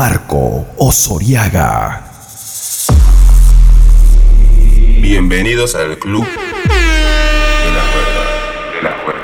Marco 0.00 0.64
Osoriaga. 0.78 2.02
Bienvenidos 5.02 5.74
al 5.74 5.98
club 5.98 6.26
de 6.26 7.70
la 7.74 7.82
cuerda. 7.92 8.22
De 8.72 8.82
la 8.82 9.04
cuerda. 9.04 9.20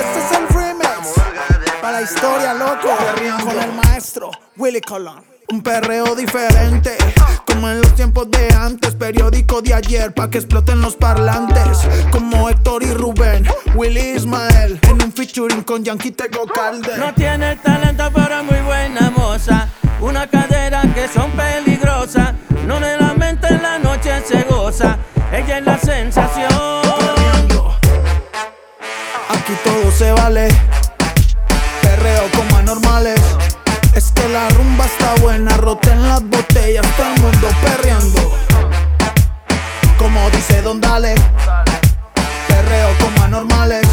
Este 0.00 0.18
es 0.18 0.32
el 0.32 0.48
remix 0.48 1.14
para 1.80 2.00
la 2.00 2.02
historia, 2.02 2.52
loco. 2.52 2.88
Con 3.44 3.62
el 3.62 3.72
maestro 3.74 4.32
Willy 4.56 4.80
Colon. 4.80 5.35
Un 5.48 5.62
perreo 5.62 6.16
diferente, 6.16 6.96
como 7.46 7.68
en 7.68 7.80
los 7.80 7.94
tiempos 7.94 8.28
de 8.30 8.52
antes. 8.52 8.96
Periódico 8.96 9.62
de 9.62 9.74
ayer, 9.74 10.12
pa' 10.12 10.28
que 10.28 10.38
exploten 10.38 10.80
los 10.80 10.96
parlantes. 10.96 11.78
Como 12.10 12.50
Héctor 12.50 12.82
y 12.82 12.92
Rubén, 12.92 13.46
Willy 13.74 14.16
Ismael. 14.16 14.80
En 14.82 15.02
un 15.02 15.12
featuring 15.12 15.62
con 15.62 15.84
Yankee 15.84 16.10
Tego 16.10 16.46
Calde. 16.46 16.96
No 16.98 17.14
tiene 17.14 17.54
talento, 17.56 18.10
pero 18.12 18.40
es 18.40 18.44
muy 18.44 18.60
buena 18.62 19.10
moza. 19.10 19.68
Una 20.00 20.26
cadera 20.26 20.82
que 20.94 21.06
son 21.06 21.30
peligrosas. 21.30 22.34
No 22.66 22.80
le 22.80 22.96
la 22.98 23.14
mente 23.14 23.46
en 23.46 23.62
la 23.62 23.78
noche 23.78 24.20
se 24.26 24.42
goza. 24.42 24.98
Ella 25.32 25.58
es 25.58 25.64
la 25.64 25.78
sensación. 25.78 26.50
Aquí 29.28 29.52
todo 29.62 29.92
se 29.92 30.10
vale. 30.10 30.48
Perreo 31.82 32.22
como 32.34 32.56
anormales. 32.56 33.35
Está 34.86 35.14
buena, 35.20 35.56
roten 35.56 36.08
las 36.08 36.22
botellas, 36.22 36.86
todo 36.96 37.06
el 37.14 37.20
mundo 37.20 37.48
perreando. 37.62 38.32
Como 39.98 40.30
dice 40.30 40.62
Don 40.62 40.80
Dale. 40.80 41.14
Perreo 42.48 42.88
como 43.00 43.24
anormales. 43.24 43.86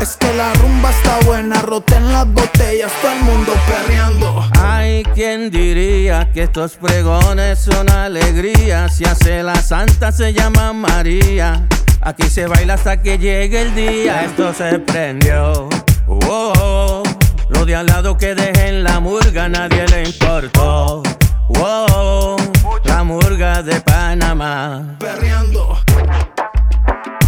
Es 0.00 0.16
que 0.16 0.32
la 0.34 0.52
rumba 0.54 0.90
está 0.90 1.18
buena, 1.26 1.62
roten 1.62 2.12
las 2.12 2.26
botellas, 2.26 2.90
todo 3.00 3.12
el 3.12 3.20
mundo 3.20 3.52
perreando. 3.66 4.44
Ay, 4.58 5.02
¿quién 5.14 5.50
diría 5.50 6.28
que 6.32 6.42
estos 6.44 6.76
pregones 6.76 7.58
son 7.60 7.90
alegría? 7.90 8.88
Si 8.88 9.04
hace 9.04 9.42
la 9.42 9.56
santa 9.56 10.10
se 10.12 10.32
llama 10.32 10.72
María. 10.72 11.66
Aquí 12.00 12.28
se 12.28 12.46
baila 12.46 12.74
hasta 12.74 13.00
que 13.00 13.18
llegue 13.18 13.62
el 13.62 13.74
día. 13.74 14.24
Esto 14.24 14.52
se 14.52 14.78
prendió. 14.78 15.68
Oh, 16.06 16.52
oh. 16.58 17.03
Lo 17.48 17.66
de 17.66 17.76
al 17.76 17.86
lado 17.86 18.16
que 18.16 18.34
dejé 18.34 18.68
en 18.68 18.84
la 18.84 19.00
murga 19.00 19.48
nadie 19.48 19.86
le 19.88 20.04
importó. 20.04 21.02
Oh, 21.48 22.36
la 22.84 23.04
murga 23.04 23.62
de 23.62 23.80
Panamá. 23.80 24.96
Perreando. 24.98 25.78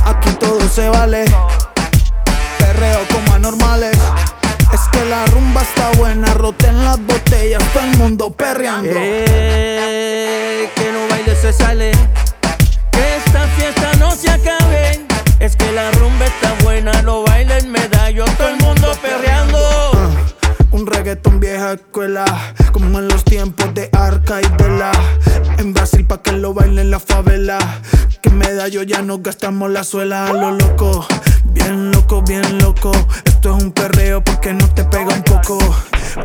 Aquí 0.04 0.30
todo 0.40 0.60
se 0.68 0.88
vale. 0.88 1.24
Perreo 2.58 3.00
como 3.12 3.34
anormales. 3.34 3.98
Es 4.72 4.80
que 4.90 5.04
la 5.04 5.24
rumba 5.26 5.62
está 5.62 5.90
buena, 5.98 6.32
roten 6.34 6.84
las 6.84 6.98
botellas, 6.98 7.62
todo 7.72 7.84
el 7.84 7.96
mundo 7.98 8.30
perreando. 8.30 8.90
Eh, 8.94 10.70
que 10.74 10.92
no 10.92 11.06
baile 11.08 11.36
se 11.36 11.52
sale. 11.52 11.92
Que 12.90 13.16
esta 13.16 13.46
fiesta 13.56 13.92
no 13.98 14.10
se 14.12 14.30
acabe. 14.30 15.06
Es 15.40 15.56
que 15.56 15.70
la 15.72 15.90
rumba 15.92 16.24
está 16.24 16.54
buena, 16.64 17.02
lo 17.02 17.22
bailen 17.24 17.70
medallo, 17.70 18.24
todo 18.36 18.48
el 18.48 18.56
mundo 18.56 18.92
perreando. 19.02 19.95
Un 20.72 20.86
reggaetón 20.86 21.40
vieja 21.40 21.72
escuela, 21.74 22.24
como 22.72 22.98
en 22.98 23.08
los 23.08 23.24
tiempos 23.24 23.72
de 23.74 23.88
Arca 23.92 24.40
y 24.40 24.62
Vela. 24.62 24.92
En 25.58 25.72
Brasil 25.72 26.04
pa' 26.04 26.22
que 26.22 26.32
lo 26.32 26.54
bailen 26.54 26.90
la 26.90 27.00
favela. 27.00 27.58
Que 28.20 28.30
medallo 28.30 28.82
ya 28.82 29.02
no 29.02 29.18
gastamos 29.18 29.70
la 29.70 29.84
suela 29.84 30.26
a 30.26 30.32
lo 30.32 30.50
loco. 30.52 31.06
Bien 31.44 31.90
loco, 31.90 32.22
bien 32.22 32.58
loco. 32.58 32.92
Esto 33.24 33.56
es 33.56 33.62
un 33.62 33.72
perreo 33.72 34.22
porque 34.22 34.52
no 34.52 34.68
te 34.74 34.84
pega 34.84 35.14
un 35.14 35.22
poco. 35.22 35.58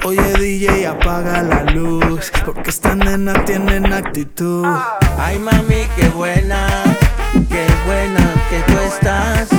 Oye 0.03 0.33
DJ, 0.33 0.87
apaga 0.87 1.41
la 1.43 1.63
luz. 1.63 2.31
Porque 2.45 2.69
estas 2.69 2.97
nenas 2.97 3.45
tienen 3.45 3.91
actitud. 3.93 4.65
Ay 5.17 5.39
mami, 5.39 5.87
qué 5.95 6.09
buena, 6.09 6.67
qué 7.49 7.67
buena 7.85 8.33
que 8.49 8.71
tú 8.71 8.79
estás. 8.79 9.49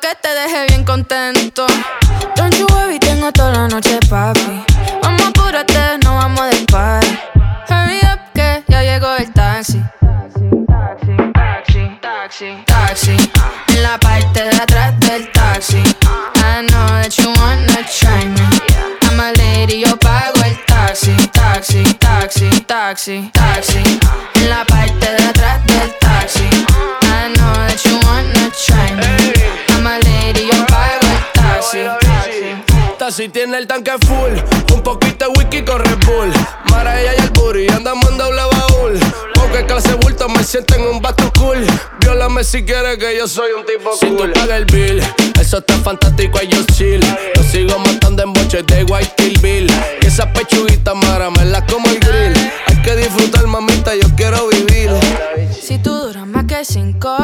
Que 0.00 0.14
te 0.22 0.28
deje 0.28 0.66
bien 0.68 0.84
contento. 0.84 1.66
Don't 2.36 2.54
you 2.56 2.66
worry, 2.70 3.00
tengo 3.00 3.32
toda 3.32 3.52
la 3.52 3.68
noche, 3.68 3.98
papi. 4.08 4.64
Vamos, 5.02 5.22
apúrate, 5.22 5.98
no 6.04 6.14
vamos 6.14 6.48
del 6.50 6.64
party. 6.66 7.18
Hurry 7.68 7.98
up, 8.04 8.20
que 8.32 8.62
ya 8.68 8.82
llegó 8.82 9.16
el 9.16 9.32
taxi. 9.32 9.82
Taxi, 10.00 11.32
taxi, 11.32 11.98
taxi, 12.00 12.64
taxi. 12.64 13.16
En 13.68 13.82
la 13.82 13.98
parte 13.98 14.44
de 14.44 14.56
atrás 14.56 15.00
del 15.00 15.32
taxi. 15.32 15.82
I 16.36 16.62
know 16.68 16.86
that 17.02 17.16
you 17.18 17.32
wanna 17.40 17.82
try 17.88 18.24
me. 18.24 18.46
I'm 19.02 19.18
a 19.18 19.32
lady, 19.36 19.80
yo 19.80 19.96
pago 19.96 20.40
el 20.44 20.56
taxi, 20.66 21.16
taxi, 21.32 21.82
taxi, 21.98 22.50
taxi, 22.66 23.30
taxi. 23.32 23.82
Si 33.18 33.28
tiene 33.28 33.58
el 33.58 33.66
tanque 33.66 33.90
full, 34.06 34.72
un 34.72 34.80
poquito 34.80 35.24
de 35.24 35.32
whisky 35.36 35.64
con 35.64 35.80
Red 35.80 35.98
Bull. 36.06 36.32
Mara 36.70 37.00
ella 37.00 37.14
y 37.18 37.22
el 37.22 37.30
booty, 37.30 37.66
andamos 37.68 38.08
en 38.12 38.16
doble 38.16 38.42
baúl. 38.42 39.00
Porque 39.34 39.66
clase 39.66 39.92
bulto 39.94 40.28
me 40.28 40.44
siento 40.44 40.76
en 40.76 40.82
un 40.82 41.02
bato 41.02 41.28
cool. 41.36 41.66
Viólame 41.98 42.44
si 42.44 42.64
quieres 42.64 42.96
que 42.98 43.16
yo 43.18 43.26
soy 43.26 43.50
un 43.58 43.66
tipo 43.66 43.90
cool. 43.90 43.98
Si 43.98 44.06
tú 44.06 44.32
pagas 44.32 44.58
el 44.58 44.66
bill, 44.66 45.02
eso 45.40 45.58
está 45.58 45.74
fantástico, 45.78 46.38
y 46.40 46.46
yo 46.46 46.62
chill. 46.72 47.00
Yo 47.34 47.42
sigo 47.42 47.76
matando 47.80 48.22
en 48.22 48.32
boches 48.32 48.64
de 48.68 48.84
White 48.84 49.12
Kill 49.16 49.36
Bill. 49.40 49.72
Y 50.00 50.06
esa 50.06 50.32
pechuguita 50.32 50.94
mara 50.94 51.28
me 51.28 51.44
la 51.46 51.66
como 51.66 51.88
el 51.88 51.98
grill. 51.98 52.52
Hay 52.68 52.82
que 52.82 52.94
disfrutar, 52.94 53.48
mamita, 53.48 53.96
yo 53.96 54.06
quiero 54.14 54.46
vivir. 54.46 54.90
Si 55.60 55.76
tú 55.78 55.92
duras 55.92 56.24
más 56.24 56.44
que 56.44 56.64
cinco, 56.64 57.16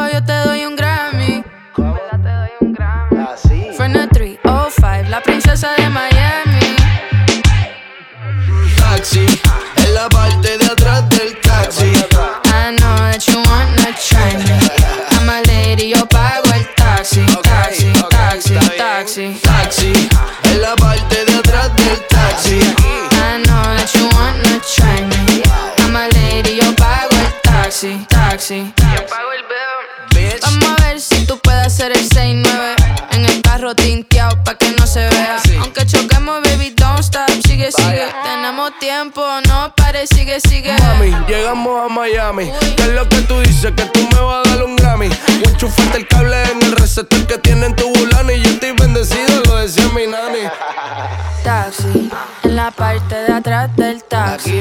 taxi. 28.44 28.74
Yo. 28.76 29.24
Vamos 30.42 30.80
a 30.80 30.84
ver 30.84 31.00
si 31.00 31.26
tú 31.26 31.38
puedes 31.38 31.66
hacer 31.66 31.92
el 31.92 32.08
6-9 32.08 32.44
En 33.12 33.24
el 33.24 33.42
carro 33.42 33.74
tinteado 33.74 34.42
pa' 34.44 34.54
que 34.54 34.70
no 34.78 34.86
se 34.86 35.08
vea 35.08 35.40
Aunque 35.60 35.86
choquemos, 35.86 36.42
baby, 36.42 36.74
don't 36.76 37.00
stop 37.00 37.28
Sigue, 37.46 37.70
sigue, 37.72 38.06
tenemos 38.22 38.70
tiempo 38.78 39.22
No 39.48 39.72
pares, 39.76 40.08
sigue, 40.14 40.40
sigue 40.40 40.74
Mami, 40.78 41.14
llegamos 41.26 41.90
a 41.90 41.92
Miami. 41.92 42.50
¿Qué 42.76 42.82
es 42.82 42.92
lo 42.92 43.08
que 43.08 43.20
tú 43.22 43.40
dices? 43.40 43.72
Que 43.72 43.84
tú 43.86 44.00
me 44.12 44.20
vas 44.20 44.46
a 44.46 44.50
dar 44.50 44.64
un 44.64 44.76
Grammy. 44.76 45.08
Voy 45.08 45.44
a 45.46 45.50
enchufarte 45.50 45.98
el 45.98 46.08
cable 46.08 46.42
en 46.50 46.62
el 46.62 46.72
receptor 46.72 47.26
que 47.26 47.38
tiene 47.38 47.66
en 47.66 47.76
tu 47.76 47.92
bulano. 47.92 48.32
Y 48.32 48.42
yo 48.42 48.50
estoy 48.50 48.72
bendecido, 48.72 49.42
lo 49.46 49.56
decía 49.56 49.88
mi 49.94 50.06
nani. 50.06 50.48
Taxi, 51.42 52.10
en 52.42 52.56
la 52.56 52.70
parte 52.70 53.14
de 53.14 53.32
atrás 53.32 53.74
del 53.76 54.02
taxi 54.04 54.60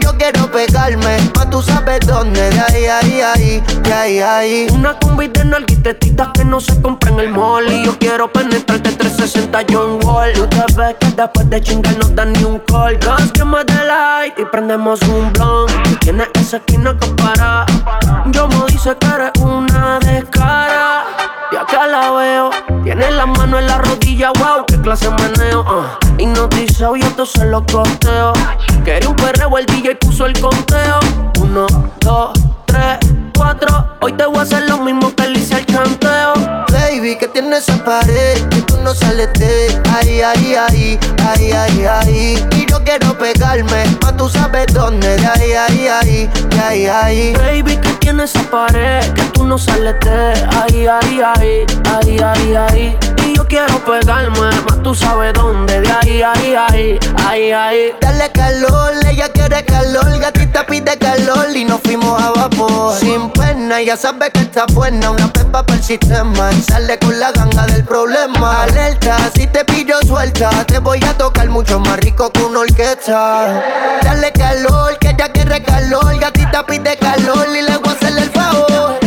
Quiero 0.21 0.51
pegarme, 0.51 1.17
más 1.35 1.49
tú 1.49 1.63
sabes 1.63 2.01
dónde, 2.05 2.51
de 2.51 2.59
ahí, 2.59 2.85
ahí, 2.85 3.21
ahí, 3.21 3.63
de 3.81 3.91
ahí, 3.91 4.19
ahí. 4.19 4.67
Una 4.71 4.93
combi 4.99 5.27
de 5.27 5.43
narguitetitas 5.43 6.29
que 6.35 6.45
no 6.45 6.59
se 6.59 6.79
compra 6.79 7.09
en 7.09 7.21
el 7.21 7.29
mall. 7.29 7.65
Y 7.73 7.85
yo 7.85 7.97
quiero 7.97 8.31
penetrarte 8.31 8.91
360 8.91 9.65
John 9.71 9.97
Wall. 10.03 10.33
Tú 10.33 10.45
te 10.45 10.63
ves 10.77 10.95
que 10.99 11.07
después 11.07 11.49
de 11.49 11.59
chingar 11.61 11.97
no 11.97 12.07
dan 12.09 12.33
ni 12.33 12.43
un 12.43 12.59
call. 12.59 12.99
Gas 12.99 13.31
que 13.31 13.43
me 13.43 13.63
like 13.63 14.39
y 14.39 14.45
prendemos 14.45 15.01
un 15.01 15.33
blunt. 15.33 15.71
Tienes 16.01 16.27
esa 16.35 16.57
esquina 16.57 16.95
que 16.99 17.07
para. 17.19 17.65
Yo 18.27 18.47
me 18.47 18.65
dice 18.67 18.95
que 18.99 19.07
eres 19.07 19.31
una 19.41 19.97
descara. 20.01 21.10
Tiene 22.91 23.09
la 23.11 23.25
mano 23.25 23.57
en 23.57 23.67
la 23.67 23.77
rodilla, 23.77 24.33
wow, 24.37 24.65
qué 24.67 24.77
clase 24.81 25.09
de 25.09 25.11
meneo. 25.11 25.61
Uh. 25.61 26.21
Hipnotizado 26.21 26.97
y 26.97 26.99
esto 26.99 27.25
se 27.25 27.45
lo 27.45 27.65
costeo. 27.65 28.33
Quería 28.83 29.07
un 29.07 29.15
perreo, 29.15 29.57
el 29.57 29.65
DJ 29.65 29.95
puso 29.95 30.25
el 30.25 30.37
conteo. 30.37 30.99
Uno, 31.39 31.67
dos, 32.01 32.33
tres, 32.65 32.99
cuatro. 33.33 33.95
Hoy 34.01 34.11
te 34.11 34.25
voy 34.25 34.39
a 34.39 34.41
hacer 34.41 34.69
lo 34.69 34.77
mismo 34.79 35.15
que 35.15 35.25
le 35.25 35.39
hice. 35.39 35.60
Baby, 36.91 37.15
que 37.15 37.29
tienes 37.29 37.69
esa 37.69 37.81
pared, 37.85 38.37
que 38.49 38.61
tú 38.63 38.75
no 38.83 38.93
sales 38.93 39.31
de 39.39 39.81
ahí, 39.93 40.19
ahí, 40.19 40.55
ahí, 40.55 40.99
ahí, 41.25 41.51
ahí, 41.53 41.85
ahí. 41.85 42.47
Y 42.57 42.69
yo 42.69 42.83
quiero 42.83 43.17
pegarme, 43.17 43.85
más 44.01 44.17
tú 44.17 44.27
sabes 44.27 44.65
dónde, 44.73 45.15
de 45.15 45.25
ahí, 45.25 45.53
ahí, 45.53 45.87
ahí, 45.87 46.29
de 46.49 46.59
ahí, 46.59 46.87
ahí. 46.87 47.33
Baby, 47.33 47.77
que 47.77 47.93
tienes 48.01 48.35
esa 48.35 48.43
pared, 48.51 49.09
que 49.13 49.23
tú 49.31 49.45
no 49.45 49.57
sales 49.57 49.95
de 50.01 50.33
ahí, 50.57 50.85
ahí, 50.85 51.21
ahí, 51.21 51.65
ahí, 51.85 52.19
ahí, 52.19 52.55
ahí. 52.55 52.97
Y 53.25 53.37
yo 53.37 53.47
quiero 53.47 53.79
pegarme, 53.85 54.49
más 54.67 54.83
tú 54.83 54.93
sabes 54.93 55.33
dónde, 55.33 55.79
de 55.79 55.91
ahí, 55.93 56.21
ahí, 56.21 56.55
ahí, 56.55 56.99
ahí, 57.25 57.51
ahí. 57.53 57.95
Dale 58.01 58.29
calor, 58.33 58.91
ella 59.09 59.29
quiere 59.29 59.63
calor, 59.63 60.19
gatita 60.19 60.65
pide 60.65 60.97
calor 60.97 61.55
y 61.55 61.63
nos 61.63 61.79
fuimos 61.79 62.21
a 62.21 62.31
vapor. 62.31 62.97
Sin 62.99 63.29
pena, 63.29 63.81
ya 63.81 63.95
sabe 63.95 64.29
que 64.31 64.41
está 64.41 64.65
buena, 64.73 65.11
una 65.11 65.31
pepa 65.31 65.65
para 65.65 65.77
el 65.77 65.83
sistema. 65.83 66.51
Y 66.51 66.61
sale 66.61 66.80
con 66.99 67.19
la 67.19 67.31
ganga 67.31 67.65
del 67.67 67.83
problema. 67.83 68.63
Alerta, 68.63 69.17
si 69.35 69.45
te 69.47 69.63
pillo 69.65 69.95
suelta, 70.05 70.49
te 70.65 70.79
voy 70.79 70.99
a 71.03 71.15
tocar 71.17 71.47
mucho 71.49 71.79
más 71.79 71.99
rico 71.99 72.31
que 72.31 72.43
una 72.43 72.61
orquesta. 72.61 73.63
Dale 74.03 74.31
calor, 74.31 74.97
que 74.99 75.09
ella 75.09 75.29
quiere 75.31 75.61
calor, 75.63 76.17
gatita 76.19 76.65
pide 76.65 76.97
calor 76.97 77.47
y 77.49 77.61
le 77.61 77.77
voy 77.77 77.89
a 77.89 77.91
hacer 77.91 78.17
el 78.17 78.29
favor. 78.31 79.00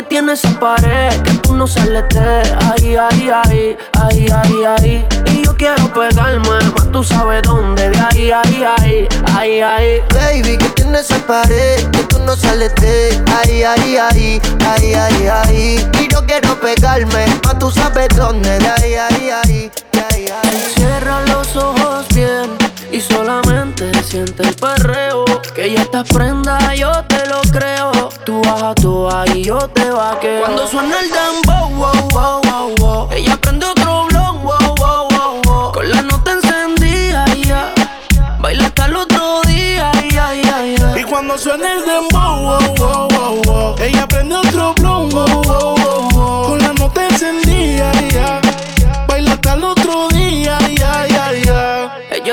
Que 0.00 0.06
tienes 0.06 0.42
esa 0.42 0.58
pared, 0.58 1.10
que 1.24 1.32
tú 1.42 1.54
no 1.54 1.66
sales 1.66 2.04
de 2.08 2.40
ahí, 2.70 2.96
ahí, 2.96 3.28
ahí, 3.28 3.76
ahí, 4.00 4.28
ahí, 4.32 4.64
ahí. 4.64 5.06
Y 5.26 5.44
yo 5.44 5.54
quiero 5.54 5.92
pegarme, 5.92 6.48
más 6.48 6.90
tú 6.90 7.04
sabes 7.04 7.42
dónde, 7.42 7.90
de 7.90 7.98
ahí, 7.98 8.30
ahí, 8.30 8.64
ahí, 8.64 9.08
ahí, 9.36 9.60
ahí. 9.60 10.00
Baby, 10.14 10.56
que 10.56 10.70
tienes 10.70 11.02
esa 11.02 11.18
pared, 11.26 11.86
que 11.90 12.02
tú 12.04 12.18
no 12.20 12.34
sales 12.34 12.74
de 12.76 13.22
ahí, 13.42 13.62
ahí, 13.62 13.98
ahí, 13.98 14.40
ahí, 14.64 14.94
ahí, 14.94 15.26
ahí. 15.26 15.90
Y 16.00 16.08
yo 16.08 16.24
quiero 16.24 16.58
pegarme, 16.58 17.26
más 17.44 17.58
tú 17.58 17.70
sabes 17.70 18.08
dónde, 18.16 18.58
de 18.58 18.68
ahí, 18.68 18.94
ahí, 18.94 19.30
ahí, 19.30 19.70
ahí, 20.14 20.26
ahí. 20.28 20.72
Cierra 20.76 21.20
los 21.26 21.54
ojos 21.56 22.06
bien 22.14 22.59
y 22.92 23.00
solamente 23.00 23.90
siente 24.02 24.42
el 24.42 24.54
perreo. 24.54 25.24
Que 25.54 25.72
ya 25.72 25.82
estás 25.82 26.08
prenda, 26.08 26.74
yo 26.74 26.90
te 27.04 27.26
lo 27.26 27.40
creo. 27.52 27.90
Tú 28.24 28.40
bajas 28.42 28.74
tú 28.76 29.08
y 29.34 29.44
yo 29.44 29.58
te 29.68 29.90
vaqueo. 29.90 30.40
Cuando 30.40 30.66
suena 30.66 30.96
el 31.00 31.10
dembow, 31.10 31.70
wow, 31.70 32.08
wow, 32.10 32.40
wow, 32.44 32.74
wow. 32.78 33.08
Ella 33.12 33.36
prende 33.40 33.66
otro 33.66 34.06
blog, 34.06 34.42
wow, 34.42 34.74
wow, 34.76 35.08
wow, 35.10 35.42
wow. 35.44 35.72
Con 35.72 35.90
la 35.90 36.02
nota 36.02 36.32
encendida, 36.32 37.24
ya. 37.34 37.72
Baila 38.40 38.66
hasta 38.66 38.86
el 38.86 38.96
otro 38.96 39.42
día, 39.42 39.92
ya, 40.10 40.34
ya, 40.34 40.64
ya. 40.64 41.00
Y 41.00 41.04
cuando 41.04 41.36
suena 41.38 41.72
el 41.72 41.84
dembow, 41.84 42.40
wow, 42.42 42.74
wow, 42.76 43.08
wow, 43.08 43.42
wow. 43.44 43.76
Ella 43.80 44.06
prende 44.06 44.39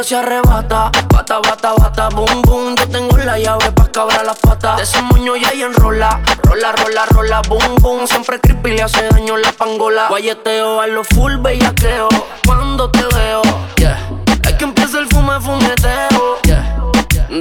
se 0.07 0.15
arrebata, 0.15 0.89
bata, 1.09 1.39
bata, 1.39 1.73
bata, 1.77 2.07
boom, 2.09 2.41
boom. 2.43 2.75
Yo 2.77 2.87
tengo 2.87 3.17
la 3.17 3.37
llave 3.37 3.71
pa' 3.73 3.91
cabrar 3.91 4.25
las 4.25 4.39
patas. 4.39 4.77
De 4.77 4.83
ese 4.83 5.01
moño 5.01 5.35
ya 5.35 5.49
ella 5.53 5.65
enrola, 5.65 6.21
rola, 6.43 6.71
rola, 6.71 7.05
rola, 7.07 7.41
boom, 7.49 7.75
boom. 7.81 8.07
Siempre 8.07 8.39
creepy 8.39 8.71
le 8.71 8.83
hace 8.83 9.09
daño 9.09 9.35
la 9.35 9.51
pangola. 9.51 10.07
Guayeteo 10.07 10.79
a 10.79 10.87
lo 10.87 11.03
full 11.03 11.35
bellaqueo. 11.39 12.07
Cuando 12.45 12.89
te 12.89 13.03
veo, 13.03 13.41
yeah. 13.75 13.99
Es 14.43 14.53
que 14.53 14.63
empieza 14.63 14.99
el 14.99 15.07
fume, 15.07 15.41
fumeteo, 15.41 16.39
yeah. 16.43 16.77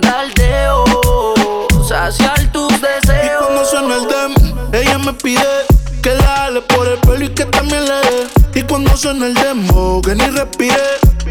Daldeo, 0.01 0.85
saciar 1.89 2.51
tus 2.53 2.73
Y 2.73 2.79
deseos. 2.79 3.45
cuando 3.47 3.65
suena 3.65 3.95
el 3.95 4.09
dem, 4.09 4.35
ella 4.73 4.99
me 4.99 5.13
pide 5.13 5.66
Cuando 8.97 9.11
suena 9.11 9.27
el 9.27 9.35
demo, 9.35 10.01
que 10.01 10.15
ni 10.15 10.25
respire, 10.25 10.75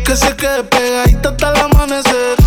que 0.06 0.16
se 0.16 0.36
quede 0.36 0.64
pegadita 0.66 1.30
hasta 1.30 1.50
el 1.50 1.62
amanecer. 1.62 2.38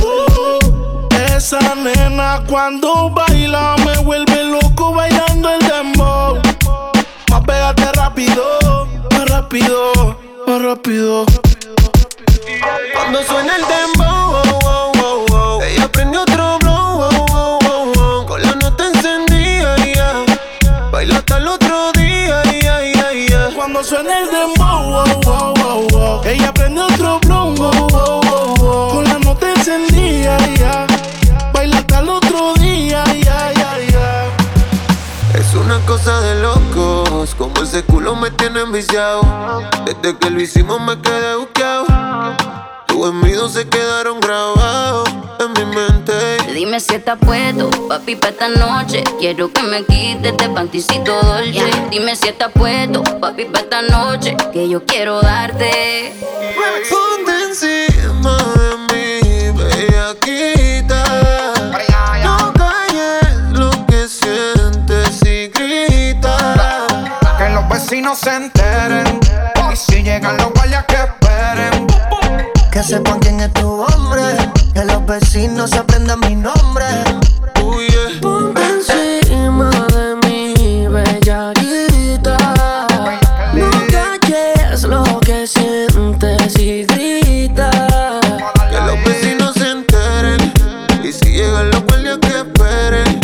Uh, 0.00 1.08
esa 1.34 1.58
nena 1.74 2.44
cuando 2.46 3.10
baila 3.10 3.74
me 3.84 3.98
vuelve 3.98 4.44
loco 4.44 4.94
bailando 4.94 5.50
el 5.50 5.58
dembow. 5.58 6.40
Más 7.30 7.44
pégate 7.44 7.90
rápido, 7.94 8.86
más 9.10 9.28
rápido, 9.28 10.16
más 10.46 10.62
rápido. 10.62 11.26
Cuando 12.94 13.24
suena 13.24 13.56
el 13.56 13.62
dembow, 13.62 14.13
ella 26.34 26.52
prende 26.52 26.80
otro 26.80 27.20
blon, 27.20 27.56
con 27.56 29.04
la 29.04 29.18
nota 29.18 29.52
encendida, 29.52 30.36
ya. 30.56 30.86
baila 31.52 31.78
hasta 31.78 32.00
el 32.00 32.08
otro 32.08 32.54
día. 32.54 33.04
Es 35.34 35.54
una 35.54 35.78
cosa 35.86 36.20
de 36.20 36.40
locos, 36.40 37.34
como 37.36 37.62
ese 37.62 37.82
culo 37.84 38.16
me 38.16 38.30
tiene 38.30 38.60
enviciado. 38.60 39.22
Desde 39.84 40.16
que 40.16 40.30
lo 40.30 40.40
hicimos 40.40 40.80
me 40.80 41.00
quedé 41.00 41.36
buqueado. 41.36 41.86
Tus 42.86 43.08
envidios 43.08 43.52
se 43.52 43.68
quedaron 43.68 44.20
grabados 44.20 45.08
en 45.40 45.52
mi 45.52 45.74
mente. 45.74 46.13
Dime 46.54 46.78
si 46.78 46.94
estás 46.94 47.18
puesto, 47.18 47.68
papi, 47.88 48.14
pa' 48.14 48.28
esta 48.28 48.48
noche. 48.48 49.02
Quiero 49.18 49.52
que 49.52 49.60
me 49.64 49.84
quites 49.84 50.30
este 50.30 50.48
panticito 50.50 51.20
dolce. 51.20 51.64
Dime 51.90 52.14
si 52.14 52.28
estás 52.28 52.52
puesto, 52.52 53.02
papi, 53.02 53.46
pa' 53.46 53.58
esta 53.58 53.82
noche. 53.82 54.36
Que 54.52 54.68
yo 54.68 54.84
quiero 54.84 55.20
darte. 55.20 56.14
Ponte 56.88 57.32
encima 57.48 58.38
de 58.54 58.76
mí, 58.86 59.58
bellaquita. 59.58 61.04
No 62.22 62.52
calles 62.52 63.50
lo 63.50 63.70
que 63.86 64.06
sientes 64.06 65.22
y 65.26 65.48
grita. 65.48 66.86
Que 67.36 67.48
los 67.48 67.68
vecinos 67.68 68.20
se 68.20 68.30
enteren. 68.30 69.18
Y 69.72 69.76
si 69.76 70.04
llegan 70.04 70.36
los 70.36 70.52
guardias 70.52 70.84
que 70.84 70.94
esperen. 70.94 71.88
Que 72.70 72.80
sepan 72.84 73.18
quién 73.18 73.40
es 73.40 73.52
tu 73.54 73.82
hombre. 73.82 74.53
Que 75.06 75.12
los 75.12 75.20
vecinos 75.20 75.72
aprendan 75.74 76.20
mi 76.20 76.34
nombre. 76.34 76.84
Uh, 77.62 77.80
yeah. 77.80 78.20
Ponte 78.22 78.62
encima 78.62 79.70
de 79.70 80.16
mi 80.26 80.86
bellaquita. 80.88 82.36
No 83.52 83.70
calles 83.90 84.82
lo 84.84 85.20
que 85.20 85.46
sientes 85.46 86.58
y 86.58 86.84
grita. 86.86 87.70
Que 88.70 88.80
los 88.80 89.04
vecinos 89.04 89.52
se 89.54 89.70
enteren. 89.72 90.52
Y 91.02 91.12
si 91.12 91.32
llegan 91.32 91.70
los 91.70 91.82
guardias 91.84 92.18
que 92.22 92.38
esperen. 92.38 93.20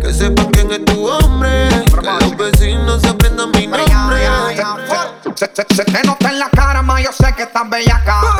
Que 0.00 0.12
sepan 0.14 0.46
quién 0.52 0.70
es 0.70 0.84
tu 0.84 1.08
hombre. 1.08 1.68
Que 2.00 2.24
los 2.24 2.36
vecinos 2.36 3.02
aprendan 3.04 3.50
mi 3.52 3.66
nombre. 3.66 3.88
Se, 5.34 5.46
se- 5.52 5.74
se 5.74 5.84
te 5.84 6.02
nota 6.04 6.28
en 6.30 6.38
la 6.38 6.48
cara, 6.50 6.82
ma, 6.82 7.00
yo 7.00 7.10
sé 7.12 7.34
que 7.34 7.42
estás 7.42 7.68
bellaca. 7.68 8.20
Te 8.20 8.31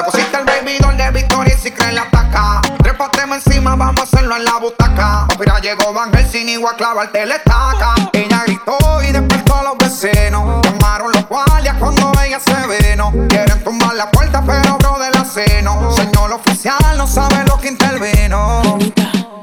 vamos 3.64 4.00
a 4.00 4.02
hacerlo 4.02 4.36
en 4.36 4.44
la 4.44 4.58
butaca. 4.58 5.26
Mira, 5.38 5.58
llegó 5.60 5.92
Van 5.92 6.10
sin 6.30 6.48
igual 6.48 6.74
a 6.74 6.76
clavarte 6.76 7.26
la 7.26 7.36
estaca. 7.36 7.94
Ella 8.12 8.42
gritó 8.46 8.78
y 9.06 9.12
despertó 9.12 9.54
a 9.54 9.62
los 9.64 9.78
vecinos. 9.78 10.62
Llamaron 10.62 11.12
los 11.12 11.28
guardias 11.28 11.76
cuando 11.78 12.12
ella 12.24 12.40
se 12.40 12.54
vino. 12.66 13.12
Quieren 13.28 13.62
tumbar 13.62 13.94
la 13.94 14.10
puerta, 14.10 14.42
pero 14.46 14.78
bro 14.78 14.98
de 14.98 15.10
la 15.10 15.24
seno. 15.24 15.92
Señor 15.92 16.32
oficial, 16.32 16.96
no 16.96 17.06
sabe 17.06 17.44
lo 17.46 17.58
que 17.58 17.68
intervino. 17.68 18.78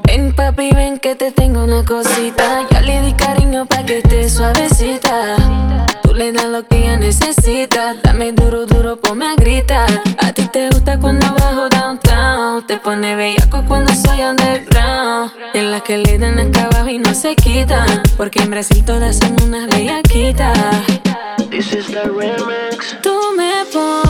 Ven 0.04 0.34
papi, 0.34 0.72
ven 0.74 0.98
que 0.98 1.14
te 1.14 1.32
tengo 1.32 1.64
una 1.64 1.84
cosita. 1.84 2.66
Ya 2.70 2.80
le 2.80 3.00
di 3.02 3.12
cariño 3.14 3.66
pa' 3.66 3.84
que 3.84 3.98
esté 3.98 4.28
suavecita. 4.28 5.36
Tú 6.02 6.14
le 6.14 6.32
das 6.32 6.46
lo 6.46 6.66
que 6.66 6.78
ella 6.78 6.96
necesita. 6.96 7.94
Dame 8.02 8.32
duro, 8.32 8.66
duro, 8.66 8.96
ponme 8.96 9.26
a 9.26 9.34
gritar. 9.36 9.88
A 10.18 10.32
ti 10.32 10.46
te 10.48 10.68
gusta 10.68 10.98
cuando 10.98 11.26
bajo. 11.34 11.69
Te 12.70 12.76
pone 12.76 13.16
bellaco 13.16 13.64
cuando 13.66 13.92
soy 13.92 14.20
underground. 14.22 15.32
En 15.54 15.72
las 15.72 15.82
que 15.82 15.98
le 15.98 16.18
dan 16.18 16.38
acá 16.38 16.66
abajo 16.66 16.88
y 16.88 16.98
no 16.98 17.12
se 17.14 17.34
quitan. 17.34 18.00
Porque 18.16 18.38
en 18.38 18.50
Brasil 18.50 18.84
todas 18.84 19.18
son 19.18 19.42
unas 19.42 19.66
bellaquitas. 19.66 20.56
This 21.50 21.72
is 21.72 21.88
the 21.88 22.04
remix. 22.04 22.96
Tú 23.02 23.18
me 23.36 23.64
pones 23.72 24.09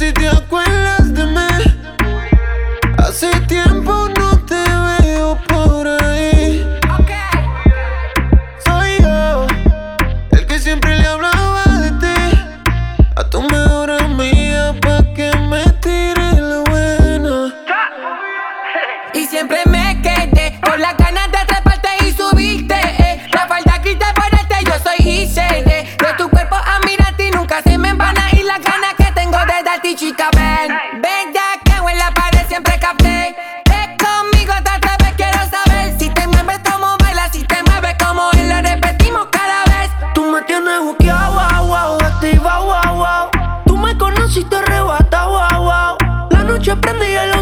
Si 0.00 0.10
te 0.14 0.28
acuerdas 0.28 1.12
de 1.12 1.26
mí. 1.26 1.52
Hace 2.96 3.28
tiempo 3.46 4.08
no 4.16 4.19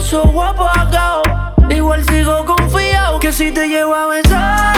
oso 0.09 0.23
guapo 0.29 0.65
apagado. 0.65 1.23
Igual 1.69 2.03
sigo 2.05 2.45
confiado 2.47 3.21
que 3.21 3.31
si 3.31 3.53
te 3.53 3.69
llevo 3.69 3.95
a 3.95 4.07
besar. 4.07 4.75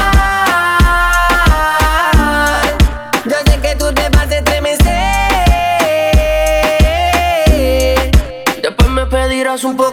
Yo 3.24 3.36
sé 3.46 3.60
que 3.60 3.76
tú 3.76 3.92
te 3.94 4.08
vas 4.08 4.28
a 4.28 4.36
estremecer. 4.38 4.90
Después 8.60 8.90
me 8.90 9.06
pedirás 9.06 9.62
un 9.62 9.76
poco 9.76 9.89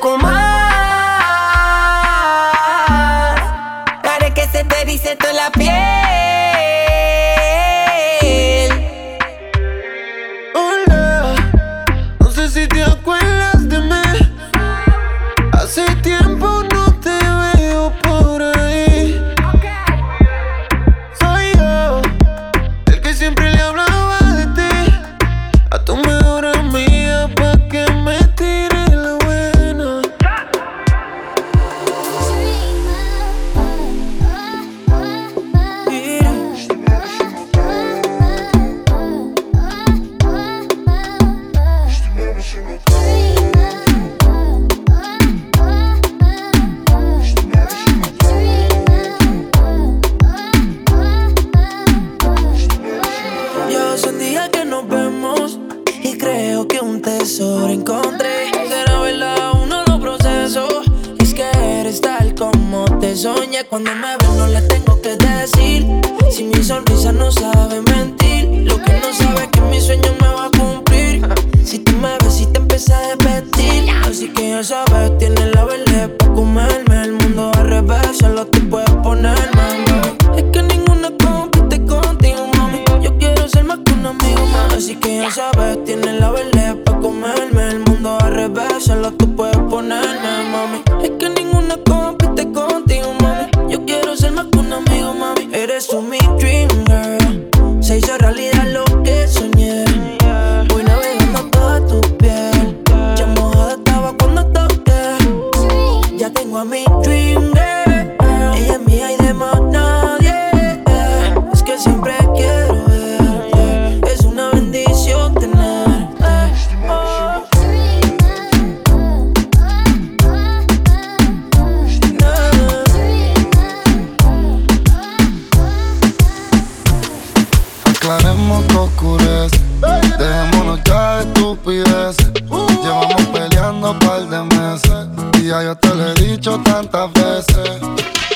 pasando 133.88 134.00
par 134.00 134.28
de 134.28 134.56
meses. 134.56 135.08
Y 135.40 135.48
ya 135.48 135.64
yo 135.64 135.76
te 135.76 135.94
lo 135.94 136.10
he 136.10 136.14
dicho 136.16 136.60
tantas 136.64 137.12
veces. 137.14 137.80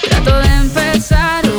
Trato 0.04 0.40
de 0.40 0.48
empezar 0.48 1.51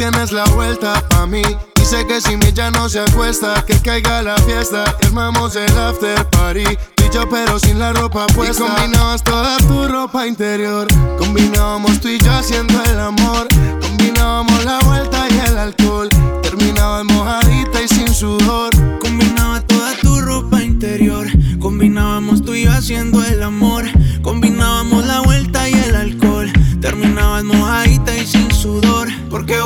tienes 0.00 0.32
la 0.32 0.46
vuelta 0.46 1.06
pa' 1.10 1.26
mí. 1.26 1.42
Dice 1.74 2.06
que 2.06 2.22
si 2.22 2.34
mi 2.34 2.50
ya 2.54 2.70
no 2.70 2.88
se 2.88 3.00
acuesta, 3.00 3.62
que 3.66 3.78
caiga 3.80 4.22
la 4.22 4.34
fiesta, 4.38 4.96
que 4.98 5.08
el 5.08 5.78
after 5.78 6.24
party. 6.30 6.64
Dicho 6.96 7.28
pero 7.28 7.58
sin 7.58 7.78
la 7.78 7.92
ropa 7.92 8.26
puesta. 8.28 8.64
Y 8.64 8.66
combinabas 8.66 9.22
toda 9.22 9.58
tu 9.58 9.86
ropa 9.88 10.26
interior. 10.26 10.88
Combinábamos 11.18 12.00
tú 12.00 12.08
y 12.08 12.18
yo 12.18 12.32
haciendo 12.32 12.82
el 12.84 12.98
amor. 12.98 13.46
Combinábamos 13.82 14.64
la 14.64 14.78
vuelta 14.86 15.28
y 15.28 15.38
el 15.48 15.58
alcohol. 15.58 16.08
Terminabas 16.42 17.04
mojadita 17.04 17.82
y 17.82 17.88
sin 17.88 18.14
sudor. 18.14 18.70
Combinaba 19.00 19.60
toda 19.66 19.92
tu 20.00 20.18
ropa 20.18 20.62
interior. 20.62 21.26
Combinábamos 21.58 22.42
tú 22.42 22.54
y 22.54 22.64
yo 22.64 22.72
haciendo 22.72 23.22
el 23.22 23.42
amor. 23.42 23.84
Combinábamos 24.22 25.06
la 25.06 25.20
vuelta 25.20 25.68
y 25.68 25.74
el 25.74 25.94
alcohol. 25.94 26.50
Terminabas 26.80 27.44
mojadita 27.44 28.16
y 28.16 28.26
sin 28.26 28.50
sudor 28.50 29.19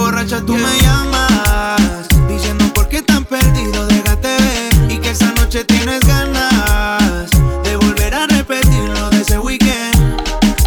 borracha 0.05 0.41
tú 0.45 0.55
me 0.55 0.79
llamas 0.83 2.09
Diciendo 2.29 2.67
por 2.75 2.89
qué 2.89 3.01
tan 3.01 3.25
perdido, 3.25 3.87
déjate 3.87 4.29
ver 4.29 4.93
Y 4.93 4.99
que 4.99 5.11
esa 5.11 5.33
noche 5.33 5.65
tienes 5.65 6.01
ganas 6.01 7.31
De 7.63 7.75
volver 7.77 8.13
a 8.15 8.27
repetir 8.27 8.85
lo 8.99 9.09
de 9.09 9.23
ese 9.23 9.39
weekend. 9.39 10.23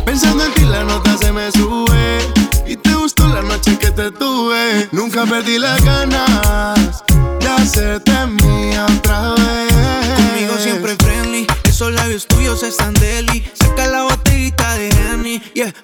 Pensando 0.06 0.43
en 0.43 0.54
ti 0.56 0.62
la 0.62 0.84
nota 0.84 1.15
se 1.19 1.32
me 1.32 1.52
sube 1.52 2.17
Y 2.65 2.78
te 2.78 2.95
gustó 2.95 3.28
la 3.28 3.43
noche 3.43 3.78
que 3.78 3.91
te 3.91 4.10
tuve. 4.12 4.89
Nunca 4.91 5.26
perdí 5.28 5.60
las 5.60 5.84
ganas 5.84 7.04
De 7.39 7.47
hacerte 7.47 8.13
mía 8.41 8.88
otra 8.97 9.36
vez. 9.36 9.73
Conmigo 10.15 10.58
siempre 10.58 10.95
friendly 10.95 11.45
Esos 11.63 11.91
labios 11.91 12.26
tuyos 12.26 12.63
están 12.63 12.95
del 12.95 13.26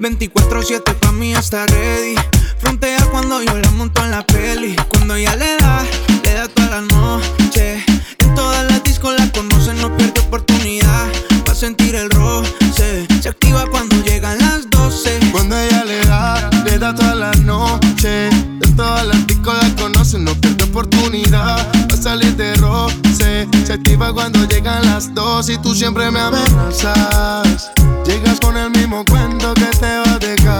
24-7 0.03 0.95
pa' 0.95 1.13
mí 1.13 1.33
está 1.33 1.65
ready. 1.65 2.15
Frontea 2.59 3.05
cuando 3.05 3.41
yo 3.41 3.57
la 3.57 3.71
monto 3.71 4.03
en 4.03 4.11
la 4.11 4.21
peli. 4.25 4.75
Cuando 4.89 5.15
ella 5.15 5.33
le 5.37 5.55
da, 5.55 5.81
le 6.25 6.33
da 6.33 6.47
toda 6.49 6.67
la 6.67 6.81
noche. 6.81 7.85
En 8.19 8.35
todas 8.35 8.69
las 8.69 8.83
discos 8.83 9.15
la 9.17 9.31
conocen, 9.31 9.79
no 9.81 9.95
pierde 9.95 10.19
oportunidad. 10.19 11.07
Va 11.47 11.53
a 11.53 11.55
sentir 11.55 11.95
el 11.95 12.09
roce. 12.09 13.07
Se 13.21 13.29
activa 13.29 13.65
cuando 13.71 13.95
llegan 14.03 14.37
las 14.39 14.69
12. 14.69 15.19
Cuando 15.31 15.57
ella 15.57 15.85
le 15.85 16.01
da, 16.01 16.49
le 16.65 16.77
da 16.79 16.93
toda 16.93 17.15
la 17.15 17.31
noche. 17.35 18.27
En 18.27 18.75
todas 18.75 19.07
las 19.07 19.25
discos 19.25 19.55
la 19.63 19.73
conocen, 19.81 20.25
no 20.25 20.35
pierde 20.35 20.65
oportunidad. 20.65 21.65
Va 21.89 21.93
a 21.93 22.01
salir 22.01 22.35
de 22.35 22.53
roce. 22.55 23.47
Se 23.65 23.71
activa 23.71 24.11
cuando 24.11 24.45
llegan 24.49 24.85
las 24.85 25.13
12. 25.13 25.53
Y 25.53 25.57
tú 25.59 25.73
siempre 25.73 26.11
me 26.11 26.19
amenazas. 26.19 27.71
Llegas 28.05 28.37
con 28.41 28.57
el 28.57 28.69
mismo 28.71 29.05
cuento 29.05 29.53
que 29.53 29.62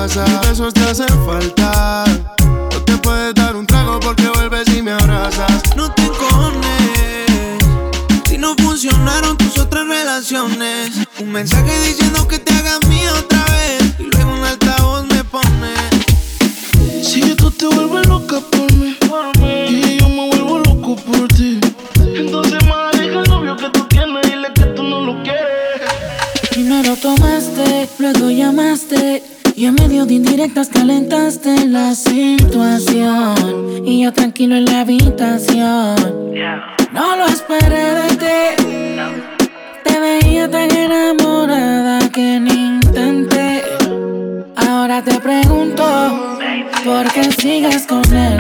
casa. 0.08 0.26
Besos 0.42 0.74
te 0.74 0.82
hacen 0.82 1.26
falta. 1.26 2.04
No 2.72 2.82
te 2.84 2.98
puedes 2.98 3.34
dar 3.36 3.56
un 3.56 3.66
trago 3.66 4.00
porque 4.00 4.28
vuelves 4.28 4.68
y 4.76 4.82
me 4.82 4.92
abrazas. 4.92 5.62
No 5.76 5.92
te 5.92 6.02
encones. 6.04 7.64
Si 8.28 8.38
no 8.38 8.56
funcionaron 8.56 9.38
tus 9.38 9.58
otras 9.58 9.88
relaciones. 9.88 10.92
Un 11.20 11.32
mensaje 11.32 11.72
diciendo 11.88 12.28
que 12.28 12.40
te 12.40 12.54
hagas 12.54 12.86
mía 12.88 13.12
otra 13.18 13.46
vez. 13.46 13.94
Y 14.00 14.04
luego 14.04 14.34
un 14.34 14.44
altavoz 14.44 15.06
me 15.06 15.24
pone. 15.24 15.74
Si 17.02 17.22
tú 17.36 17.50
te 17.52 17.68
vuelves 17.68 18.06
loca 18.08 18.42
por 18.52 18.72
mí. 18.74 18.98
Y 19.70 20.00
yo 20.00 20.10
me 20.10 20.28
vuelvo 20.30 20.60
loco 20.60 20.96
por 20.98 21.28
ti. 21.30 21.60
Entonces 21.98 22.60
maneja 22.68 23.20
el 23.22 23.30
novio 23.30 23.56
que 23.56 23.70
tú 23.70 23.86
tienes. 23.88 24.22
Dile 24.24 24.52
que 24.54 24.66
tú 24.76 24.84
no 24.84 25.00
lo 25.02 25.24
quieres. 25.24 25.90
Primero 26.52 26.96
tomaste, 26.98 27.90
luego 28.00 28.30
llamaste. 28.30 29.24
Y 29.56 29.66
en 29.66 29.76
medio 29.76 30.06
de 30.08 30.16
indirectas 30.16 30.70
calentaste 30.70 31.68
la 31.68 31.94
situación. 31.94 33.36
Y 33.86 34.04
yo 34.04 34.12
tranquilo 34.12 34.56
en 34.56 34.66
la 34.66 34.82
habitación. 34.82 35.96
No 36.92 37.16
lo 37.16 37.26
esperé 37.28 37.94
de 37.94 38.16
ti. 38.18 38.64
Te 39.84 40.00
veía 40.00 40.50
tan 40.50 40.76
enamorada 40.76 42.10
que 42.10 42.40
ni 42.40 42.78
intenté. 42.78 43.64
Ahora 44.56 45.04
te 45.04 45.20
pregunto, 45.20 45.84
¿por 46.84 47.12
qué 47.14 47.32
sigues 47.32 47.86
con 47.86 48.04
él? 48.12 48.40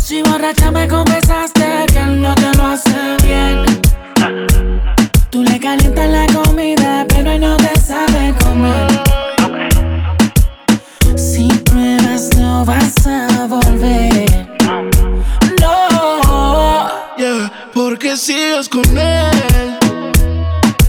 Si 0.00 0.22
borracha 0.22 0.72
me 0.72 0.88
confesaste 0.88 1.86
que 1.92 1.98
él 1.98 2.20
no 2.20 2.34
te 2.34 2.52
lo 2.56 2.66
hace 2.66 3.16
bien. 3.24 3.64
Tú 5.30 5.44
le 5.44 5.60
calientas 5.60 6.10
la 6.10 6.26
comida, 6.26 7.06
pero 7.08 7.30
él 7.30 7.40
no 7.40 7.56
te 7.56 7.78
sabe 7.78 8.34
comer. 8.42 8.95
No 12.56 12.64
vas 12.64 13.06
a 13.06 13.46
volver. 13.46 14.48
No. 15.60 16.88
Yeah, 17.18 17.52
porque 17.74 18.16
sigues 18.16 18.68
con 18.68 18.96
él. 18.96 19.78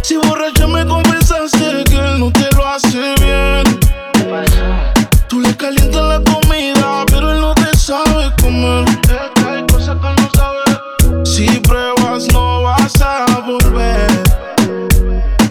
Si 0.01 0.15
borracha 0.15 0.65
me 0.67 0.85
confesaste 0.85 1.83
que 1.89 1.95
él 1.95 2.19
no 2.19 2.31
te 2.31 2.47
lo 2.55 2.65
hace 2.65 3.15
bien. 3.21 3.65
Tú 5.27 5.41
le 5.41 5.55
calientas 5.57 6.03
la 6.13 6.19
comida, 6.31 7.05
pero 7.07 7.33
él 7.33 7.41
no 7.41 7.53
te 7.53 7.75
sabe 7.75 8.31
comer. 8.41 8.85
Hay 9.45 9.65
cosas 9.67 9.97
que 10.01 10.21
no 10.21 10.29
sabe. 10.39 11.25
Si 11.25 11.47
pruebas, 11.59 12.27
no 12.31 12.63
vas 12.63 13.01
a 13.01 13.25
volver. 13.45 14.07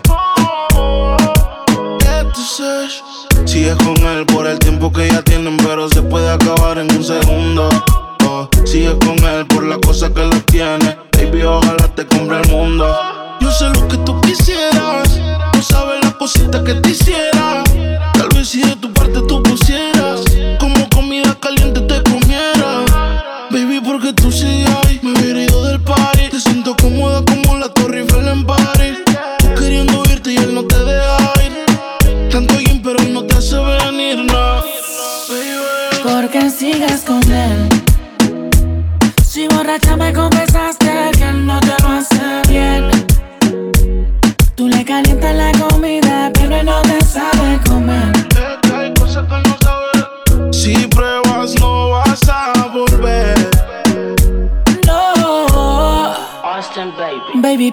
Oh, 0.09 1.99
entonces, 2.01 3.03
Sigues 3.45 3.77
con 3.77 3.97
él 3.99 4.27
por 4.27 4.47
el 4.47 4.59
tiempo 4.59 4.93
que 4.93 5.09
ya 5.09 5.23
tienen, 5.23 5.36
se 5.89 6.03
puede 6.03 6.31
acabar 6.31 6.79
en 6.79 6.91
un 6.95 7.05
segundo. 7.05 7.69
Oh, 8.25 8.49
sigues 8.65 8.95
con 9.05 9.19
él 9.25 9.47
por 9.47 9.65
la 9.65 9.79
cosa 9.79 10.13
que 10.13 10.25
lo 10.25 10.41
tiene. 10.43 10.97
Baby, 11.13 11.43
ojalá 11.43 11.89
te 11.95 12.07
compre 12.07 12.41
el 12.41 12.49
mundo. 12.49 12.87
Yo 13.41 13.51
sé 13.51 13.69
lo 13.69 13.87
que 13.89 13.97
tú 13.99 14.21
quisieras. 14.21 15.19
No 15.55 15.63
sabes 15.63 16.03
las 16.03 16.15
cositas 16.15 16.63
que 16.63 16.75
te 16.75 16.91
hiciera. 16.91 17.65
Tal 18.15 18.29
vez 18.35 18.49
si 18.49 18.63
de 18.63 18.76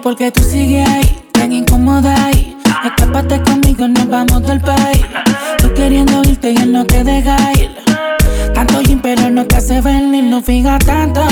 porque 0.04 0.30
tú 0.30 0.42
sigues 0.42 0.86
ahí, 0.86 1.18
tan 1.32 1.50
incómoda 1.50 2.26
ahí. 2.26 2.54
Escápate 2.84 3.40
conmigo, 3.42 3.88
nos 3.88 4.06
vamos 4.06 4.42
del 4.46 4.60
país. 4.60 5.00
Tú 5.56 5.72
queriendo 5.72 6.20
irte 6.24 6.52
y 6.52 6.56
él 6.58 6.72
no 6.72 6.84
te 6.84 7.02
deja 7.02 7.38
ir. 7.54 7.70
Tanto 8.52 8.82
gym, 8.82 9.00
pero 9.00 9.30
no 9.30 9.46
te 9.46 9.56
hace 9.56 9.80
venir, 9.80 10.24
no 10.24 10.42
fija 10.42 10.78
tanto. 10.78 11.23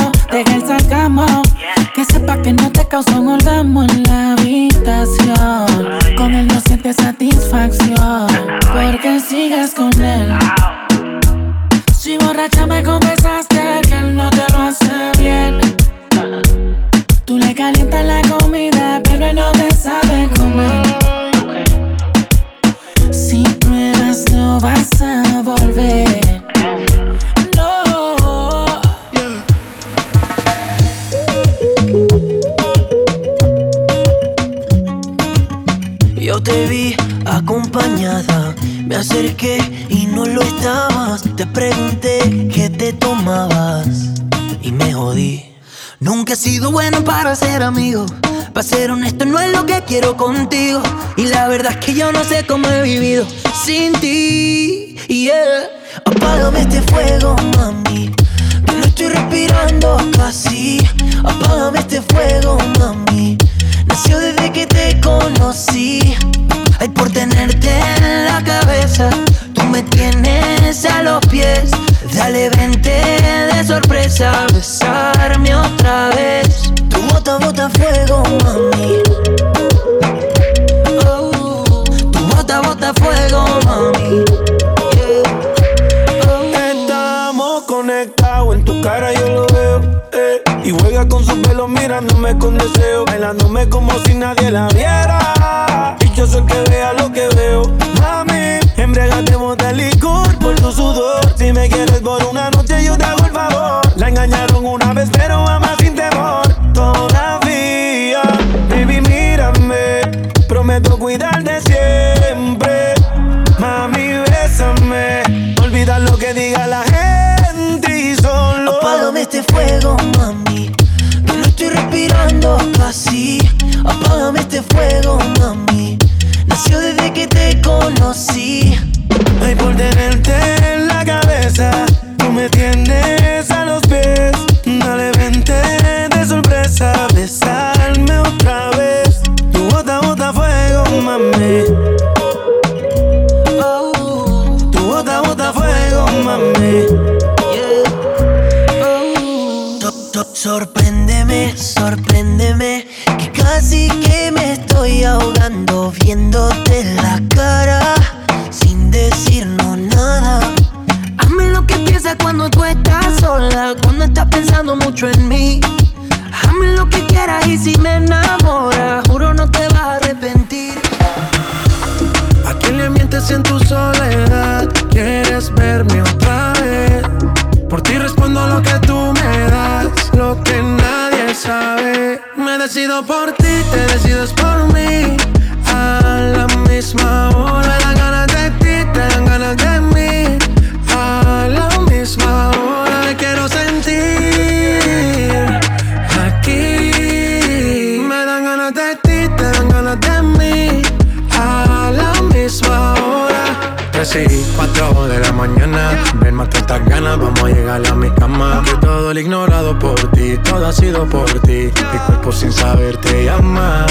4 204.57 205.09
de 205.09 205.19
la 205.21 205.33
mañana, 205.33 205.91
ven 206.17 206.35
más 206.35 206.49
estas 206.55 206.85
ganas, 206.87 207.19
vamos 207.19 207.43
a 207.43 207.49
llegar 207.49 207.87
a 207.87 207.95
mi 207.95 208.11
cama. 208.11 208.63
Que 208.65 208.75
todo 208.87 209.11
el 209.11 209.19
ignorado 209.19 209.79
por 209.79 210.11
ti, 210.13 210.37
todo 210.39 210.67
ha 210.67 210.73
sido 210.73 211.07
por 211.07 211.31
ti. 211.41 211.71
Mi 211.93 211.99
cuerpo 212.07 212.33
sin 212.33 212.53
saber 212.53 212.97
te 212.99 213.25
llama. 213.25 213.87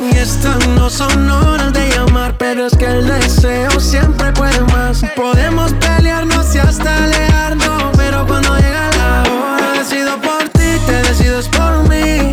Y 0.00 0.16
estas 0.16 0.66
no 0.68 0.90
son 0.90 1.30
horas 1.30 1.72
de 1.72 1.88
llamar, 1.90 2.36
pero 2.38 2.66
es 2.66 2.76
que 2.76 2.86
el 2.86 3.06
deseo 3.06 3.78
siempre 3.80 4.32
puede 4.32 4.60
más. 4.72 5.04
Podemos 5.16 5.72
pelearnos 5.74 6.54
y 6.54 6.58
hasta 6.58 7.04
alejarnos, 7.04 7.96
pero 7.96 8.26
cuando 8.26 8.56
llega 8.56 8.90
la 8.98 9.22
hora, 9.22 9.72
decido 9.78 10.20
por 10.20 10.48
ti, 10.50 10.78
te 10.86 11.02
decides 11.08 11.48
por 11.48 11.88
mí. 11.88 12.32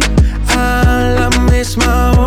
A 0.58 1.16
la 1.18 1.30
misma 1.52 2.12
hora. 2.12 2.21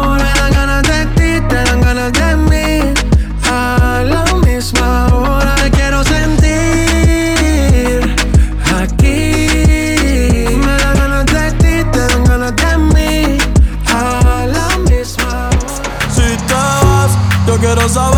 girls 17.84 17.98
all 17.98 18.13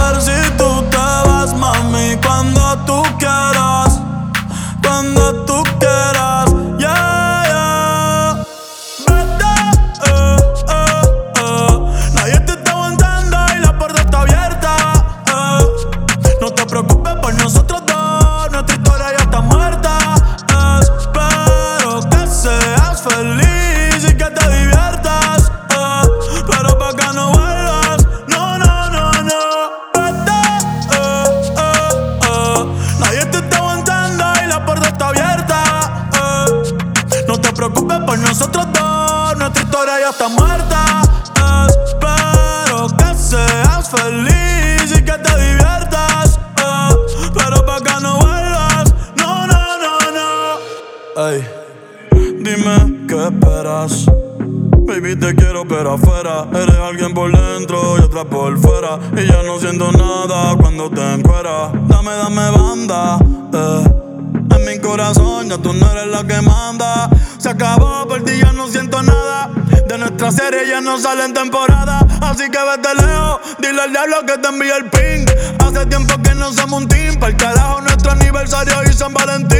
no 70.96 71.02
sale 71.02 71.24
en 71.24 71.34
temporada, 71.34 72.00
así 72.22 72.48
que 72.50 72.58
vete 72.58 72.94
lejos. 72.94 73.40
Dile 73.58 73.82
al 73.82 73.90
diablo 73.90 74.24
que 74.26 74.38
te 74.38 74.48
envíe 74.48 74.70
el 74.70 74.88
ping. 74.88 75.26
Hace 75.58 75.84
tiempo 75.86 76.14
que 76.22 76.34
no 76.34 76.52
somos 76.52 76.82
un 76.82 76.88
team. 76.88 77.18
Para 77.18 77.32
el 77.32 77.36
carajo, 77.36 77.80
nuestro 77.82 78.12
aniversario 78.12 78.82
y 78.84 78.92
San 78.92 79.12
Valentín. 79.12 79.55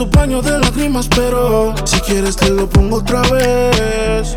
tu 0.00 0.10
paño 0.10 0.40
de 0.40 0.58
lágrimas, 0.58 1.06
pero 1.14 1.74
si 1.84 2.00
quieres 2.00 2.34
te 2.34 2.48
lo 2.48 2.66
pongo 2.66 2.96
otra 2.96 3.20
vez. 3.28 4.34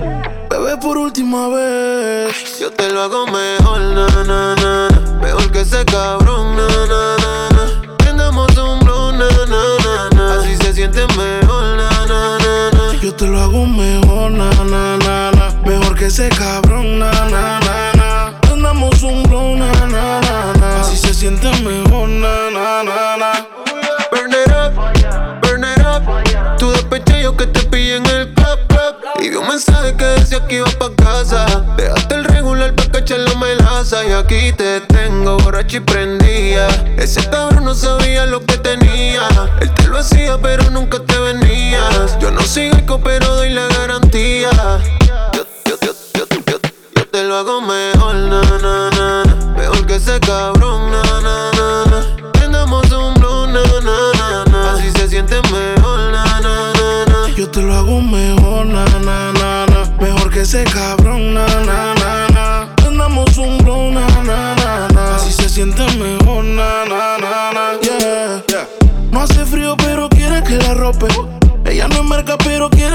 Bebé, 0.50 0.76
por 0.76 0.98
última 0.98 1.48
vez. 1.48 2.60
Yo 2.60 2.70
te 2.70 2.92
lo 2.92 3.02
hago 3.02 3.26
mejor, 3.28 3.80
na, 3.80 4.08
na, 4.26 4.56
na. 4.56 4.90
Mejor 5.22 5.50
que 5.54 5.62
ese 5.62 5.86
cabrón, 5.86 6.58
na, 6.58 6.68
na, 6.68 7.18
na. 7.56 7.96
Prendamos 7.98 8.50
un 8.58 8.78
blue, 8.82 9.14
na, 9.14 9.30
na, 9.54 10.10
na. 10.14 10.34
Así 10.34 10.58
se 10.58 10.74
siente 10.74 11.08
mejor, 11.16 11.78
na, 11.78 11.90
na, 12.08 12.38
na. 12.74 13.00
Yo 13.02 13.14
te 13.14 13.26
lo 13.26 13.40
hago 13.40 13.66
mejor, 13.66 14.32
na, 14.32 14.50
na, 14.66 14.98
na, 14.98 15.32
na. 15.32 15.54
Mejor 15.66 15.96
que 15.96 16.08
ese 16.08 16.28
cabrón, 16.28 17.00
na, 17.00 17.10
na. 17.30 17.43
Te 34.58 34.82
tengo 34.82 35.38
borracho 35.38 35.78
y 35.78 35.80
prendía. 35.80 36.68
Ese 36.98 37.28
cabrón 37.30 37.66
no 37.66 37.74
sabía 37.74 38.26
lo 38.26 38.46
que 38.46 38.58
tenía. 38.58 39.28
Él 39.60 39.72
te 39.74 39.88
lo 39.88 39.98
hacía, 39.98 40.38
pero 40.42 40.70
nunca 40.70 41.00
te 41.00 41.18
venías. 41.18 42.18
Yo 42.20 42.32
no 42.32 42.42
soy 42.42 42.72
rico, 42.72 43.02
pero 43.04 43.36
doy 43.36 43.50
la 43.50 43.68
garantía. 43.68 44.50
Yo, 45.34 45.46
yo, 45.66 45.78
yo, 46.14 46.26
yo, 46.96 47.08
te 47.08 47.24
lo 47.24 47.36
hago 47.38 47.62
mejor, 47.62 48.16
na, 48.16 48.42
na, 48.42 48.90
na. 48.92 49.24
Mejor 49.58 49.86
que 49.86 49.96
ese 49.96 50.20
cabrón, 50.20 50.63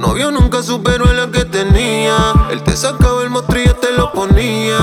Novio 0.00 0.30
nunca 0.30 0.62
superó 0.62 1.04
a 1.04 1.12
la 1.12 1.30
que 1.30 1.44
tenía. 1.44 2.32
Él 2.50 2.62
te 2.62 2.74
sacaba 2.74 3.22
el 3.22 3.28
mostrillo 3.28 3.76
te 3.76 3.92
lo 3.92 4.10
ponía. 4.12 4.78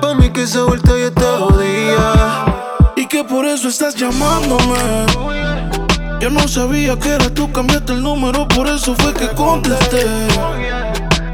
Pa' 0.00 0.14
mí 0.14 0.30
que 0.30 0.42
esa 0.42 0.64
vuelta 0.64 0.98
ya 0.98 1.12
te 1.12 1.24
jodía. 1.38 2.44
Y 2.96 3.06
que 3.06 3.22
por 3.22 3.46
eso 3.46 3.68
estás 3.68 3.94
llamándome. 3.94 5.06
Yo 6.20 6.30
no 6.30 6.48
sabía 6.48 6.98
que 6.98 7.10
era 7.10 7.32
tú, 7.32 7.52
cambiaste 7.52 7.92
el 7.92 8.02
número, 8.02 8.48
por 8.48 8.66
eso 8.66 8.96
fue 8.96 9.14
que 9.14 9.28
contesté. 9.28 10.04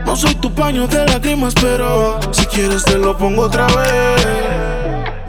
No 0.04 0.14
soy 0.14 0.34
tu 0.34 0.52
paño 0.52 0.86
de 0.86 1.06
lágrimas, 1.06 1.54
pero 1.54 2.20
si 2.30 2.44
quieres 2.44 2.84
te 2.84 2.98
lo 2.98 3.16
pongo 3.16 3.44
otra 3.44 3.66
vez. 3.68 4.26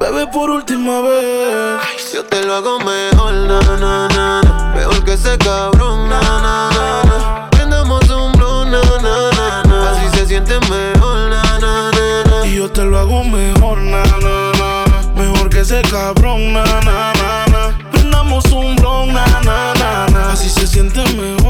Bebé, 0.01 0.27
por 0.27 0.49
última 0.49 0.99
vez. 0.99 2.12
Yo 2.13 2.25
te 2.25 2.45
lo 2.45 2.55
hago 2.55 2.77
mejor, 2.79 3.34
na, 3.34 3.62
na, 3.62 3.77
na, 3.77 4.08
na. 4.10 4.73
Mejor 4.75 5.05
que 5.05 5.13
ese 5.13 5.38
cabrón, 5.38 6.10
na, 6.10 6.19
na, 6.19 6.41
na, 6.41 7.04
na. 10.39 10.45
Así 10.45 10.49
se 10.49 10.57
siente 10.57 10.59
mejor, 10.69 11.29
na, 11.29 11.59
na, 11.59 11.91
na. 11.91 12.47
Y 12.47 12.55
yo 12.55 12.69
te 12.69 12.83
lo 12.83 12.99
hago 12.99 13.23
mejor, 13.23 13.77
na, 13.77 14.03
na, 14.03 14.51
na. 14.59 14.85
Mejor 15.15 15.49
que 15.49 15.61
ese 15.61 15.81
cabrón, 15.83 16.53
na, 16.53 16.63
na, 16.63 17.13
na, 17.13 17.45
na. 17.51 17.77
Prendamos 17.91 18.45
un 18.51 18.75
blon, 18.75 19.13
na, 19.13 19.25
na, 19.43 19.73
na, 19.73 20.07
na. 20.07 20.31
Así 20.31 20.49
se 20.49 20.67
siente 20.67 21.03
mejor, 21.15 21.44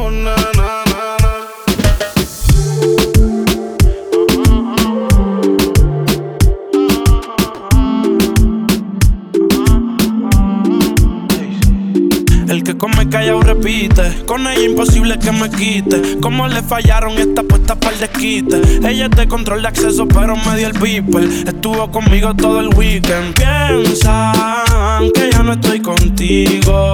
come 12.78 13.10
callado 13.10 13.42
repite. 13.42 14.24
Con 14.26 14.48
ella 14.48 14.64
imposible 14.64 15.18
que 15.20 15.32
me 15.32 15.50
quite. 15.50 16.20
Como 16.20 16.48
le 16.48 16.62
fallaron 16.62 17.18
esta 17.18 17.44
puesta 17.44 17.76
para 17.76 17.94
el 17.94 18.00
desquite. 18.00 18.62
Ella 18.88 19.06
es 19.06 19.12
de 19.12 19.28
control 19.28 19.62
de 19.62 19.68
acceso, 19.68 20.08
pero 20.08 20.36
me 20.36 20.58
dio 20.58 20.68
el 20.68 20.74
beeper. 20.74 21.24
Estuvo 21.24 21.92
conmigo 21.92 22.34
todo 22.36 22.60
el 22.60 22.70
weekend. 22.76 23.36
Piensan 23.36 25.12
ya 25.32 25.44
no 25.44 25.54
estoy 25.54 25.80
contigo. 25.82 26.94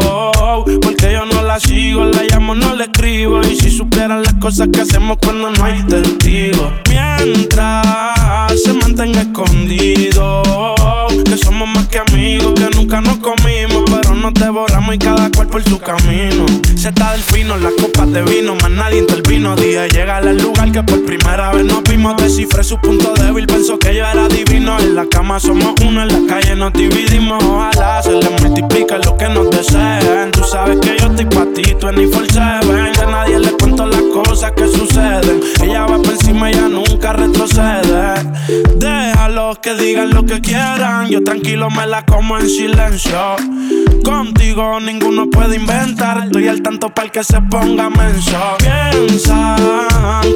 Porque 0.82 1.14
yo 1.14 1.26
no 1.26 1.42
la 1.42 1.60
sigo, 1.60 2.06
la 2.06 2.24
llamo, 2.24 2.56
no 2.56 2.76
la 2.76 2.86
escribo. 2.86 3.42
Y 3.42 3.56
si 3.56 3.72
supieran 3.72 4.24
las 4.24 4.34
cosas 4.36 4.70
que 4.72 4.82
hacemos 4.82 5.18
cuando 5.22 5.50
no 5.52 5.66
hay 5.66 5.84
testigos. 5.84 6.72
Mientras 6.90 8.62
se 8.64 8.74
mantenga 8.74 9.22
escondido. 9.22 10.44
Que 11.26 11.38
somos 11.38 11.68
más 11.70 11.88
que 11.88 12.00
amigos, 12.00 12.54
que 12.56 12.70
nunca 12.76 13.02
nos 13.02 13.18
comimos. 13.18 13.84
Pero 13.86 14.16
nos 14.16 14.34
devoramos 14.34 14.96
y 14.96 14.98
cada 14.98 15.30
cual 15.32 15.48
por 15.48 15.64
su 15.64 15.80
camino. 15.80 16.46
Se 16.76 16.90
está 16.90 17.12
del 17.12 17.22
fino, 17.22 17.58
las 17.58 17.74
copas 17.74 18.12
de 18.12 18.22
vino, 18.24 18.56
más 18.56 18.72
nadie 18.72 19.00
intervino. 19.00 19.56
Dije, 19.56 19.88
llega 19.90 20.18
al 20.18 20.38
lugar 20.38 20.72
que 20.72 20.84
por 20.84 21.04
primera 21.06 21.52
vez 21.52 21.66
nos 21.66 21.84
vimos. 21.84 22.18
Descifré 22.18 22.64
su 22.64 22.78
punto 22.80 23.14
débil, 23.14 23.48
pensó 23.48 23.78
que 23.78 23.96
yo 23.96 24.06
era 24.06 24.28
divino. 24.28 24.80
En 24.80 24.96
la 24.96 25.06
cama 25.06 25.40
somos 25.40 25.74
uno, 25.86 26.02
en 26.02 26.08
la 26.08 26.34
calle 26.34 26.56
nos 26.56 26.74
dividimos. 26.74 27.44
Ojalá 27.44 28.02
se 28.02 28.12
les 28.22 28.42
multiplique 28.42 28.98
lo 29.06 29.18
que 29.18 29.30
nos 29.30 29.50
deseen. 29.50 30.32
Tú 30.32 30.44
sabes 30.44 30.80
que 30.80 30.98
yo 30.98 31.08
estoy 31.08 31.26
pa' 31.26 31.46
ti, 31.54 31.64
24-7. 31.64 33.02
A 33.02 33.06
nadie 33.06 33.40
le 33.40 33.52
las 33.88 34.02
cosas 34.14 34.52
que 34.54 34.68
suceden. 34.68 35.40
Ella 35.62 35.86
va 35.86 35.98
por 35.98 36.12
encima, 36.12 36.50
ella 36.50 36.68
nunca 36.68 37.14
retrocede. 37.14 38.14
Déjalos 38.78 39.60
que 39.60 39.74
digan 39.76 40.12
lo 40.12 40.26
que 40.26 40.42
quieran. 40.42 41.08
Yo 41.10 41.24
tranquilo 41.24 41.70
me 41.70 41.86
la 41.88 42.06
como 42.06 42.38
en 42.38 42.50
silencio. 42.50 43.36
Contigo 44.04 44.80
ninguno 44.80 45.30
puede 45.30 45.56
inventar. 45.56 46.26
Estoy 46.26 46.48
al 46.48 46.62
tanto 46.62 46.90
para 46.90 47.10
que 47.10 47.24
se 47.24 47.42
ponga 47.42 47.90
menso. 47.90 48.38
Piensan 48.60 49.58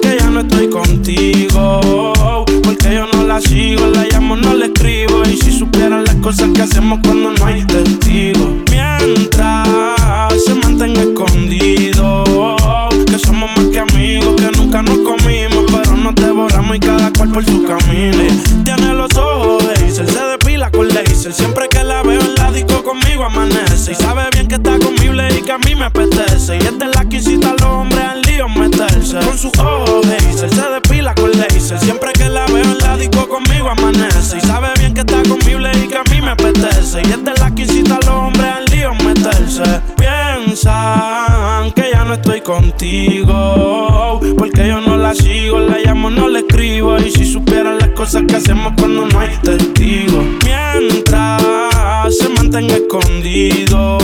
que 0.02 0.18
ya 0.20 0.30
no 0.30 0.42
estoy 0.42 0.70
contigo. 0.70 2.44
Porque 2.64 2.96
yo 2.96 3.08
no 3.14 3.24
la 3.24 3.42
sigo, 3.42 3.88
la 3.88 4.06
llamo, 4.06 4.36
no 4.36 4.54
la 4.54 4.66
escribo. 4.66 5.24
Y 5.24 5.38
si 5.38 5.52
supieran 5.52 6.04
las 6.04 6.16
cosas 6.16 6.50
que 6.54 6.62
hacemos 6.62 7.00
cuando 7.04 7.32
no 7.32 7.46
hay 7.46 7.64
testigos. 7.66 8.50
Mientras 8.70 9.95
se 10.32 10.56
mantenga 10.56 11.02
escondido. 11.02 12.24
Que 13.06 13.20
somos 13.20 13.50
más 13.56 13.66
que 13.68 13.80
amigos, 13.80 14.36
que 14.36 14.58
nunca 14.58 14.82
nos 14.82 14.98
comimos. 15.00 15.66
Pero 15.72 15.98
nos 15.98 16.16
devoramos 16.16 16.76
y 16.76 16.80
cada 16.80 17.12
cual 17.12 17.32
por 17.32 17.46
su 17.46 17.64
camino. 17.64 18.24
Tiene 18.64 18.94
los 18.94 19.16
ojos 19.16 19.68
de 19.68 19.74
Hazel, 19.74 20.10
se 20.10 20.20
depila 20.26 20.72
con 20.72 20.88
laser. 20.88 21.34
Siempre 21.34 21.68
que 21.70 21.84
la 21.84 22.04
veo 22.04 22.22
en 22.22 22.36
la 22.36 22.52
disco 22.52 22.84
conmigo 22.84 23.26
amanece. 23.26 23.92
Y 23.92 23.96
sabe 23.96 24.24
bien 24.34 24.48
que 24.48 24.56
está 24.56 24.78
conmigo 24.80 25.14
y 25.14 25.42
que 25.42 25.52
a 25.52 25.58
mí 25.60 25.76
me 25.76 25.86
apetece. 25.86 26.58
Y 26.58 26.60
es 26.60 26.74
la 26.78 27.06
que 27.06 27.18
incita 27.18 27.52
los 27.54 27.64
hombres 27.64 28.04
al 28.04 28.22
lío 28.22 28.50
meterse. 28.50 29.20
Con 29.20 29.38
sus 29.38 29.58
ojos 29.60 30.08
de 30.08 30.18
Hazel, 30.18 30.50
se 30.50 30.70
depila 30.70 31.16
con 31.16 31.32
laser. 31.32 31.80
Siempre 31.80 32.12
que 32.14 32.30
la 32.30 32.46
veo 32.48 32.64
en 32.64 32.78
la 32.80 32.98
disco 32.98 33.28
conmigo 33.28 33.70
amanece. 33.70 34.38
Y 34.38 34.42
sabe 34.42 34.70
bien 34.80 34.94
que 34.94 35.02
está 35.02 35.22
conmigo 35.24 35.60
y 35.74 35.88
que 35.88 35.98
a 35.98 36.04
mí 36.12 36.22
me 36.22 36.32
apetece. 36.32 37.02
Y 37.02 37.12
es 37.12 37.40
la 37.40 37.54
que 37.54 37.64
incita 37.64 37.96
a 37.96 38.00
los 38.00 38.10
hombres 38.10 38.46
al 38.46 38.66
lío 38.66 38.94
meterse. 38.96 39.64
Que 40.56 41.92
ya 41.92 42.06
no 42.06 42.14
estoy 42.14 42.40
contigo. 42.40 44.22
Porque 44.38 44.70
yo 44.70 44.80
no 44.80 44.96
la 44.96 45.14
sigo, 45.14 45.60
la 45.60 45.80
llamo, 45.80 46.10
no 46.10 46.30
la 46.30 46.40
escribo. 46.40 46.98
Y 46.98 47.12
si 47.12 47.26
supieran 47.26 47.78
las 47.78 47.90
cosas 47.90 48.24
que 48.26 48.38
hacemos 48.38 48.72
cuando 48.80 49.06
no 49.06 49.20
hay 49.20 49.36
testigos. 49.44 50.24
Mientras 50.46 51.44
se 52.18 52.30
mantenga 52.30 52.76
escondido. 52.76 53.98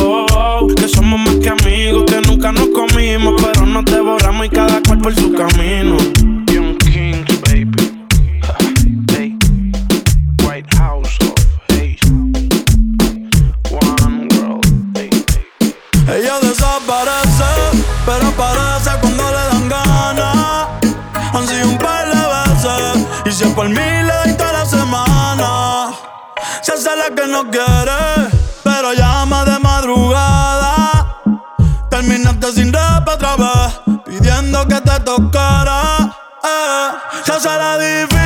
Que 0.75 0.89
somos 0.89 1.21
más 1.21 1.35
que 1.35 1.49
amigos, 1.49 2.03
que 2.11 2.19
nunca 2.27 2.51
nos 2.51 2.67
comimos. 2.67 3.41
Pero 3.41 3.65
nos 3.65 3.85
devoramos 3.85 4.45
y 4.45 4.49
cada 4.49 4.81
cual 4.81 4.97
por 4.99 5.15
su 5.15 5.31
camino. 5.31 5.95
Por 23.61 23.69
mí 23.69 23.75
le 23.75 24.33
toda 24.33 24.53
la 24.53 24.65
semana. 24.65 25.91
Se 26.63 26.73
hace 26.73 26.95
la 26.95 27.13
que 27.15 27.27
no 27.27 27.43
quiere, 27.51 28.01
pero 28.63 28.91
llama 28.93 29.45
de 29.45 29.59
madrugada. 29.59 31.21
Terminaste 31.91 32.53
sin 32.53 32.73
rap 32.73 33.07
otra 33.07 33.35
vez, 33.35 33.79
pidiendo 34.03 34.67
que 34.67 34.81
te 34.81 34.99
tocara. 35.01 35.81
Eh. 36.43 36.87
Se 37.23 37.33
hace 37.33 37.49
la 37.49 37.77
difícil, 37.77 38.20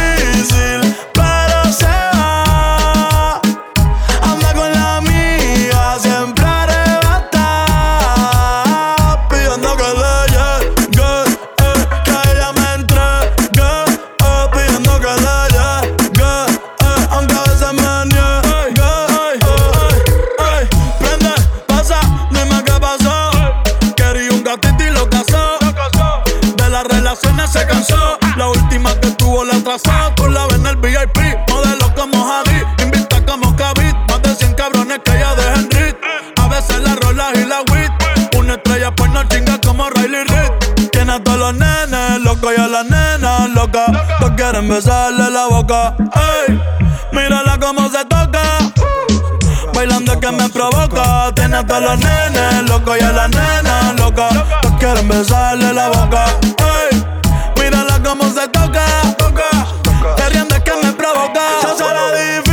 quieren 44.66 44.70
besarle 44.70 45.30
la 45.30 45.48
boca. 45.48 45.96
Ey, 46.48 46.60
mírala 47.12 47.58
cómo 47.60 47.90
se 47.90 48.04
toca. 48.06 48.42
Bailando 49.74 50.20
que 50.20 50.32
me 50.32 50.50
provoca. 50.50 51.32
Tiene 51.36 51.58
a 51.58 51.66
todos 51.66 51.82
los 51.82 52.00
nenes 52.00 52.70
locos 52.70 52.98
y 53.00 53.04
a 53.04 53.12
las 53.12 53.30
nenas 53.30 53.96
locas. 53.98 54.34
Todos 54.62 54.76
quieren 54.80 55.08
besarle 55.08 55.74
la 55.74 55.90
boca. 55.90 56.26
Ey, 56.90 57.06
mírala 57.62 58.02
cómo 58.04 58.24
se 58.30 58.48
toca. 58.48 58.86
Te 60.16 60.30
ríes 60.30 60.46
que 60.46 60.72
me 60.84 60.94
provoca. 60.94 61.42
Se 61.62 61.78
será 61.78 62.45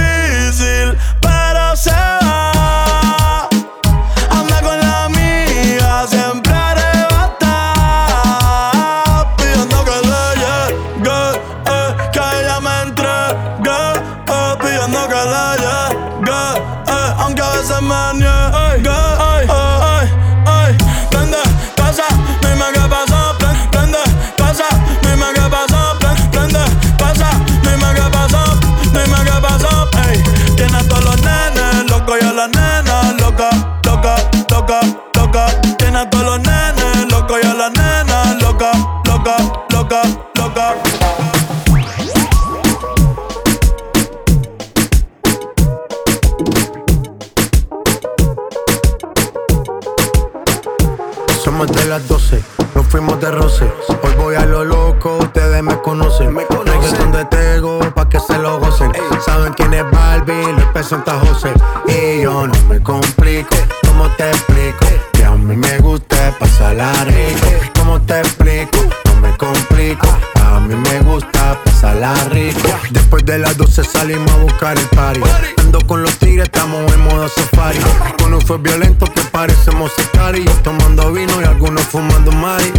Presenta 60.92 61.18
José. 61.20 61.54
Y 61.88 62.20
yo 62.20 62.46
no 62.46 62.52
me 62.68 62.78
complico, 62.82 63.56
¿cómo 63.86 64.10
te 64.10 64.28
explico? 64.28 64.84
Que 65.14 65.24
a 65.24 65.30
mí 65.30 65.56
me 65.56 65.78
gusta 65.78 66.36
pasarla 66.38 66.92
rico. 67.04 67.46
¿Cómo 67.78 67.98
te 68.02 68.18
explico? 68.18 68.76
No 69.06 69.16
me 69.22 69.34
complico. 69.38 70.06
A 70.44 70.60
mí 70.60 70.74
me 70.74 71.00
gusta 71.00 71.58
pasarla 71.64 72.12
rico. 72.28 72.68
Después 72.90 73.24
de 73.24 73.38
las 73.38 73.56
12 73.56 73.84
salimos 73.84 74.30
a 74.32 74.36
buscar 74.36 74.76
el 74.76 74.86
party. 74.88 75.22
Ando 75.60 75.78
con 75.86 76.02
los 76.02 76.14
tigres, 76.18 76.44
estamos 76.44 76.92
en 76.92 77.00
modo 77.00 77.26
safari. 77.26 77.78
Con 78.18 78.38
fue 78.42 78.58
violento 78.58 79.06
que 79.06 79.22
parecemos 79.22 79.92
secari. 79.92 80.44
Tomando 80.62 81.10
vino 81.10 81.40
y 81.40 81.44
algunos 81.44 81.84
fumando 81.84 82.32
mari. 82.32 82.70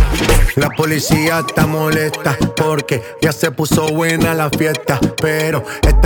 La 0.56 0.70
policía 0.70 1.44
está 1.48 1.66
molesta 1.66 2.38
porque 2.56 3.02
ya 3.24 3.32
se 3.32 3.50
puso 3.50 3.88
buena 3.88 4.36
la 4.36 4.52
fiesta. 4.52 5.00
Pero 5.20 5.64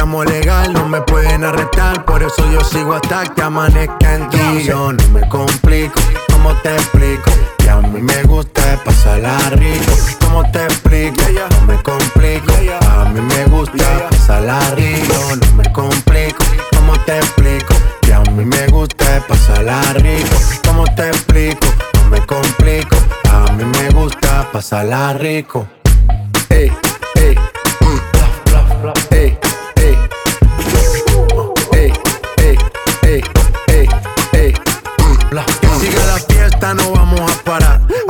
estamos 0.08 0.26
legal, 0.26 0.72
no 0.72 0.88
me 0.88 1.01
pueden 1.01 1.43
arrestar. 1.43 2.05
Por 2.05 2.24
eso 2.24 2.49
yo 2.49 2.62
sigo 2.62 2.93
hasta 2.93 3.26
que 3.26 3.41
amanezca 3.41 4.16
en 4.16 4.30
ti. 4.30 4.64
Yo 4.64 4.93
no 4.93 5.08
me 5.10 5.28
complico, 5.28 5.99
¿cómo 6.32 6.53
te 6.62 6.74
explico? 6.76 7.30
Que 7.58 7.70
a 7.70 7.82
mí 7.82 8.01
me 8.01 8.24
gusta 8.24 8.82
pasarla 8.86 9.38
rico. 9.51 9.91
¿Cómo 10.22 10.49
te 10.51 10.64
explico? 10.64 11.22
No 11.60 11.68
me 11.68 11.84
complico. 11.84 12.53
A 12.89 13.03
mí 13.10 13.20
me 13.20 13.45
gusta 13.47 14.08
pasarla 14.10 14.60
rico. 14.76 15.36
No 15.41 15.55
me 15.55 15.74
complico. 15.74 16.43
¿Cómo 16.74 16.93
te 17.05 17.18
explico? 17.18 17.74
Que 18.01 18.14
a 18.14 18.22
mí 18.22 18.45
me 18.45 18.68
gusta 18.68 19.22
pasarla 19.28 19.82
rico. 19.95 20.38
¿Cómo 20.66 20.86
te 20.95 21.10
explico? 21.10 21.68
No 21.95 22.10
me 22.12 22.26
complico. 22.26 22.95
A 23.30 23.51
mí 23.51 23.66
me 23.66 23.89
gusta 23.89 24.47
pasarla 24.53 25.14
rico. 25.16 25.68
Ey, 26.49 26.72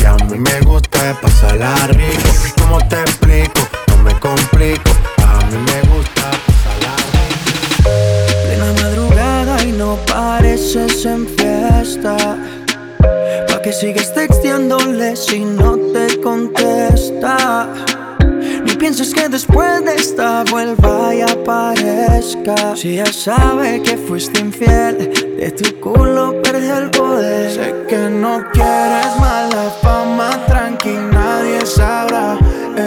Que 0.00 0.06
a 0.06 0.14
mí 0.14 0.38
me 0.38 0.60
gusta 0.60 1.14
pasarla 1.20 1.74
rico. 1.88 2.30
¿Cómo 2.58 2.78
te 2.88 2.98
explico? 3.02 3.60
No 3.88 3.98
me 3.98 4.18
complico. 4.18 4.90
A 5.18 5.44
mí 5.44 5.58
me 5.58 5.80
gusta 5.92 6.30
pasarla 6.46 6.96
Plena 8.44 8.72
madrugada 8.82 9.62
y 9.62 9.72
no 9.72 9.96
pareces 10.06 11.04
en 11.04 11.28
fiesta. 11.28 12.16
Pa' 13.46 13.60
que 13.60 13.72
sigues 13.74 14.14
texteándole 14.14 15.16
si 15.16 15.40
no 15.44 15.76
te 15.92 16.18
contesta. 16.22 17.68
Ni 18.80 18.86
pienses 18.86 19.12
que 19.12 19.28
después 19.28 19.84
de 19.84 19.94
esta 19.94 20.42
vuelva 20.50 21.14
y 21.14 21.20
aparezca. 21.20 22.74
Si 22.74 22.96
ya 22.96 23.04
sabe 23.12 23.82
que 23.82 23.98
fuiste 23.98 24.40
infiel, 24.40 25.36
de 25.38 25.50
tu 25.50 25.78
culo 25.80 26.40
perdió 26.40 26.78
el 26.78 26.90
poder. 26.90 27.50
Sé 27.50 27.74
que 27.86 28.08
no 28.08 28.42
quieres 28.54 29.20
mala 29.20 29.70
fama, 29.82 30.30
tranqui, 30.46 30.94
nadie 31.12 31.66
sabrá. 31.66 32.38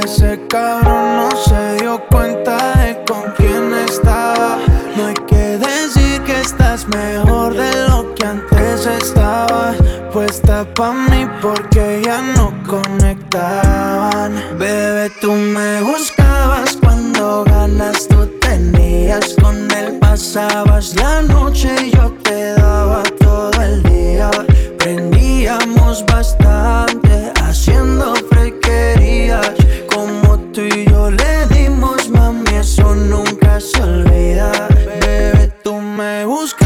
Ese 0.03 0.41
cabrón 0.47 1.15
no 1.15 1.29
se 1.37 1.75
dio 1.83 2.03
cuenta 2.09 2.42
me 15.53 15.83
buscabas 15.83 16.77
cuando 16.81 17.43
ganas 17.43 18.07
tú 18.07 18.25
tenías. 18.39 19.35
Con 19.41 19.69
él 19.71 19.99
pasabas 19.99 20.95
la 20.95 21.21
noche 21.21 21.69
y 21.85 21.91
yo 21.91 22.11
te 22.23 22.53
daba 22.53 23.03
todo 23.19 23.61
el 23.61 23.83
día. 23.83 24.31
Prendíamos 24.79 26.03
bastante 26.05 27.31
haciendo 27.41 28.15
frequerías. 28.31 29.51
Como 29.93 30.39
tú 30.51 30.61
y 30.61 30.85
yo 30.89 31.11
le 31.11 31.47
dimos, 31.47 32.09
mami, 32.09 32.55
eso 32.55 32.95
nunca 32.95 33.59
se 33.59 33.81
olvida. 33.81 34.51
Bebé, 35.01 35.51
tú 35.63 35.75
me 35.75 36.25
buscabas 36.25 36.62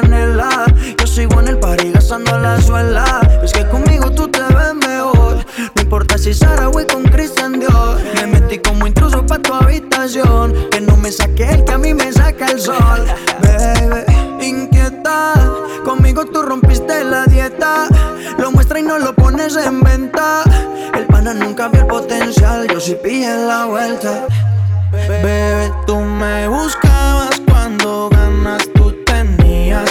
canela. 0.00 0.66
Yo 0.98 1.06
sigo 1.06 1.40
en 1.40 1.48
el 1.48 1.58
party 1.58 1.92
gastando 1.92 2.36
la 2.38 2.60
suela. 2.60 3.04
Es 3.42 3.52
que 3.52 3.66
conmigo 3.68 4.10
tú 4.10 4.28
te 4.28 4.40
ves 4.40 4.74
mejor. 4.74 5.36
No 5.74 5.82
importa 5.82 6.18
si 6.18 6.34
Sara 6.34 6.66
voy 6.68 6.84
con 6.86 7.04
Christian 7.04 7.60
Dior. 7.60 7.98
Me 8.16 8.26
metí 8.26 8.58
como 8.58 8.86
intruso 8.86 9.24
pa' 9.24 9.38
tu 9.38 9.54
habitación. 9.54 10.52
Que 10.70 10.80
no 10.80 10.96
me 10.96 11.12
saque 11.12 11.48
el 11.48 11.64
que 11.64 11.72
a 11.72 11.78
mí 11.78 11.94
me 11.94 12.12
saca 12.12 12.46
el 12.46 12.60
sol. 12.60 13.04
Bebé, 13.42 14.04
inquieta. 14.40 15.34
Conmigo 15.84 16.24
tú 16.24 16.42
rompiste 16.42 17.04
la 17.04 17.24
dieta. 17.26 17.86
Lo 18.38 18.50
muestra 18.50 18.80
y 18.80 18.82
no 18.82 18.98
lo 18.98 19.14
pones 19.14 19.54
en 19.56 19.80
venta. 19.80 20.42
El 20.94 21.06
pana 21.06 21.34
nunca 21.34 21.68
vio 21.68 21.82
el 21.82 21.86
potencial. 21.86 22.66
Yo 22.66 22.80
sí 22.80 22.96
pillé 23.00 23.36
la 23.46 23.66
vuelta. 23.66 24.26
Bebé, 24.90 25.72
tú 25.86 26.00
me 26.00 26.48
buscabas 26.48 27.40
cuando 27.46 28.08
ganaste 28.10 28.73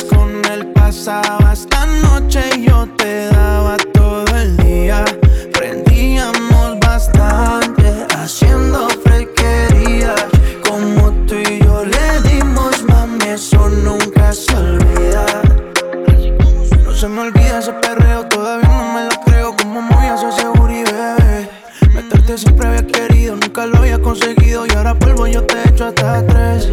con 0.07 0.45
él 0.51 0.67
pasabas 0.73 1.67
la 1.71 1.85
noche 1.87 2.41
y 2.55 2.65
yo 2.67 2.87
te 2.95 3.25
daba 3.25 3.75
todo 3.91 4.37
el 4.37 4.55
día. 4.57 5.03
Prendíamos 5.51 6.79
bastante 6.79 8.05
haciendo 8.15 8.87
frequería. 9.03 10.13
Como 10.67 11.11
tú 11.25 11.35
y 11.35 11.59
yo 11.63 11.85
le 11.85 12.29
dimos, 12.29 12.83
mami, 12.83 13.25
eso 13.25 13.67
nunca 13.67 14.31
se 14.31 14.55
olvida. 14.55 15.25
No 16.85 16.93
se 16.93 17.07
me 17.07 17.21
olvida 17.21 17.57
ese 17.57 17.73
perreo, 17.73 18.27
todavía 18.27 18.69
no 18.69 18.93
me 18.93 19.05
lo 19.05 19.21
creo. 19.25 19.55
Como 19.57 19.81
movías 19.81 20.21
ese 20.21 20.43
y 20.43 20.83
bebé. 20.83 21.49
Meterte 21.95 22.37
siempre 22.37 22.67
había 22.67 22.85
querido, 22.85 23.35
nunca 23.37 23.65
lo 23.65 23.79
había 23.79 23.99
conseguido. 23.99 24.67
Y 24.67 24.75
ahora 24.75 24.93
polvo 24.93 25.25
yo 25.25 25.43
te 25.43 25.67
echo 25.67 25.87
hasta 25.87 26.23
tres. 26.27 26.69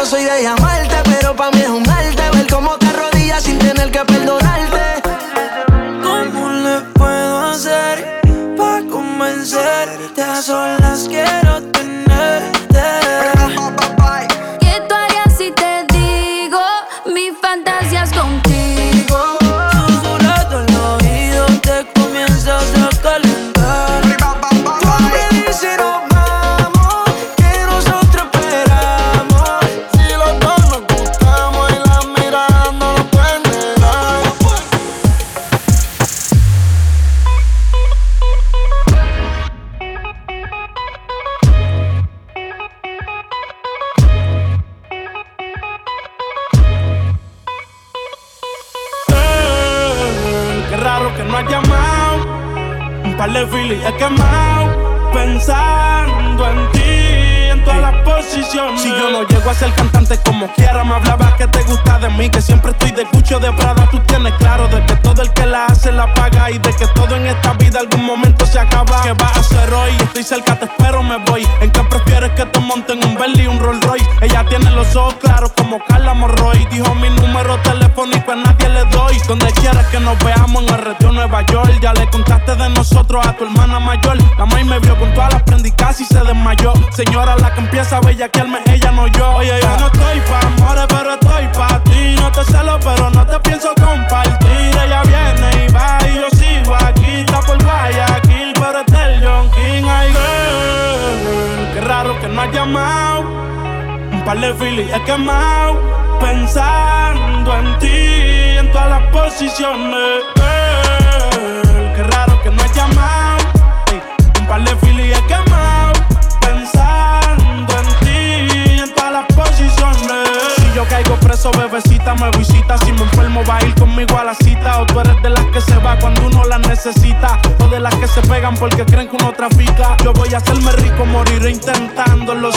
no 0.00 0.06
soy 0.06 0.24
de 0.24 0.42
llamar. 0.42 0.79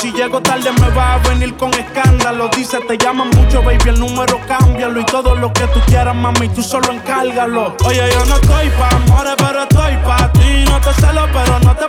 Si 0.04 0.12
llego 0.12 0.41
tarde, 0.41 0.70
me 0.82 0.89
va 0.89 1.14
a 1.14 1.18
venir 1.20 1.56
con 1.56 1.74
escándalo. 1.76 2.49
Dice, 2.49 2.78
te 2.82 2.97
llaman 2.97 3.30
mucho, 3.38 3.64
baby, 3.64 3.88
el 3.88 3.99
número 4.01 4.38
cámbialo. 4.45 4.99
Y 4.99 5.06
todo 5.06 5.34
lo 5.34 5.54
que 5.54 5.66
tú 5.68 5.80
quieras, 5.88 6.14
mami, 6.14 6.49
tú 6.49 6.62
solo 6.62 6.91
encárgalo. 6.91 7.74
Oye, 7.86 8.10
yo 8.12 8.26
no 8.26 8.36
estoy 8.36 8.68
pa' 8.72 8.89
amores, 8.97 9.34
pero 9.38 9.64
estoy 9.64 9.95
pa' 10.04 10.30
ti. 10.34 10.66
No 10.66 10.82
te 10.82 10.93
celo, 10.95 11.26
pero 11.32 11.58
no 11.60 11.74
te 11.78 11.88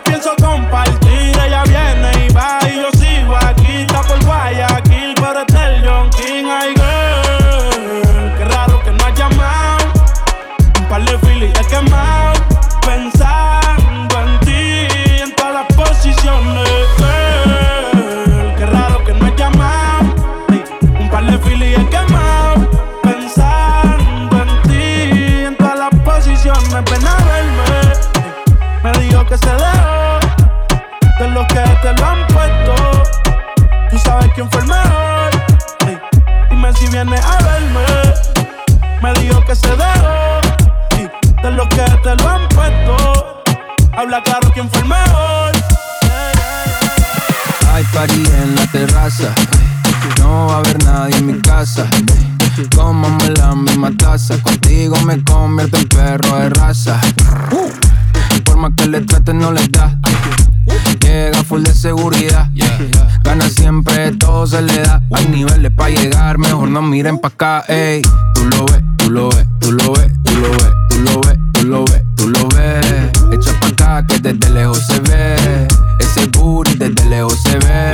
acá. 67.35 67.65
Ey, 67.67 68.01
tú 68.33 68.45
lo 68.45 68.65
ves, 68.65 68.81
tú 68.97 69.11
lo 69.11 69.29
ves, 69.29 69.45
tú 69.59 69.71
lo 69.71 69.91
ves, 69.93 70.11
tú 70.23 70.31
lo 70.39 70.49
ves, 70.51 70.71
tú 70.89 70.99
lo 71.01 71.21
ves, 71.21 71.37
tú 71.53 71.63
lo 71.65 71.85
ves, 71.85 72.03
tú 72.15 72.29
lo 72.29 72.47
ves. 72.49 73.11
Echa 73.31 73.59
pa' 73.59 73.67
acá 73.67 74.07
que 74.07 74.19
desde 74.19 74.49
lejos 74.51 74.79
se 74.87 74.99
ve. 75.01 75.67
Ese 75.99 76.27
booty 76.27 76.75
desde 76.75 77.05
lejos 77.09 77.37
se 77.43 77.57
ve. 77.57 77.91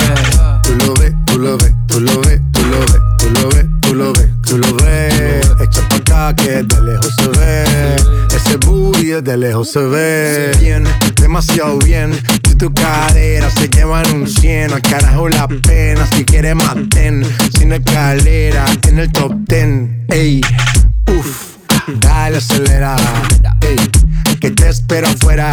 Tú 0.62 0.74
lo 0.76 0.94
ves, 0.94 1.12
tú 1.26 1.38
lo 1.38 1.56
ves, 1.58 1.74
tú 1.88 2.00
lo 2.00 2.20
ves, 2.20 2.40
tú 2.52 2.62
lo 2.62 2.78
ves, 2.78 3.00
tú 3.18 3.30
lo 3.30 3.48
ves, 3.48 3.66
tú 3.80 3.94
lo 3.94 4.12
ves, 4.12 4.28
tú 4.42 4.58
lo 4.58 4.74
ves. 4.76 5.50
Echa 5.60 5.88
pa' 5.88 5.96
acá 5.96 6.36
que 6.36 6.62
de 6.62 6.80
lejos 6.82 7.12
se 7.16 7.28
ve. 7.28 7.96
Ese 8.34 8.56
booty 8.58 9.20
de 9.22 9.36
lejos 9.36 9.70
se 9.70 9.80
ve. 9.80 10.56
Bien, 10.60 10.84
demasiado 11.20 11.78
bien. 11.78 12.12
Tu 12.62 12.72
cadera 12.74 13.50
se 13.50 13.68
llevan 13.68 14.08
un 14.14 14.28
cien, 14.28 14.72
al 14.72 14.80
carajo 14.82 15.28
la 15.28 15.48
pena. 15.48 16.06
Si 16.14 16.24
quieres 16.24 16.54
maten, 16.54 17.24
sin 17.58 17.72
escalera, 17.72 18.66
en 18.86 19.00
el 19.00 19.10
top 19.10 19.34
ten. 19.48 20.06
Ey, 20.08 20.40
uff, 21.08 21.56
dale 21.98 22.36
acelera. 22.36 22.94
Ey, 23.62 23.74
que 24.38 24.52
te 24.52 24.68
espero 24.68 25.08
afuera. 25.08 25.50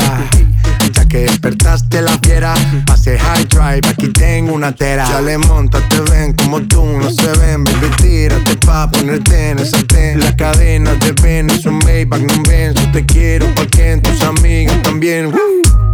Ya 0.93 1.05
que 1.05 1.17
despertaste 1.21 2.03
la 2.03 2.15
fiera, 2.21 2.53
pase 2.85 3.17
high 3.17 3.45
drive, 3.45 3.89
aquí 3.89 4.09
tengo 4.09 4.53
una 4.53 4.71
tera. 4.71 5.09
Ya 5.09 5.21
le 5.21 5.39
monta, 5.39 5.79
te 5.89 6.01
ven 6.11 6.33
como 6.33 6.61
tú, 6.61 6.85
no 6.85 7.09
se 7.09 7.27
ven, 7.39 7.63
baby, 7.63 7.89
tírate 7.99 8.55
pa' 8.57 8.87
ponerte 8.91 9.49
en 9.49 9.57
ese 9.57 9.83
ten. 9.85 10.19
La 10.19 10.35
cadena 10.35 10.93
de 10.93 11.11
ven, 11.23 11.49
es 11.49 11.65
un 11.65 11.79
Maybach, 11.79 12.21
no 12.21 12.43
ven, 12.47 12.75
yo 12.75 12.91
te 12.91 13.03
quiero 13.03 13.47
porque 13.55 13.99
tus 14.03 14.21
amigas 14.21 14.79
también. 14.83 15.31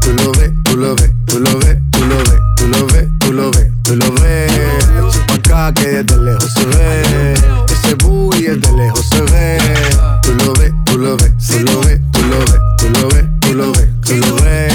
Tú 0.01 0.11
lo 0.11 0.31
ves, 0.33 0.51
tú 0.75 0.81
lo 0.81 0.95
ves, 0.95 1.11
tú 1.25 1.39
lo 1.39 1.57
ves, 1.59 1.77
tú 1.89 1.99
lo 2.05 2.17
ves, 2.17 2.39
tú 2.57 2.67
lo 2.67 2.85
ves, 2.87 3.07
tú 3.19 3.31
lo 3.31 3.51
ves, 3.51 3.71
tú 3.83 3.95
lo 3.95 4.11
ves. 4.11 5.21
Acá 5.33 5.73
que 5.73 6.03
desde 6.03 6.17
lejos 6.17 6.51
se 6.51 6.65
ve. 6.65 7.33
Ese 7.69 7.95
booty 7.95 8.41
desde 8.43 8.73
lejos 8.75 9.07
se 9.09 9.21
ve. 9.21 9.57
Tú 10.21 10.33
lo 10.33 10.53
ves, 10.53 10.73
tú 10.85 10.97
lo 10.97 11.15
ves, 11.15 11.31
tú 11.47 11.59
lo 11.59 11.79
ves, 11.79 12.01
tú 12.11 12.21
lo 12.23 12.39
ves, 12.39 12.59
tú 12.77 12.89
lo 12.89 13.07
ves, 13.07 13.25
tú 13.39 13.53
lo 13.53 13.71
ves, 13.71 13.89
tú 14.01 14.15
lo 14.15 14.35
ves. 14.35 14.74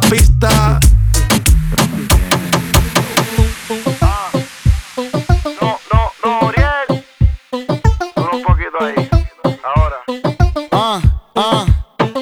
pista. 0.00 0.78
No, 5.60 5.78
no, 5.92 6.12
no, 6.22 6.38
Oriel. 6.40 7.04
Solo 8.14 8.30
un 8.32 8.42
poquito 8.42 8.80
ahí. 8.80 9.08
Ahora. 9.64 9.96
Ah, 10.72 11.00
ah. 11.36 11.64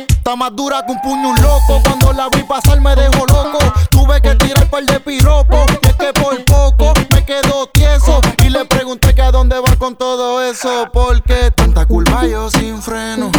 Está 0.09 0.37
más 0.37 0.55
dura 0.55 0.85
que 0.87 0.93
un 0.93 1.01
puño 1.01 1.31
un 1.31 1.37
loco. 1.43 1.81
Cuando 1.83 2.13
la 2.13 2.29
vi 2.29 2.43
pasar 2.45 2.81
me 2.81 2.95
dejó 2.95 3.27
loco. 3.27 3.59
Tuve 3.91 4.21
que 4.21 4.35
tirar 4.37 4.63
el 4.63 4.71
par 4.71 4.85
de 4.85 5.01
piropo. 5.01 5.67
Y 5.83 5.87
es 5.89 5.95
que 5.95 6.13
por 6.13 6.45
poco 6.45 6.93
me 7.13 7.25
quedo 7.25 7.67
tieso. 7.69 8.21
Y 8.45 8.51
le 8.51 8.65
pregunté 8.67 9.15
que 9.15 9.23
a 9.23 9.31
dónde 9.31 9.59
va 9.59 9.75
con 9.77 9.97
todo 9.97 10.43
eso. 10.43 10.89
Porque 10.93 11.51
tanta 11.57 11.87
culpa 11.87 12.27
yo 12.27 12.51
sin 12.51 12.81
freno. 12.81 13.31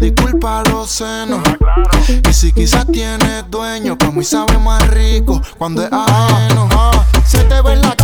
Disculpa 0.00 0.62
los 0.70 0.90
senos. 0.90 1.42
Y 2.28 2.32
si 2.32 2.52
quizás 2.52 2.86
tienes 2.86 3.44
dueño, 3.50 3.98
para 3.98 4.12
mí 4.12 4.24
sabe 4.24 4.56
más 4.58 4.88
rico 4.88 5.40
cuando 5.58 5.82
es 5.82 5.92
ajeno. 5.92 6.68
Se 7.26 7.44
te 7.44 7.60
ve 7.60 7.74
en 7.74 7.82
la 7.82 7.99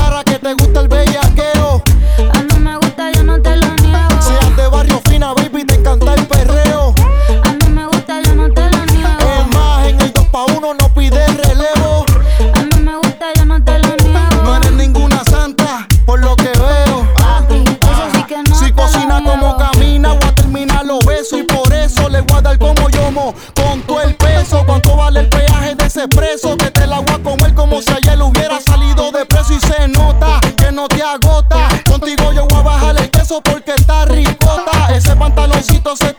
peaje 26.08 26.26
de 26.26 26.34
ese 26.34 26.48
preso? 26.48 26.56
Que 26.56 26.70
te 26.70 26.86
la 26.86 27.00
voy 27.00 27.14
a 27.14 27.18
comer 27.22 27.54
como 27.54 27.80
si 27.80 27.90
ayer 27.90 28.20
hubiera 28.22 28.60
salido 28.60 29.10
de 29.12 29.24
preso. 29.26 29.54
Y 29.54 29.60
se 29.60 29.88
nota 29.88 30.40
que 30.56 30.72
no 30.72 30.88
te 30.88 31.02
agota. 31.02 31.68
Contigo 31.86 32.32
yo 32.32 32.46
voy 32.48 32.60
a 32.60 32.62
bajar 32.62 32.96
el 32.98 33.10
queso 33.10 33.40
porque 33.42 33.72
está 33.76 34.04
ricota. 34.04 34.94
Ese 34.94 35.14
pantaloncito 35.16 35.96
se 35.96 36.12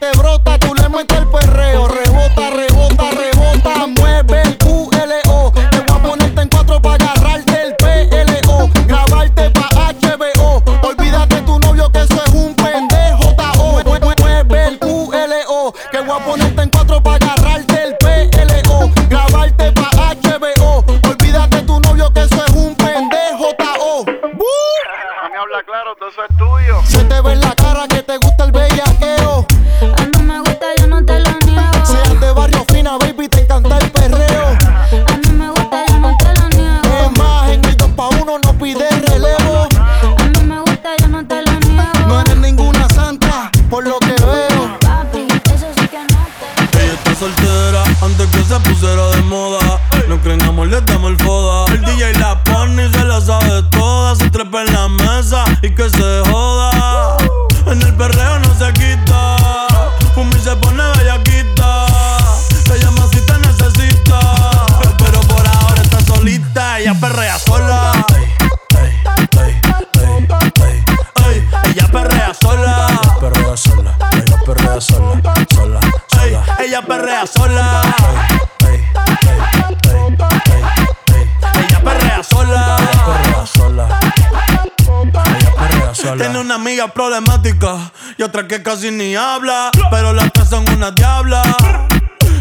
amiga 86.78 86.94
problemática 86.94 87.92
y 88.18 88.24
otra 88.24 88.48
que 88.48 88.62
casi 88.62 88.92
ni 88.92 89.16
habla. 89.16 89.72
Pero 89.90 90.14
las 90.14 90.32
tres 90.32 90.50
son 90.50 90.64
una 90.70 90.92
diabla. 90.92 91.42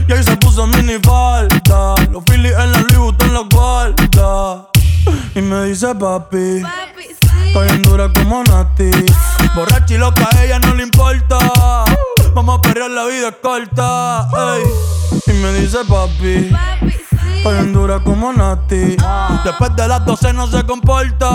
Y 0.07 0.13
ahí 0.13 0.23
se 0.23 0.37
puso 0.37 0.67
mini 0.67 0.99
falta. 1.03 1.95
Los 2.11 2.23
Phillies 2.25 2.53
en 2.53 2.73
la 2.73 2.81
Louis 2.81 2.99
Vuitton 2.99 3.33
los 3.33 3.49
guarda. 3.49 4.69
Y 5.35 5.41
me 5.41 5.65
dice 5.65 5.95
papi. 5.95 6.63
Estoy 7.47 7.69
en 7.69 7.83
dura 7.83 8.11
como 8.13 8.45
Nati. 8.45 8.91
Borracha 9.55 9.95
y 9.95 9.99
loca, 9.99 10.29
a 10.37 10.45
ella 10.45 10.59
no 10.59 10.75
le 10.75 10.83
importa. 10.83 11.39
Vamos 12.35 12.59
a 12.59 12.63
perrear, 12.63 12.91
la 12.91 13.07
vida 13.07 13.29
es 13.29 13.37
corta. 13.43 14.29
ey. 14.57 15.33
Y 15.33 15.33
me 15.33 15.53
dice 15.55 15.79
papi. 15.89 16.53
Estoy 16.83 17.16
en 17.55 17.73
dura 17.73 18.01
como 18.01 18.33
Nati. 18.33 18.97
Después 19.45 19.77
de 19.77 19.89
las 19.89 20.05
12 20.05 20.33
no 20.33 20.47
se 20.47 20.65
comporta. 20.65 21.29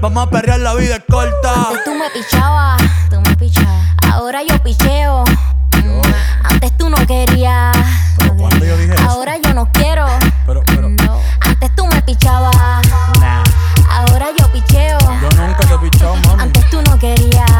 Vamos 0.00 0.26
a 0.26 0.30
perrear, 0.30 0.60
la 0.60 0.74
vida 0.74 0.96
es 0.96 1.04
corta. 1.08 1.52
Antes 1.68 1.84
tú 1.84 1.94
me 1.94 2.10
pichabas, 2.10 2.82
tú 3.10 3.20
me 3.20 3.36
pichabas. 3.36 3.86
Ahora 4.12 4.40
yo 4.42 4.58
picheo. 4.62 5.24
Mm, 5.72 6.00
Antes 6.44 6.76
tú 6.76 6.88
no 6.90 6.96
querías. 7.06 7.74
¿Cuándo 8.38 8.64
yo 8.64 8.76
dije 8.76 8.94
eso? 8.94 9.10
Ahora 9.10 9.36
yo 9.38 9.54
no 9.54 9.70
quiero. 9.72 10.06
Pero, 10.46 10.62
pero. 10.66 10.88
No. 10.88 11.18
Antes 11.40 11.74
tú 11.74 11.86
me 11.86 12.02
pichabas. 12.02 12.54
Ahora 13.90 14.26
yo 14.38 14.50
picheo. 14.52 14.98
Yo 14.98 15.28
nunca 15.42 15.64
te 15.66 15.74
he 15.74 15.78
pichado, 15.78 16.16
mami. 16.16 16.42
Antes 16.42 16.68
tú 16.70 16.82
no 16.82 16.98
querías. 16.98 17.50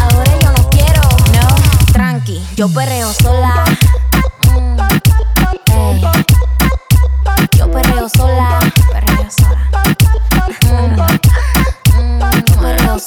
Ahora 0.00 0.32
yo 0.40 0.52
no 0.52 0.70
quiero. 0.70 1.00
No. 1.32 1.92
Tranqui, 1.92 2.42
yo 2.56 2.68
perreo 2.72 3.12
sola. 3.12 3.31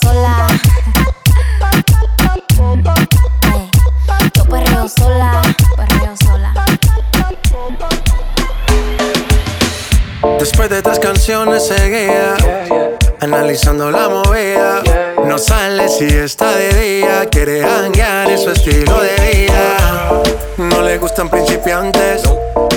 Sola. 0.05 0.47
Yo. 4.35 4.45
Perreo 4.49 4.87
sola. 4.87 5.41
Después 10.39 10.69
de 10.69 10.81
tres 10.81 10.99
canciones 10.99 11.67
seguía 11.67 12.35
Analizando 13.21 13.89
la 13.89 14.09
movida 14.09 14.83
No 15.25 15.37
sale 15.37 15.89
si 15.89 16.05
está 16.05 16.55
de 16.55 16.69
día 16.73 17.25
Quiere 17.31 17.63
hanguear 17.63 18.29
en 18.29 18.37
su 18.37 18.51
estilo 18.51 18.99
de 19.01 19.15
vida 19.31 20.23
No 20.57 20.81
le 20.81 20.97
gustan 20.97 21.29
principiantes 21.29 22.23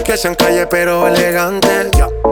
Que 0.09 0.16
sean 0.16 0.34
calle 0.36 0.66
pero 0.66 1.06
elegantes 1.06 1.88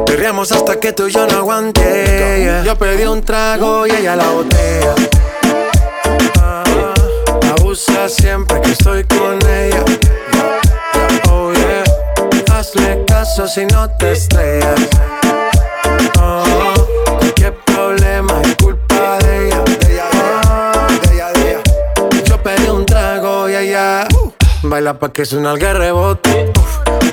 Perreamos 0.06 0.50
hasta 0.50 0.80
que 0.80 0.94
tú 0.94 1.08
y 1.08 1.12
yo 1.12 1.26
no 1.26 1.36
aguante 1.36 1.82
yeah. 1.82 2.62
Yo 2.64 2.74
pedí 2.74 3.04
un 3.04 3.20
trago 3.20 3.86
y 3.86 3.90
ella 3.90 4.16
la 4.16 4.30
botella 4.30 4.94
Ah, 6.40 6.64
Abusa 7.58 8.08
siempre 8.08 8.62
que 8.62 8.72
estoy 8.72 9.04
con 9.04 9.38
ella 9.46 9.84
Oh 11.30 11.52
yeah 11.52 11.84
Hazle 12.50 13.04
caso 13.06 13.46
si 13.46 13.66
no 13.66 13.90
te 13.98 14.12
estrellas. 14.12 14.80
Oh, 16.18 16.72
qué 17.34 17.52
problema 17.52 18.40
es 18.42 18.56
culpa 18.56 19.18
de 19.18 19.48
ella. 19.48 19.64
Ella. 21.12 21.62
Yo 22.24 22.42
pedí 22.42 22.70
un 22.70 22.86
trago 22.86 23.50
y 23.50 23.54
ella 23.54 24.08
baila 24.62 24.98
pa' 24.98 25.12
que 25.12 25.26
suena 25.26 25.52
el 25.52 25.60
rebote. 25.60 26.52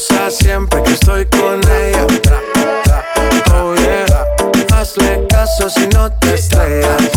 usa 0.00 0.30
siempre 0.30 0.82
que 0.82 0.92
estoy 0.92 1.26
con 1.26 1.60
ella. 1.70 2.06
Oh 3.54 3.74
yeah, 3.74 4.06
hazle 4.74 5.26
caso 5.28 5.68
si 5.68 5.86
no 5.88 6.10
te 6.12 6.34
estrellas. 6.34 7.10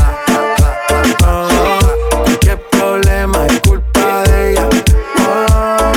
Oh, 1.25 1.79
qué 2.41 2.57
problema 2.71 3.45
es 3.47 3.59
culpa 3.61 4.23
de 4.23 4.51
ella. 4.51 4.67
Oh, 5.19 5.91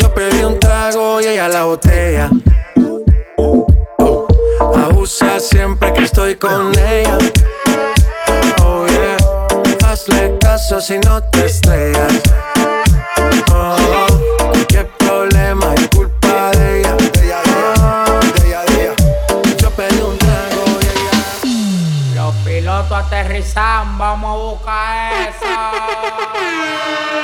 yo 0.00 0.14
pedí 0.14 0.42
un 0.42 0.58
trago 0.58 1.20
y 1.20 1.26
ella 1.26 1.48
la 1.48 1.64
botella. 1.64 2.30
Oh, 3.36 3.66
abusa 4.74 5.38
siempre 5.38 5.92
que 5.92 6.04
estoy 6.04 6.36
con 6.36 6.72
ella. 6.78 7.18
Oh 8.62 8.86
yeah, 8.86 9.16
hazle 9.86 10.38
caso 10.40 10.80
si 10.80 10.98
no 10.98 11.22
te 11.24 11.44
estrellas. 11.44 12.22
Aterrizan, 23.02 23.98
vamos 23.98 24.30
a 24.30 24.36
buscar 24.36 25.12
eso. 25.28 25.46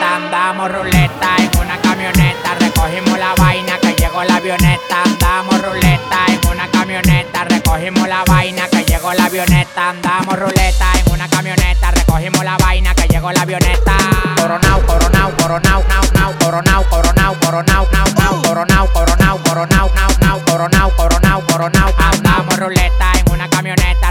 Andamos 0.05 0.71
ruleta 0.73 1.37
en 1.39 1.61
una 1.61 1.79
camioneta, 1.79 2.55
recogimos 2.59 3.19
la 3.19 3.35
vaina 3.37 3.79
que 3.81 3.95
llegó 3.95 4.23
la 4.25 4.37
avioneta. 4.37 5.03
Andamos 5.05 5.63
ruleta 5.63 6.27
en 6.29 6.51
una 6.51 6.69
camioneta, 6.69 7.45
recogimos 7.45 8.09
la 8.09 8.25
vaina 8.25 8.69
que 8.69 8.85
llegó 8.85 9.13
la 9.13 9.25
avioneta. 9.25 9.91
Andamos 9.91 10.39
ruleta 10.39 10.87
en 10.95 11.13
una 11.13 11.29
camioneta, 11.29 11.91
recogimos 11.93 12.45
la 12.45 12.57
vaina 12.57 12.95
que 12.95 13.09
llegó 13.09 13.31
la 13.33 13.43
avioneta. 13.43 13.97
Coronao, 14.37 14.81
coronao, 14.87 15.31
coronao, 15.37 15.85
nao, 15.89 16.03
nao, 16.15 16.35
coronao, 16.39 16.85
coronao, 16.91 17.35
coronao, 17.41 17.89
nao, 17.93 18.07
nao, 18.17 18.43
coronao, 18.43 18.93
coronao, 18.93 19.39
coronao, 19.45 19.91
nao, 19.95 20.11
nao, 20.21 20.41
coronao, 20.45 20.91
coronao, 20.97 21.43
coronao. 21.47 21.95
Andamos 21.99 22.57
ruleta 22.59 23.13
en 23.15 23.33
una 23.33 23.49
camioneta, 23.49 24.11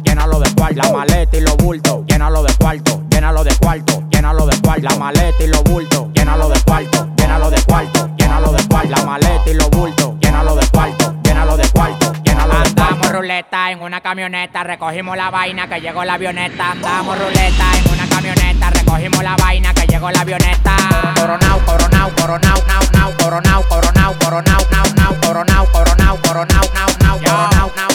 llénalo 0.11 0.39
de 0.39 0.53
cuarto. 0.53 0.75
La 0.75 0.91
maleta 0.91 1.37
y 1.37 1.41
los 1.41 1.57
bultos, 1.57 2.03
llénalo 2.05 2.43
de 2.43 2.53
cuarto, 2.55 3.01
llénalo 3.09 3.43
de 3.43 3.55
cuarto, 3.55 4.03
llénalo 4.09 4.45
de 4.45 4.61
cuarto. 4.61 4.81
La 4.83 4.95
maleta 4.97 5.43
y 5.43 5.47
los 5.47 5.63
bultos, 5.63 6.07
llénalo 6.13 6.49
de 6.49 6.59
cuarto, 6.61 7.07
llénalo 7.17 7.49
de 7.49 7.61
cuarto, 7.63 8.09
llénalo 8.17 8.51
de 8.51 8.67
cuarto. 8.67 8.89
La 8.89 9.05
maleta 9.05 9.49
y 9.49 9.53
los 9.53 9.69
bultos, 9.69 10.13
llénalo 10.19 10.55
de 10.55 10.67
cuarto, 10.67 11.15
llénalo 11.23 11.57
de 11.57 11.69
cuarto, 11.69 12.13
llénalo 12.23 12.53
de 12.53 12.73
cuarto. 12.73 12.79
Andamos 12.81 13.11
ruleta 13.11 13.71
en 13.71 13.81
una 13.81 14.01
camioneta, 14.01 14.63
recogimos 14.63 15.15
la 15.15 15.29
vaina 15.29 15.67
que 15.67 15.79
llegó 15.79 16.03
la 16.03 16.13
avioneta. 16.15 16.71
Andamos 16.71 17.17
ruleta 17.17 17.65
en 17.77 17.93
una 17.93 18.09
camioneta, 18.09 18.69
recogimos 18.69 19.23
la 19.23 19.35
vaina 19.37 19.73
que 19.73 19.87
llegó 19.87 20.11
la 20.11 20.21
avioneta. 20.21 20.75
Coronao, 21.15 21.59
coronao, 21.65 22.09
coronao, 22.15 22.57
nao, 22.67 22.81
nao, 22.93 23.11
coronao, 23.17 23.63
coronao, 23.69 24.13
coronao, 24.19 24.59
nao, 24.71 24.85
nao, 24.95 25.15
coronao, 25.21 25.65
coronao, 25.71 26.17
coronao, 26.21 26.65
nao, 26.73 26.87
nao, 26.99 27.17
coronao, 27.19 27.71
nao, 27.75 27.90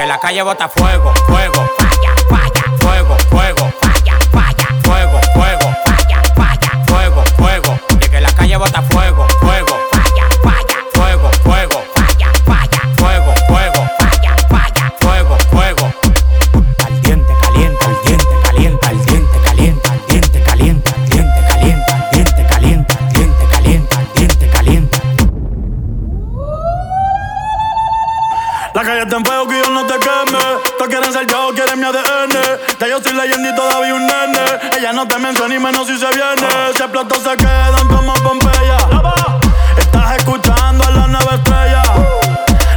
que 0.00 0.06
la 0.06 0.18
calle 0.18 0.42
bota 0.42 0.66
fuego, 0.66 1.12
fuego, 1.26 1.70
falla, 1.76 2.14
falla, 2.30 2.64
fuego, 2.80 3.16
fuego, 3.28 3.70
falla, 3.82 4.18
falla, 4.32 4.68
fuego, 4.82 5.20
fuego, 5.34 5.76
falla, 5.84 6.22
falla, 6.34 6.84
fuego, 6.86 7.24
fuego. 7.36 7.78
De 7.98 8.08
que 8.08 8.20
la 8.22 8.32
calle 8.32 8.56
bota 8.56 8.80
fuego, 8.80 9.26
fuego, 9.40 9.78
falla, 9.92 10.26
falla, 10.42 10.78
fuego, 10.94 11.30
fuego, 11.44 11.84
falla, 11.94 12.32
falla, 12.46 12.80
fuego, 12.96 13.34
fuego, 13.46 13.90
falla, 13.98 14.36
falla, 14.48 14.92
fuego, 15.00 15.36
fuego. 15.50 15.92
Al 16.86 17.00
diente 17.02 17.34
caliente, 17.42 17.84
al 17.84 18.02
diente 18.02 18.34
caliente, 18.42 18.86
al 18.88 19.04
diente 19.04 19.38
caliente, 19.44 19.88
al 19.90 20.06
diente 20.06 20.42
caliente, 20.42 20.90
al 20.94 21.10
diente 21.10 21.44
caliente, 21.46 21.92
al 21.92 22.10
diente 22.10 22.46
caliente, 22.46 22.94
al 22.96 23.12
diente 23.12 23.46
caliente, 23.50 23.96
al 23.96 24.12
diente 24.14 24.48
caliente. 24.48 24.98
La 28.72 28.82
calle 28.84 29.02
está 29.02 29.16
en 29.16 29.24
fuego 29.26 29.39
mi 31.80 31.86
ADN. 31.86 32.32
Ya 32.78 32.86
yo 32.88 33.02
soy 33.02 33.14
leyenda 33.14 33.50
y 33.50 33.54
todavía 33.54 33.94
un 33.94 34.06
nene. 34.06 34.44
Ella 34.78 34.92
no 34.92 35.08
te 35.08 35.18
menciona 35.18 35.54
ni 35.54 35.58
menos 35.60 35.86
si 35.86 35.96
se 35.96 36.06
viene. 36.08 36.46
Si 36.76 36.82
explotó 36.82 37.14
se 37.16 37.36
quedan 37.36 37.88
como 37.88 38.12
Pompeya. 38.14 38.76
Estás 39.78 40.16
escuchando 40.18 40.84
a 40.84 40.90
la 40.90 41.06
nueva 41.06 41.34
estrella. 41.34 41.82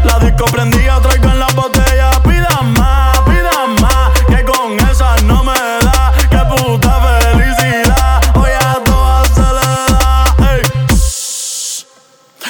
La 0.05 0.19
disco 0.19 0.45
prendida, 0.45 1.01
traigan 1.01 1.37
la 1.37 1.47
botella. 1.47 2.11
Pidan 2.23 2.73
más, 2.73 3.19
pidan 3.21 3.75
más. 3.81 4.09
Que 4.27 4.43
con 4.45 4.79
esa 4.89 5.17
no 5.23 5.43
me 5.43 5.53
da. 5.53 6.13
Que 6.29 6.37
puta 6.49 7.01
felicidad. 7.01 8.21
Hoy 8.35 8.51
a 8.51 8.83
todas 8.85 9.27
se 9.27 9.41
le 9.41 9.93
da. 9.93 10.35
Ey. 10.53 10.61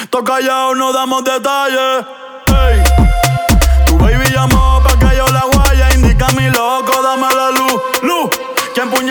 Toca 0.08 0.34
callado, 0.34 0.74
no 0.76 0.92
damos 0.92 1.24
detalles. 1.24 2.06
Ey. 2.46 2.83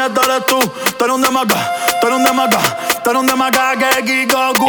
Puñeta 0.10 0.22
eres 0.24 0.45
tú? 0.45 0.60
Tú 0.97 1.06
eres 1.06 1.16
un 1.16 1.22
tú 2.01 2.08
eres 2.08 2.18
un 2.18 2.24
demaca, 2.24 2.60
tú 3.04 3.10
eres 3.10 3.22
un 3.22 3.28
demaca 3.28 3.76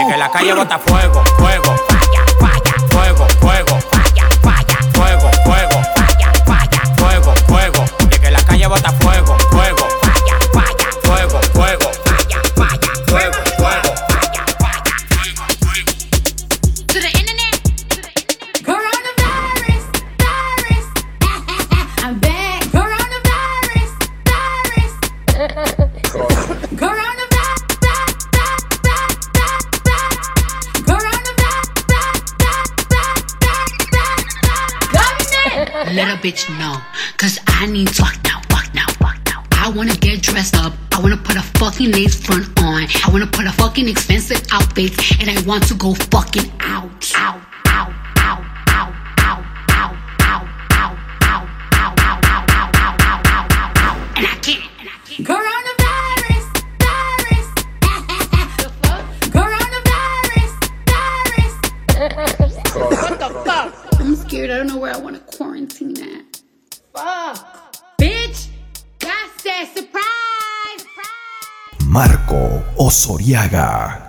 que 0.09 0.17
la 0.17 0.31
calle 0.31 0.53
bota 0.53 0.79
fuego, 0.79 1.25
fuego, 1.39 1.77
falla, 1.89 2.25
falla, 2.39 2.75
fuego, 2.91 3.27
fuego, 3.41 3.79
falla, 3.91 4.29
falla, 4.43 4.79
fuego, 4.95 5.31
fuego, 5.45 5.83
falla, 5.97 6.33
falla, 6.47 6.83
fuego, 6.97 7.35
fuego. 7.49 7.85
De 8.09 8.21
que 8.21 8.31
la 8.31 8.43
calle 8.45 8.67
bota 8.67 8.93
fuego, 8.93 9.37
fuego, 9.51 9.89
falla, 10.03 10.39
falla, 10.53 10.89
fuego, 11.03 11.41
fuego, 11.53 11.91
Let 35.95 36.09
a 36.09 36.21
bitch 36.21 36.49
know, 36.59 36.75
cause 37.19 37.39
I 37.47 37.67
need 37.67 37.87
to 37.87 37.95
fuck 37.95 38.19
now, 38.25 38.41
fuck 38.51 38.75
now, 38.75 38.87
fuck 38.99 39.17
now. 39.27 39.45
I 39.53 39.69
wanna 39.69 39.95
get 39.95 40.23
dressed 40.23 40.57
up, 40.57 40.73
I 40.91 41.01
wanna 41.01 41.17
put 41.17 41.37
a 41.37 41.43
fucking 41.61 41.93
lace 41.93 42.21
front 42.21 42.49
on, 42.61 42.89
I 43.05 43.11
wanna 43.13 43.29
put 43.29 43.47
a 43.47 43.53
fucking 43.53 43.89
expensive 43.89 44.43
outfit, 44.51 44.93
and 45.21 45.31
I 45.31 45.41
want 45.43 45.69
to 45.69 45.75
go 45.75 45.95
fucking 45.95 46.51
out, 46.59 47.13
out, 47.15 47.41
out, 47.67 47.93
out, 48.17 48.43
out, 48.67 48.95
scared. 64.35 64.51
I 64.51 64.57
don't 64.59 64.67
know 64.67 64.79
where 64.79 64.93
I 64.93 64.97
want 64.97 65.15
to 65.17 65.37
quarantine 65.37 65.95
at. 66.03 66.43
Fuck. 66.93 67.77
Bitch. 68.01 68.49
God 68.99 69.31
said 69.39 69.67
surprise. 69.67 70.85
Marco 71.87 72.63
Osoriaga. 72.77 74.03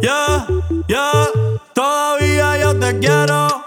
Yeah, 0.00 0.46
yeah, 0.88 1.26
todavía 1.74 2.58
yo 2.60 2.78
te 2.78 2.98
quiero. 3.00 3.64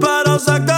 Pero 0.00 0.38
sé 0.38 0.64
que 0.66 0.77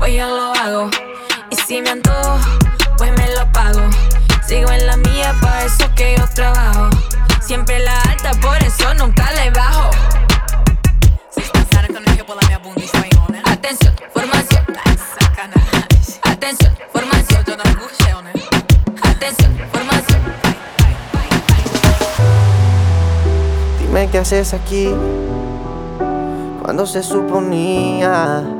pues 0.00 0.14
yo 0.14 0.26
lo 0.26 0.52
hago. 0.54 0.90
Y 1.50 1.56
si 1.56 1.80
me 1.82 1.90
antojo, 1.90 2.38
pues 2.96 3.12
me 3.12 3.28
lo 3.34 3.52
pago. 3.52 3.82
Sigo 4.46 4.70
en 4.72 4.86
la 4.86 4.96
mía, 4.96 5.34
para 5.40 5.64
eso 5.64 5.88
que 5.94 6.16
yo 6.16 6.24
trabajo. 6.34 6.88
Siempre 7.40 7.78
la 7.80 8.00
alta, 8.02 8.32
por 8.40 8.56
eso 8.62 8.94
nunca 8.94 9.30
le 9.32 9.50
bajo. 9.50 9.90
Atención, 13.44 13.94
formación. 14.14 14.64
Atención, 16.22 16.74
formación. 16.92 17.44
Atención, 19.02 19.52
formación. 19.70 20.20
Dime 23.80 24.08
qué 24.10 24.18
haces 24.18 24.54
aquí 24.54 24.88
cuando 26.62 26.86
se 26.86 27.02
suponía 27.02 28.59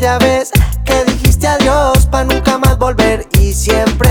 ya 0.00 0.18
ves 0.18 0.50
que 0.84 1.04
dijiste 1.04 1.46
adiós 1.46 2.06
pa' 2.06 2.24
nunca 2.24 2.56
más 2.58 2.78
volver 2.78 3.28
y 3.38 3.52
siempre 3.52 4.09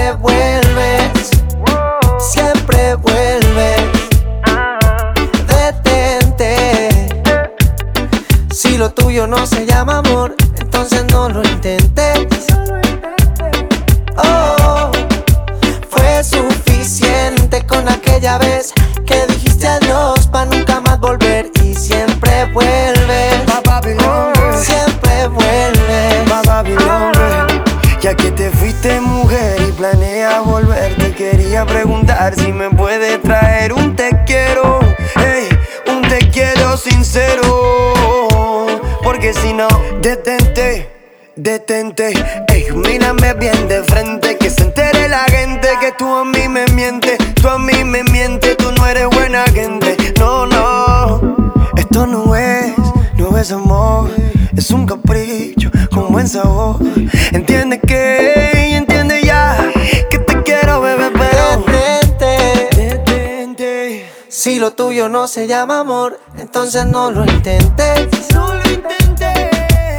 se 65.30 65.46
llama 65.46 65.82
amor, 65.82 66.20
entonces 66.40 66.88
no 66.88 67.12
lo 67.12 67.24
intenté. 67.24 68.10
No 68.34 68.52
lo 68.52 68.68
intenté. 68.72 69.52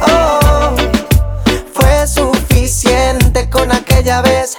Oh, 0.05 0.75
fue 1.73 2.05
suficiente 2.05 3.49
con 3.49 3.71
aquella 3.71 4.21
vez 4.21 4.57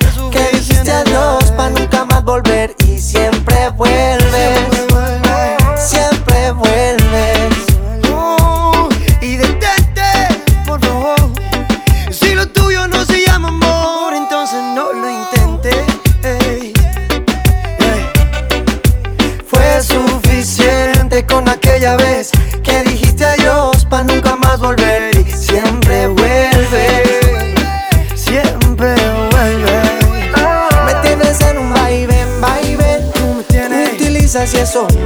si 34.52 34.58
eso. 34.58 35.01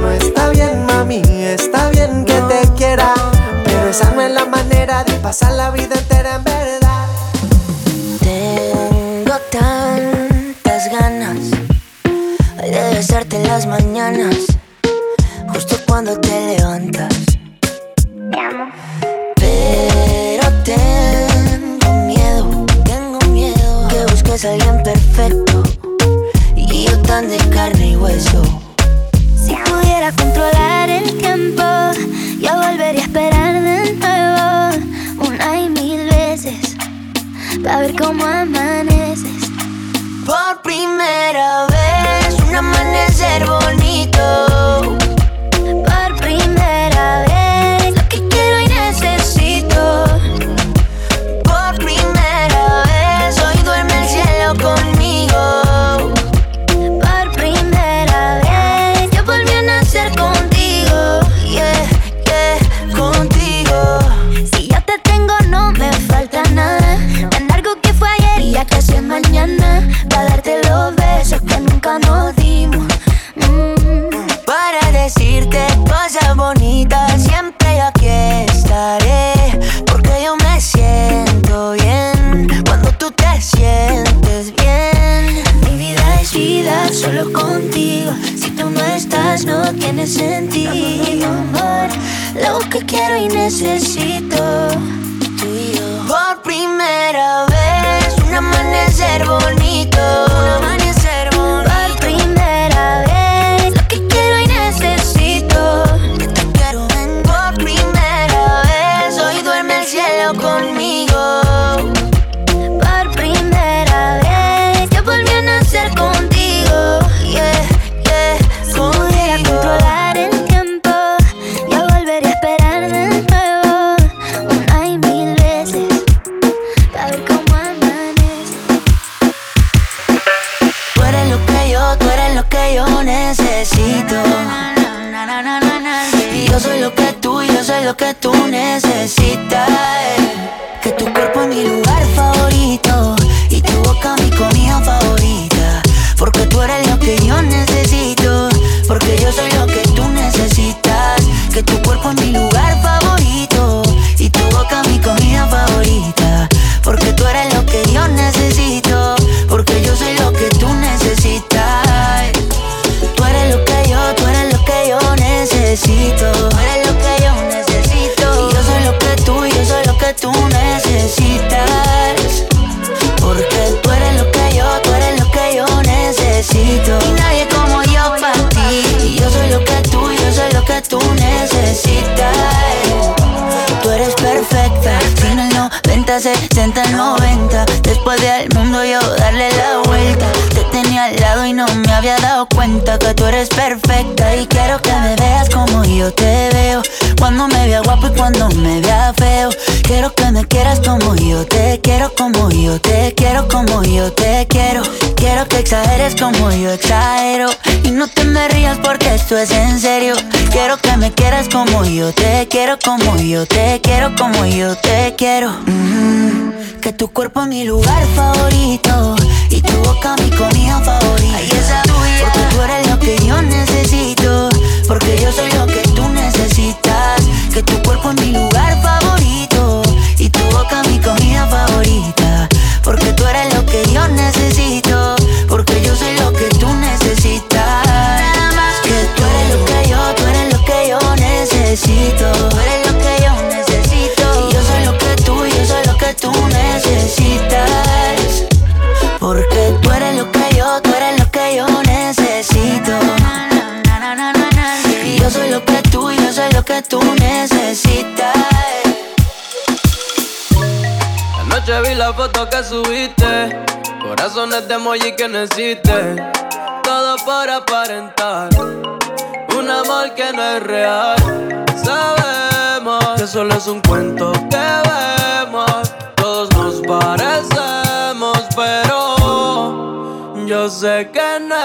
Pero 278.57 280.35
yo 280.47 280.67
sé 280.67 281.09
que 281.13 281.39
no 281.39 281.55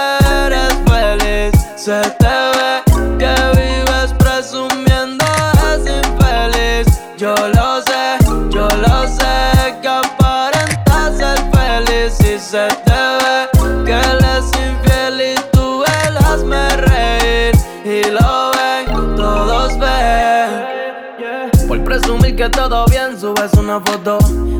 eres 0.45 0.73
feliz. 0.85 1.51
Se 1.75 1.99
te 2.21 2.35
ve 2.55 2.83
que 3.17 3.33
vives 3.57 4.13
presumiendo 4.19 5.25
es 5.71 5.81
infeliz. 6.01 6.87
Yo 7.17 7.33
lo 7.33 7.81
sé, 7.81 8.17
yo 8.51 8.67
lo 8.85 9.07
sé 9.07 9.75
que 9.81 9.87
aparentas 9.87 11.17
ser 11.17 11.39
feliz 11.51 12.19
y 12.19 12.39
se 12.39 12.67
te 12.85 13.01
ve 13.23 13.32
que 22.43 22.49
todo 22.49 22.85
bien 22.87 23.17
subes 23.17 23.53
una 23.53 23.79
foto. 23.79 24.17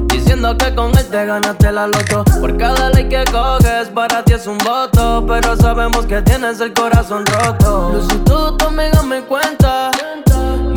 Diciendo 0.08 0.56
que 0.58 0.74
con 0.74 0.98
él 0.98 1.06
te 1.10 1.26
ganaste 1.26 1.72
la 1.72 1.88
loto. 1.88 2.24
Por 2.40 2.56
cada 2.58 2.90
ley 2.92 3.10
que 3.10 3.26
coges 3.26 3.90
para 3.90 4.24
ti 4.24 4.34
es 4.34 4.48
un 4.48 4.58
voto. 4.60 5.26
Pero 5.28 5.58
sabemos 5.58 6.06
que 6.06 6.22
tienes 6.22 6.62
el 6.62 6.74
corazón 6.74 7.26
roto. 7.26 7.92
Lo 7.94 8.02
si 8.02 8.16
tú, 8.20 8.56
amiga 8.66 9.04
me 9.04 9.22
cuenta. 9.24 9.92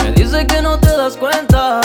Me 0.03 0.13
dice 0.13 0.47
que 0.47 0.61
no 0.63 0.79
te 0.81 0.97
das 0.97 1.17
cuenta. 1.17 1.81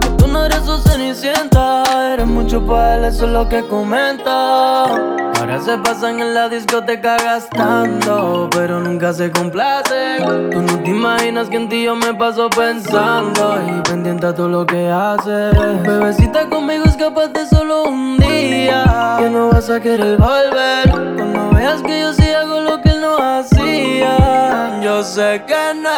Que 0.00 0.08
tú 0.18 0.26
no 0.26 0.44
eres 0.44 0.64
su 0.64 0.76
cenicienta. 0.78 1.84
Eres 2.12 2.26
mucho 2.26 2.66
para 2.66 2.96
él, 2.96 3.04
eso 3.04 3.26
es 3.26 3.32
lo 3.32 3.48
que 3.48 3.62
comenta 3.68 5.21
Ahora 5.42 5.60
se 5.60 5.76
pasan 5.78 6.20
en 6.20 6.34
la 6.34 6.48
discoteca 6.48 7.16
gastando 7.16 8.48
Pero 8.52 8.78
nunca 8.78 9.12
se 9.12 9.28
complacen 9.32 10.50
Tú 10.52 10.62
no 10.62 10.78
te 10.84 10.90
imaginas 10.90 11.48
que 11.48 11.56
en 11.56 11.68
ti 11.68 11.82
yo 11.82 11.96
me 11.96 12.14
paso 12.14 12.48
pensando 12.48 13.58
Y 13.66 13.80
pendiente 13.80 14.24
a 14.24 14.32
todo 14.32 14.48
lo 14.48 14.64
que 14.64 14.88
haces 14.88 15.52
Bebecita 15.82 16.48
conmigo 16.48 16.84
escapaste 16.84 17.44
solo 17.48 17.82
un 17.84 18.18
día. 18.18 19.16
Que 19.18 19.30
no 19.30 19.50
vas 19.50 19.68
a 19.68 19.80
querer 19.80 20.16
volver. 20.16 20.90
Cuando 20.90 21.50
veas 21.50 21.82
que 21.82 22.00
yo 22.00 22.12
sí 22.12 22.30
hago 22.30 22.60
lo 22.60 22.80
que 22.80 22.90
él 22.90 23.00
no 23.00 23.16
hacía. 23.18 24.80
Yo 24.80 25.02
sé 25.02 25.42
que 25.46 25.74
no 25.74 25.90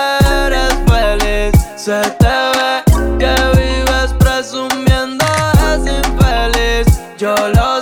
eres 0.46 0.74
feliz. 0.86 1.52
Se 1.76 2.00
te 2.18 2.36
ve 2.56 2.82
que 3.18 3.34
vives 3.58 4.14
presumiendo 4.18 5.24
es 5.74 5.86
infeliz. 5.86 7.00
Yo 7.18 7.34
lo 7.54 7.73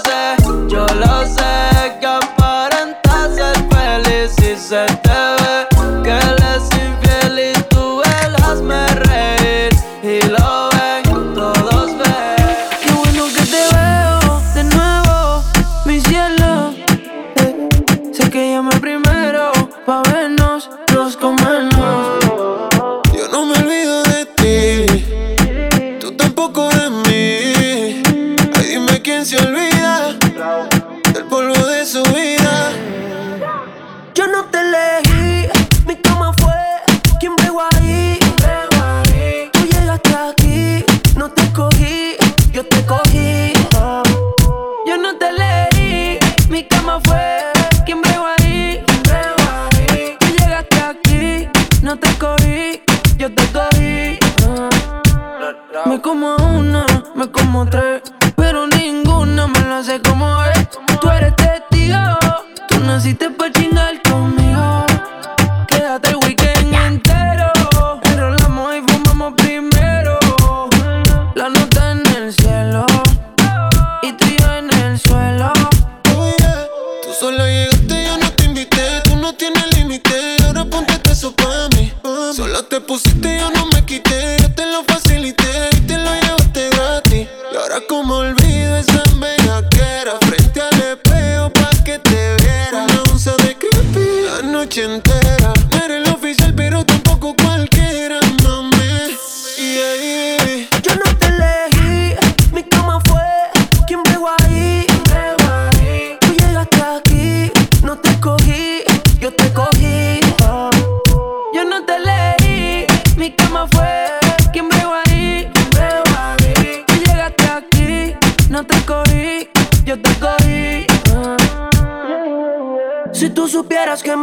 como 56.12 56.41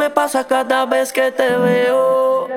me 0.09 0.15
pasa 0.15 0.43
cada 0.43 0.87
vez 0.87 1.13
que 1.13 1.31
te 1.31 1.55
veo. 1.55 2.47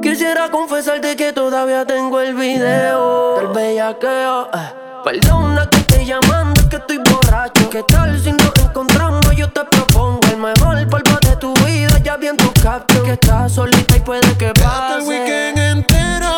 Quisiera 0.00 0.48
confesarte 0.48 1.16
que 1.16 1.32
todavía 1.32 1.84
tengo 1.84 2.20
el 2.20 2.34
video 2.34 3.36
del 3.38 3.48
bellaqueo. 3.48 4.48
eh. 4.54 4.72
Perdona 5.04 5.68
que 5.68 5.78
estoy 5.78 6.04
llamando, 6.06 6.60
es 6.60 6.68
que 6.68 6.76
estoy 6.76 6.98
borracho. 6.98 7.68
¿Qué 7.68 7.82
tal 7.82 8.16
si 8.20 8.30
nos 8.30 8.52
encontramos? 8.64 9.34
Yo 9.34 9.50
te 9.50 9.64
propongo 9.64 10.20
el 10.30 10.36
mejor 10.36 10.88
polvo 10.88 11.18
de 11.28 11.36
tu 11.36 11.52
vida. 11.64 11.98
Ya 12.04 12.16
vi 12.16 12.28
en 12.28 12.36
tu 12.36 12.52
caption 12.62 13.04
que 13.04 13.12
estás 13.14 13.52
solita 13.52 13.96
y 13.96 14.00
puede 14.00 14.20
que 14.38 14.52
Quédate 14.52 14.60
el 14.60 14.64
pase. 15.00 15.08
weekend 15.08 15.58
entero. 15.58 16.36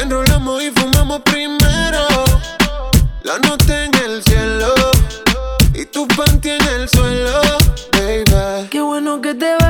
Enrolamos 0.00 0.62
y 0.62 0.70
fumamos 0.70 1.20
primero. 1.22 2.06
La 3.24 3.36
nota 3.38 3.84
en 3.84 3.92
el 3.96 4.22
cielo. 4.22 4.72
Y 5.74 5.84
tu 5.86 6.06
panty 6.08 6.50
en 6.50 6.62
el 6.68 6.88
suelo, 6.88 7.40
baby. 9.16 9.16
Qué 9.16 9.16
bueno 9.16 9.20
que 9.22 9.34
te 9.34 9.65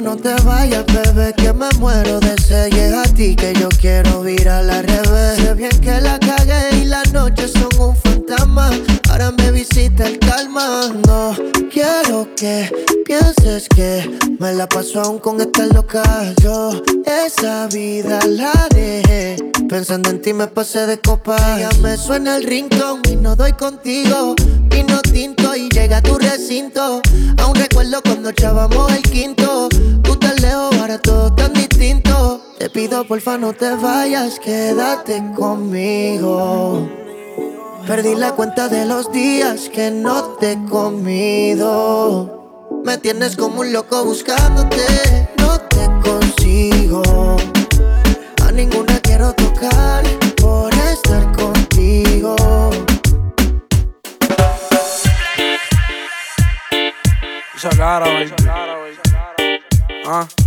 no 0.00 0.16
te 0.16 0.34
vayas, 0.44 0.84
bebé, 0.86 1.32
que 1.34 1.52
me 1.52 1.68
muero 1.78 2.20
de 2.20 2.36
sed. 2.40 2.74
Es 2.74 2.94
a 2.94 3.02
ti 3.14 3.36
que 3.36 3.52
yo 3.54 3.68
quiero 3.68 4.26
ir 4.28 4.48
a 4.48 4.62
la 4.62 4.82
revés. 4.82 5.36
Sé 5.36 5.54
bien 5.54 5.78
que 5.80 6.00
la 6.00 6.18
cagué 6.18 6.76
y 6.80 6.84
las 6.86 7.12
noches 7.12 7.52
son 7.52 7.88
un 7.88 7.96
fantasma. 7.96 8.70
Ahora 9.10 9.32
me 9.32 9.52
visita 9.52 10.06
el 10.06 10.18
calma. 10.18 10.88
No 11.06 11.34
quiero 11.72 12.28
que 12.34 12.70
pienses 13.04 13.68
que 13.68 14.18
me 14.38 14.54
la 14.54 14.68
paso 14.68 15.00
aún 15.00 15.18
con 15.18 15.40
esta 15.40 15.66
loca. 15.66 16.02
Yo 16.42 16.70
esa 17.04 17.66
vida 17.66 18.20
la 18.26 18.68
dejé. 18.74 19.36
Pensando 19.68 20.10
en 20.10 20.20
ti 20.22 20.32
me 20.32 20.46
pasé 20.46 20.86
de 20.86 20.98
copa. 20.98 21.36
Ya 21.58 21.70
me 21.82 21.96
suena 21.96 22.36
el 22.36 22.44
rincón 22.44 23.02
y 23.10 23.16
no 23.16 23.36
doy 23.36 23.52
contigo. 23.52 24.34
Vino 24.80 25.02
tinto 25.02 25.54
y 25.54 25.68
llega 25.68 25.98
a 25.98 26.02
tu 26.02 26.16
recinto. 26.16 27.02
Aún 27.36 27.54
recuerdo 27.54 28.00
cuando 28.02 28.30
echábamos 28.30 28.90
el 28.90 29.02
quinto. 29.02 29.68
Tú 30.02 30.16
tan 30.16 30.36
lejos, 30.36 30.74
ahora 30.80 30.96
todo 30.96 31.30
tan 31.34 31.52
distinto. 31.52 32.40
Te 32.58 32.70
pido 32.70 33.06
porfa 33.06 33.36
no 33.36 33.52
te 33.52 33.74
vayas, 33.74 34.40
quédate 34.40 35.22
conmigo. 35.36 36.88
Perdí 37.86 38.14
la 38.14 38.32
cuenta 38.32 38.68
de 38.68 38.86
los 38.86 39.12
días 39.12 39.68
que 39.68 39.90
no 39.90 40.36
te 40.40 40.52
he 40.52 40.64
comido. 40.64 42.38
Me 42.82 42.96
tienes 42.96 43.36
como 43.36 43.60
un 43.60 43.74
loco 43.74 44.02
buscándote, 44.02 45.28
no 45.36 45.60
te 45.60 45.90
consigo. 46.08 47.02
A 48.42 48.50
ninguna 48.50 48.98
quiero 49.00 49.34
tocar 49.34 49.49
Esa 57.60 57.68
cara, 57.76 58.06
baby. 58.06 58.32
Ah. 60.06 60.39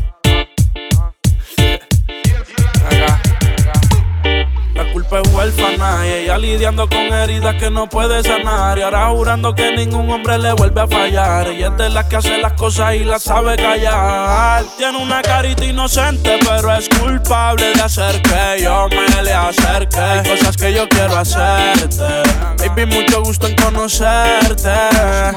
Culpa 4.94 5.22
es 5.22 5.34
huérfana 5.34 6.06
y 6.06 6.12
ella 6.12 6.38
lidiando 6.38 6.88
con 6.88 7.00
heridas 7.00 7.56
que 7.56 7.72
no 7.72 7.90
puede 7.90 8.22
sanar. 8.22 8.78
Y 8.78 8.84
ahora 8.84 9.10
jurando 9.10 9.56
que 9.56 9.76
ningún 9.76 10.10
hombre 10.10 10.38
le 10.38 10.54
vuelve 10.54 10.82
a 10.82 10.88
fallar. 10.88 11.48
Ella 11.48 11.68
es 11.70 11.78
de 11.78 11.90
las 11.90 12.06
que 12.06 12.16
hace 12.18 12.38
las 12.38 12.54
cosas 12.54 12.96
y 12.96 13.00
las 13.00 13.24
sabe 13.24 13.56
callar. 13.58 14.64
Tiene 14.78 15.00
una 15.00 15.24
carita 15.24 15.66
inocente, 15.66 16.40
pero 16.48 16.76
es 16.76 16.88
culpable 16.90 17.74
de 17.74 17.82
hacer 17.82 18.22
que 18.22 18.64
yo 18.64 18.88
me 18.90 19.24
le 19.24 19.34
acerque. 19.34 20.30
Cosas 20.30 20.56
que 20.56 20.74
yo 20.74 20.88
quiero 20.88 21.18
hacerte. 21.18 22.04
Baby, 22.60 22.86
mucho 22.86 23.24
gusto 23.24 23.48
en 23.48 23.56
conocerte. 23.56 24.74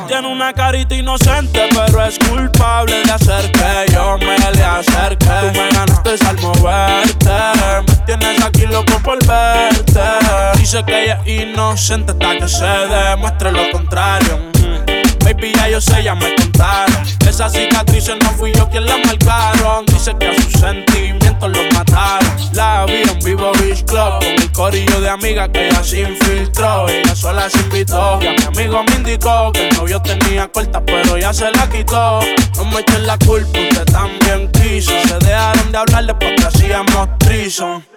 Tiene 0.07 0.29
una 0.29 0.53
carita 0.53 0.95
inocente, 0.95 1.69
pero 1.71 2.05
es 2.05 2.19
culpable 2.19 3.03
de 3.03 3.11
hacer 3.11 3.51
que 3.53 3.93
yo 3.93 4.19
me 4.19 4.39
le 4.53 4.65
acerque. 4.65 5.27
Tú 5.27 5.59
me 5.59 5.69
ganaste 5.71 6.27
al 6.27 6.37
moverte. 6.41 7.96
Tienes 8.07 8.41
aquí 8.41 8.67
loco 8.67 9.01
por 9.03 9.19
verte. 9.27 10.01
Dice 10.59 10.85
que 10.85 11.05
ella 11.05 11.21
es 11.27 11.43
inocente 11.43 12.13
hasta 12.13 12.39
que 12.39 12.49
se 12.49 12.65
demuestre 12.65 13.51
lo 13.51 13.69
contrario. 13.73 14.39
Mm. 14.39 15.25
Baby, 15.25 15.53
ya 15.57 15.69
yo 15.69 15.81
sé, 15.81 16.05
ya 16.05 16.15
me 16.15 16.33
contaron. 16.37 17.03
Esas 17.29 17.51
cicatrices 17.53 18.15
no 18.23 18.31
fui 18.31 18.53
yo 18.53 18.71
quien 18.71 18.87
las 18.87 18.99
marcaron. 19.05 19.85
Dice 19.87 20.15
que 20.21 20.29
a 20.29 20.35
sus 20.35 20.53
sentimientos 20.53 21.51
los 21.51 21.75
mataron. 21.75 22.31
La 22.53 22.87
vi 22.87 23.03
en 23.11 23.19
vivo 23.25 23.51
Beach 23.55 23.85
Club 23.85 24.21
con 24.21 24.25
el 24.25 24.53
corillo 24.53 25.01
de 25.01 25.11
amigas 25.11 25.49
que 25.49 25.67
ella 25.67 25.83
se 25.83 26.03
infiltró. 26.03 26.89
Ella 26.89 27.17
sola 27.17 27.51
se 27.51 27.59
invitó. 27.59 28.21
Y 28.23 28.29
a 28.29 28.33
mi 28.35 28.45
amigo 28.45 28.85
me 28.85 28.95
indicó 28.95 29.51
que 29.51 29.67
el 29.67 29.77
novio 29.77 30.01
tenía 30.01 30.47
corta, 30.47 30.81
pero 30.81 31.19
ya 31.19 31.33
se 31.35 31.51
la 31.51 31.69
quitó. 31.69 32.21
No 32.55 32.65
me 32.67 32.83
echen 32.83 33.05
la 33.05 33.19
culpa, 33.19 33.59
usted 33.59 33.85
también 33.87 34.49
quiso. 34.53 34.93
Se 35.09 35.19
dejaron 35.19 35.73
de 35.73 35.79
hablar 35.79 36.07
después 36.07 36.35
que 36.37 36.47
hacíamos 36.47 37.09
trison. 37.19 37.96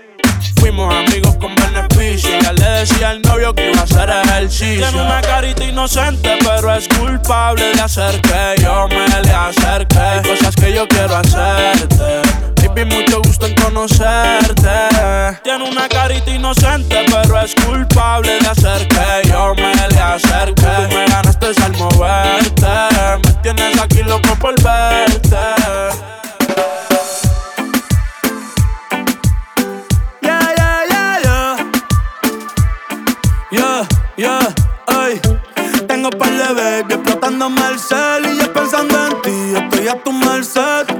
Fuimos 0.59 0.93
amigos 0.93 1.35
con 1.37 1.55
beneficio. 1.55 2.29
Ya 2.41 2.53
le 2.53 2.69
decía 2.79 3.11
al 3.11 3.21
novio 3.21 3.53
que 3.53 3.71
iba 3.71 3.79
a 3.79 3.83
hacer 3.83 4.09
ejercicio. 4.09 4.87
Tiene 4.89 5.05
una 5.05 5.21
carita 5.21 5.63
inocente, 5.63 6.37
pero 6.43 6.75
es 6.75 6.87
culpable 6.87 7.73
de 7.73 7.81
hacer 7.81 8.21
que 8.21 8.61
yo 8.61 8.87
me 8.89 9.21
le 9.21 9.31
acerque. 9.31 9.97
Hay 9.97 10.21
cosas 10.21 10.55
que 10.55 10.73
yo 10.73 10.87
quiero 10.87 11.15
hacerte. 11.15 12.21
Baby, 12.67 12.85
mucho 12.85 13.21
gusto 13.21 13.47
en 13.47 13.55
conocerte. 13.55 14.69
Tiene 15.43 15.69
una 15.69 15.87
carita 15.87 16.29
inocente, 16.29 17.05
pero 17.09 17.41
es 17.41 17.55
culpable 17.55 18.39
de 18.39 18.47
hacer 18.47 18.87
que 18.87 19.29
yo 19.29 19.55
me 19.55 19.73
le 19.73 19.99
acerque. 19.99 20.61
Tú 20.61 20.95
me 20.95 21.05
ganaste 21.07 21.47
al 21.63 21.77
moverte. 21.77 22.67
Me 23.23 23.33
tienes 23.41 23.79
aquí 23.81 24.03
loco 24.03 24.35
por 24.39 24.55
verte. 24.61 25.37
Explotándome 37.39 37.67
el 37.69 37.79
cel 37.79 38.25
y 38.33 38.37
yo 38.37 38.53
pensando 38.53 39.07
en 39.07 39.21
ti. 39.21 39.53
Estoy 39.55 39.87
a 39.87 40.03
tu 40.03 40.11
merced. 40.11 40.98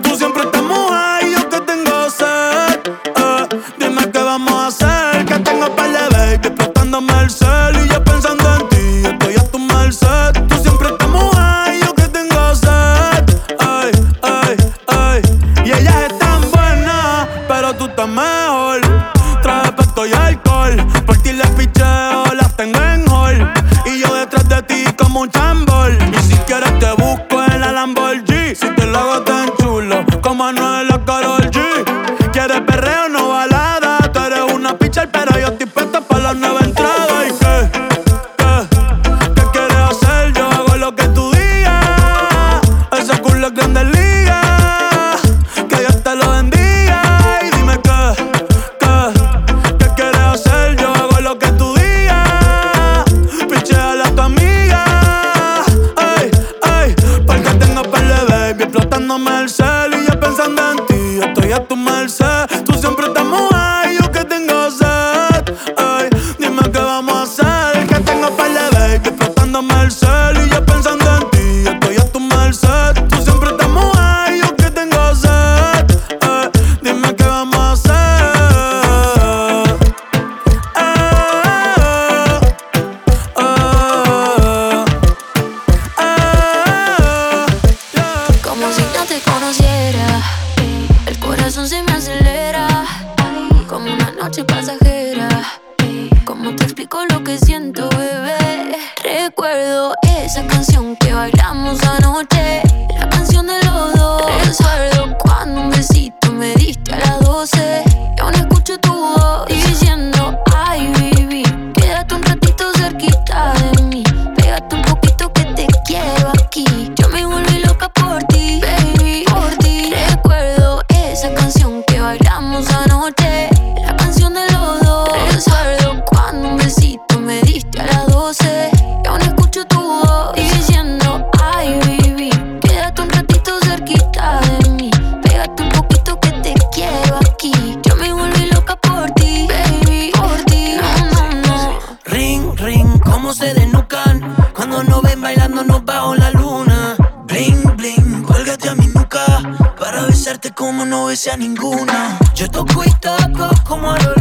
No 150.86 151.06
besé 151.06 151.32
a 151.32 151.38
ninguna. 151.38 152.18
Yo 152.36 152.50
toco 152.50 152.84
y 152.84 152.92
toco 153.00 153.50
como 153.66 153.92
a 153.92 154.00
lo 154.00 154.19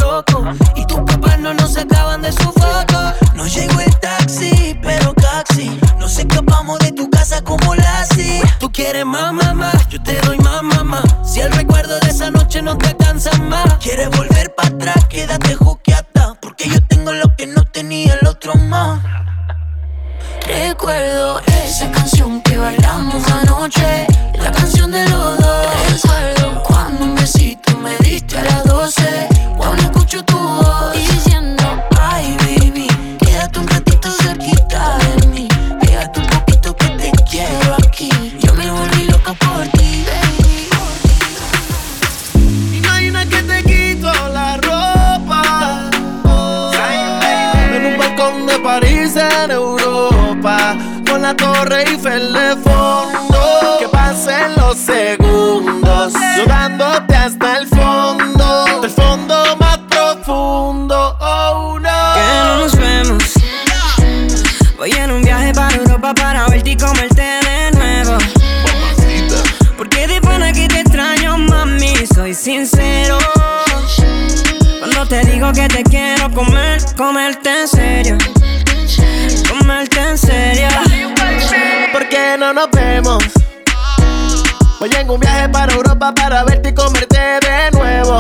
para 86.15 86.45
verte 86.45 86.71
y 86.71 86.75
comerte 86.75 87.19
de 87.19 87.71
nuevo. 87.73 88.19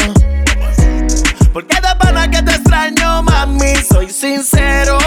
Porque 1.52 1.76
de 1.76 1.96
pana 1.98 2.30
que 2.30 2.42
te 2.42 2.52
extraño, 2.52 3.22
mami, 3.22 3.74
soy 3.90 4.10
sincero. 4.10 4.98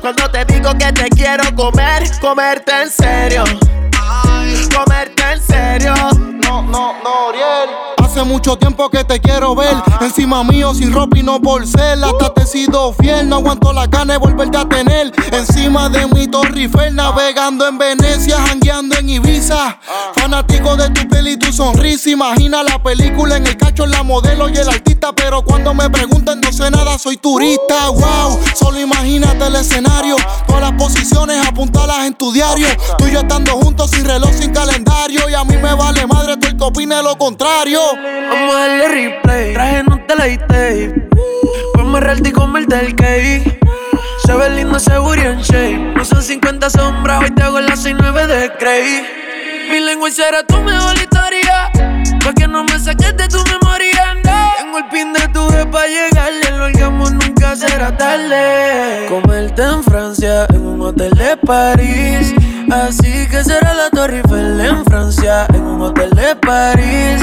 Cuando 0.00 0.30
te 0.30 0.44
digo 0.44 0.70
que 0.78 0.92
te 0.92 1.08
quiero 1.10 1.44
comer, 1.54 2.10
comerte 2.20 2.82
en 2.82 2.90
serio. 2.90 3.44
Comerte 4.74 5.22
en 5.32 5.42
serio. 5.42 5.94
No, 6.46 6.62
no, 6.62 6.94
no, 7.02 7.26
Oriel. 7.28 7.70
Hace 8.02 8.22
mucho 8.22 8.56
tiempo 8.56 8.88
que 8.90 9.02
te 9.02 9.18
quiero 9.20 9.54
ver. 9.54 9.74
Encima 10.00 10.44
mío, 10.44 10.74
sin 10.74 10.92
ropa 10.92 11.18
y 11.18 11.22
no 11.22 11.40
por 11.40 11.66
ser. 11.66 12.04
Hasta 12.04 12.32
te 12.34 12.42
he 12.42 12.46
sido 12.46 12.92
fiel. 12.92 13.28
No 13.28 13.36
aguanto 13.36 13.72
la 13.72 13.86
gana 13.86 14.12
de 14.12 14.18
volverte 14.18 14.56
a 14.58 14.68
tener. 14.68 15.12
Encima 15.32 15.88
de 15.88 16.06
mi 16.08 16.28
Torre 16.28 16.60
Eiffel, 16.60 16.94
navegando 16.94 17.66
en 17.66 17.78
Venecia, 17.78 18.38
jangueando 18.46 18.96
en 18.96 19.08
Ibiza. 19.08 19.78
Fanático 20.14 20.76
de 20.76 20.90
tu 20.90 21.03
tu 21.36 21.52
sonrisa. 21.52 22.10
Imagina 22.10 22.62
la 22.62 22.82
película 22.82 23.36
en 23.36 23.46
el 23.46 23.56
cacho, 23.56 23.86
la 23.86 24.02
modelo 24.02 24.48
y 24.48 24.56
el 24.56 24.68
artista. 24.68 25.12
Pero 25.14 25.42
cuando 25.42 25.74
me 25.74 25.88
preguntan, 25.90 26.40
no 26.40 26.52
sé 26.52 26.70
nada, 26.70 26.98
soy 26.98 27.16
turista. 27.16 27.88
Wow, 27.90 28.40
solo 28.54 28.80
imagínate 28.80 29.46
el 29.46 29.56
escenario. 29.56 30.16
Todas 30.46 30.62
las 30.62 30.72
posiciones, 30.72 31.46
apuntalas 31.46 32.06
en 32.06 32.14
tu 32.14 32.32
diario. 32.32 32.68
Tú 32.98 33.06
y 33.06 33.12
yo 33.12 33.20
estando 33.20 33.52
juntos, 33.52 33.90
sin 33.90 34.04
reloj, 34.04 34.30
sin 34.32 34.52
calendario. 34.52 35.28
Y 35.28 35.34
a 35.34 35.44
mí 35.44 35.56
me 35.56 35.74
vale 35.74 36.06
madre 36.06 36.36
todo 36.36 36.50
el 36.50 36.56
que 36.56 36.64
opine 36.64 37.02
lo 37.02 37.16
contrario. 37.16 37.80
Vamos 38.30 38.54
a 38.54 38.58
darle 38.58 38.88
replay. 38.88 39.52
Traje 39.54 39.82
no 39.84 40.00
te 40.06 40.14
la 40.16 40.46
tape. 40.46 41.08
Vamos 41.76 42.00
y 42.24 42.32
comerte 42.32 42.78
el 42.78 42.96
cake. 42.96 43.60
Se 44.24 44.32
ve 44.32 44.50
lindo 44.50 44.76
ese 44.76 44.98
booty 44.98 45.20
en 45.20 45.40
shape. 45.40 45.94
No 45.96 46.04
son 46.04 46.22
50 46.22 46.70
sombras, 46.70 47.22
hoy 47.22 47.30
te 47.30 47.42
hago 47.42 47.60
las 47.60 47.80
69 47.82 48.26
de 48.26 48.52
Cray. 48.58 49.24
Mi 49.74 49.80
lengua 49.80 50.08
será 50.08 50.44
tu 50.44 50.56
mejor 50.60 50.94
historia. 50.96 51.68
Pa' 52.24 52.32
que 52.32 52.46
no 52.46 52.62
me 52.62 52.78
saques 52.78 53.16
de 53.16 53.26
tu 53.26 53.42
memoria. 53.42 54.14
No. 54.22 54.52
Tengo 54.56 54.78
el 54.78 54.84
pin 54.84 55.12
de 55.12 55.26
tu 55.34 55.50
vez 55.50 55.66
pa' 55.66 55.88
llegarle. 55.88 56.48
Lo 56.56 56.66
hagamos 56.66 57.10
nunca 57.10 57.56
será 57.56 57.96
tarde. 57.96 59.06
Comerte 59.08 59.62
en 59.62 59.82
Francia, 59.82 60.46
en 60.50 60.64
un 60.64 60.80
hotel 60.80 61.10
de 61.14 61.36
París. 61.38 62.32
Así 62.70 63.26
que 63.26 63.42
será 63.42 63.74
la 63.74 63.90
Torre 63.90 64.18
Eiffel 64.18 64.60
en 64.60 64.84
Francia, 64.84 65.48
en 65.52 65.62
un 65.62 65.82
hotel 65.82 66.10
de 66.10 66.36
París. 66.36 67.20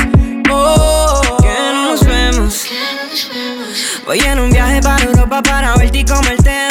Oh, 0.52 1.22
Que 1.42 1.58
no 1.72 1.92
nos 1.92 2.06
vemos. 2.06 2.66
Voy 4.06 4.20
en 4.20 4.40
un 4.40 4.50
viaje 4.50 4.82
para 4.82 5.02
Europa 5.06 5.42
para 5.42 5.78
verte 5.78 6.00
y 6.00 6.04
comerte 6.04 6.71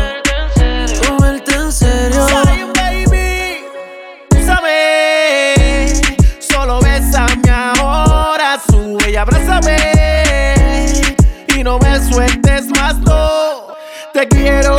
Abrázame. 9.21 9.77
Y 11.55 11.63
no 11.63 11.77
me 11.79 11.99
sueltes 11.99 12.67
más, 12.69 12.97
no. 12.99 13.67
Te 14.13 14.27
quiero, 14.27 14.75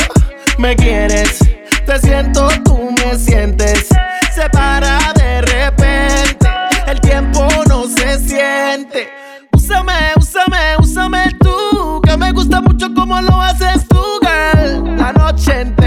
me 0.57 0.75
quieres. 0.75 1.39
Te 1.85 1.99
siento, 1.99 2.49
tú 2.65 2.93
me 2.97 3.17
sientes. 3.17 3.87
Se 4.33 4.49
para 4.49 5.13
de 5.13 5.41
repente. 5.41 6.47
El 6.87 6.99
tiempo 6.99 7.47
no 7.67 7.85
se 7.87 8.19
siente. 8.19 9.09
Úsame, 9.53 10.13
úsame, 10.17 10.77
úsame 10.79 11.31
tú. 11.39 12.01
Que 12.03 12.17
me 12.17 12.31
gusta 12.31 12.61
mucho 12.61 12.93
como 12.93 13.21
lo 13.21 13.41
haces 13.41 13.87
tú, 13.87 14.03
girl. 14.21 14.97
La 14.97 15.13
noche 15.13 15.61
entera 15.61 15.82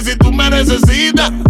Por 0.00 0.02
papá, 0.02 0.02
y 0.02 0.04
si 0.04 0.16
tú 0.16 0.32
me 0.32 0.48
necesitas. 0.50 1.49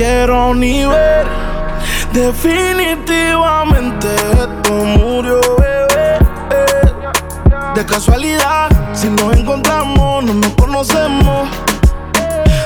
quiero 0.00 0.54
ni 0.54 0.86
ver. 0.86 1.26
Definitivamente 2.14 4.08
esto 4.32 4.72
murió, 4.72 5.40
bebé. 5.58 6.18
De 7.74 7.84
casualidad, 7.84 8.70
si 8.94 9.08
nos 9.10 9.36
encontramos, 9.36 10.24
no 10.24 10.32
nos 10.32 10.54
conocemos. 10.54 11.48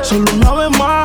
Solo 0.02 0.30
una 0.32 0.52
vez 0.52 0.78
más. 0.78 1.03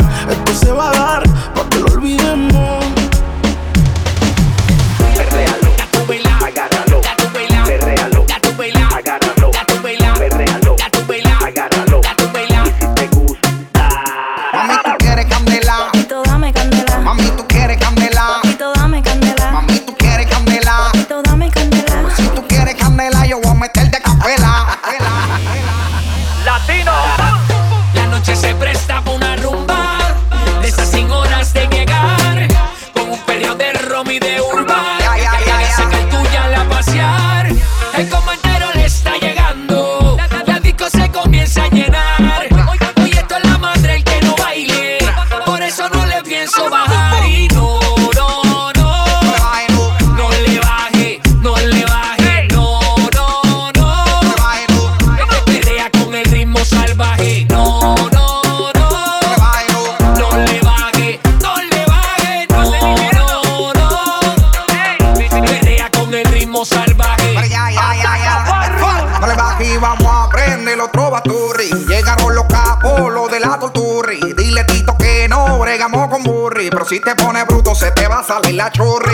patrol 78.70 79.09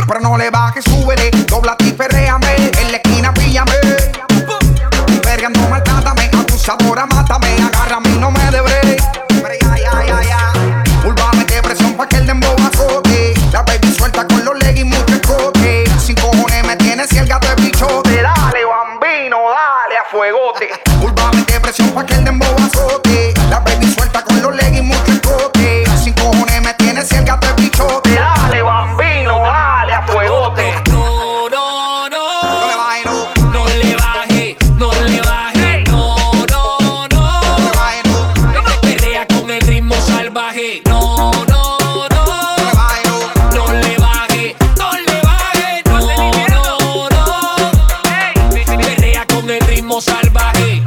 ritmo 49.86 50.02
salvaje. 50.02 50.82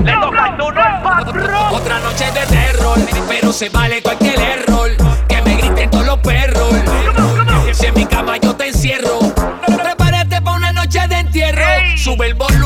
Otra 1.71 2.01
noche 2.01 2.25
de 2.33 2.47
terror, 2.47 2.99
pero 3.29 3.53
se 3.53 3.69
vale 3.69 4.03
cualquier 4.03 4.41
error. 4.41 4.91
Que 5.29 5.41
me 5.43 5.55
griten 5.57 5.91
todos 5.91 6.07
los 6.07 6.19
perros. 6.19 6.75
Si 7.73 7.87
en 7.87 7.95
mi 7.95 8.07
cama 8.07 8.39
yo 8.39 8.57
te 8.57 8.69
encierro. 8.69 9.21
Prepárate 9.67 10.43
para 10.43 10.57
una 10.57 10.73
noche 10.73 11.07
de 11.07 11.19
entierro. 11.19 11.63
Sube 11.97 12.27
el 12.27 12.35
volumen. 12.35 12.58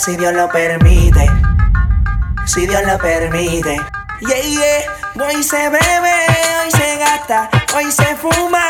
Si 0.00 0.16
Dios 0.16 0.32
lo 0.32 0.48
permite. 0.48 1.30
Si 2.46 2.66
Dios 2.66 2.82
lo 2.86 2.96
permite. 2.98 3.76
Yeah. 4.20 5.00
Hoy 5.22 5.42
se 5.42 5.68
bebe, 5.68 6.14
hoy 6.62 6.70
se 6.70 6.96
gasta, 6.96 7.50
hoy 7.74 7.92
se 7.92 8.16
fuma 8.16 8.69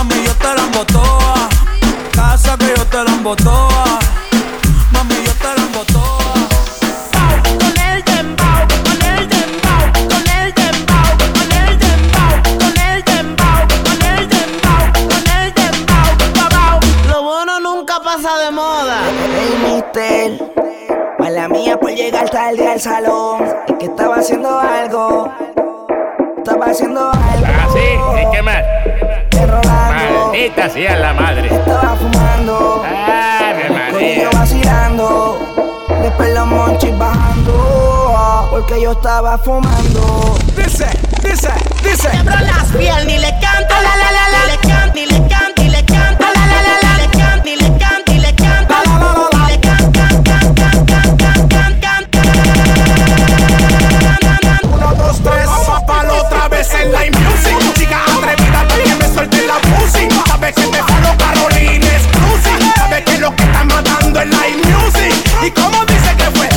Mami, 0.00 0.24
yo 0.24 0.34
te 0.36 0.54
la 0.54 0.62
embotoa. 0.62 1.48
Casa 2.10 2.56
que 2.56 2.72
yo 2.74 2.86
te 2.86 3.04
la 3.04 3.10
embotoa. 3.10 3.98
Mami, 4.92 5.14
yo 5.26 5.32
te 5.34 5.44
la 5.44 5.62
embotoa. 5.62 6.48
Con 7.60 7.78
el 7.78 8.02
dembow, 8.08 8.60
con 8.86 9.02
el 9.02 9.28
dembow, 9.28 9.84
con 10.08 10.26
el 10.26 10.54
dembow, 10.54 11.10
con 11.20 11.52
el 11.52 11.76
dembow, 11.76 12.48
con 12.58 12.72
el 12.80 13.04
dembow, 13.04 13.60
con 13.84 14.00
el 14.08 14.28
dembow, 14.30 14.86
con 15.10 15.24
el 15.36 15.52
dembow. 15.52 16.80
Lo 17.10 17.22
bueno 17.22 17.60
nunca 17.60 18.00
pasa 18.02 18.38
de 18.38 18.50
moda. 18.52 19.02
Hey, 19.36 19.52
mister, 19.66 20.28
mala 21.18 21.46
mía 21.46 21.78
por 21.78 21.90
llegar 21.90 22.30
tarde 22.30 22.66
al 22.66 22.80
salón. 22.80 23.44
Es 23.68 23.74
que 23.78 23.84
estaba 23.84 24.16
haciendo 24.16 24.58
algo. 24.58 25.30
Estaba 26.38 26.66
haciendo 26.70 27.10
algo. 27.10 27.19
Maldita 30.40 30.70
sea 30.70 30.96
la 30.96 31.12
madre. 31.12 31.54
Estaba 31.54 31.96
fumando. 31.96 32.82
María. 32.82 33.90
Corillo 33.90 34.30
vacilando. 34.32 35.38
Después 36.00 36.32
los 36.32 36.46
monchis 36.46 36.96
bajando. 36.96 38.48
Porque 38.50 38.80
yo 38.80 38.92
estaba 38.92 39.36
fumando. 39.36 40.38
Dice, 40.56 40.86
dice, 41.22 41.50
dice. 41.84 42.08
Quebro 42.08 42.38
las 42.40 42.64
piel, 42.74 43.06
ni 43.06 43.18
le 43.18 43.28
canto. 43.38 43.74
La, 43.82 43.94
la, 44.00 44.12
la, 44.16 44.28
la. 44.32 44.46
Ni 44.46 44.52
le 44.52 44.58
canto, 44.66 44.94
ni 44.94 45.04
le 45.04 45.28
canto, 45.28 45.62
ni 45.62 45.68
le 45.68 45.84
canto. 45.84 46.24
La, 46.24 46.46
la, 46.46 46.62
la, 46.62 46.74
la. 46.84 46.96
Ni 46.96 47.02
le 47.02 47.18
canto, 47.18 47.44
ni 47.44 47.56
le 47.56 47.68
canto, 47.76 48.12
ni 48.12 48.18
le 48.20 48.34
canto. 48.34 48.74
La, 48.74 48.84
la, 48.86 48.96
la, 48.96 49.20
la. 49.20 49.36
Ni 49.36 50.32
le 51.60 51.80
canto. 54.40 54.68
Uno, 54.72 54.88
dos, 54.94 55.20
tres, 55.22 55.48
papalo 55.66 56.14
otra 56.14 56.48
vez 56.48 56.72
en 56.72 56.92
la 56.92 56.98
music. 57.00 57.19
Pussy. 60.52 60.62
Sabe 60.62 60.70
que 60.70 60.76
te 60.76 60.82
falo 60.82 61.16
Carolina 61.18 61.86
es 61.96 62.06
cruci. 62.08 62.72
Sabe 62.76 63.04
que 63.04 63.18
lo 63.18 63.34
que 63.34 63.42
está 63.44 63.64
matando 63.64 64.20
es 64.20 64.28
la 64.30 64.38
music. 64.68 65.14
Y 65.42 65.50
como 65.50 65.84
dice 65.86 66.16
que 66.16 66.30
fue. 66.36 66.48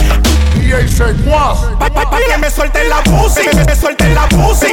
Y 0.62 0.72
él 0.72 0.90
se 0.90 1.14
Pa, 1.14 1.90
pa, 1.90 2.10
pa 2.10 2.18
que 2.18 2.38
me 2.38 2.50
suelte 2.50 2.84
la 2.86 3.04
pussy. 3.04 3.42
Me, 3.46 3.54
me, 3.54 3.66
me 3.66 3.76
suelte 3.76 4.10
la 4.10 4.28
pussy. 4.30 4.73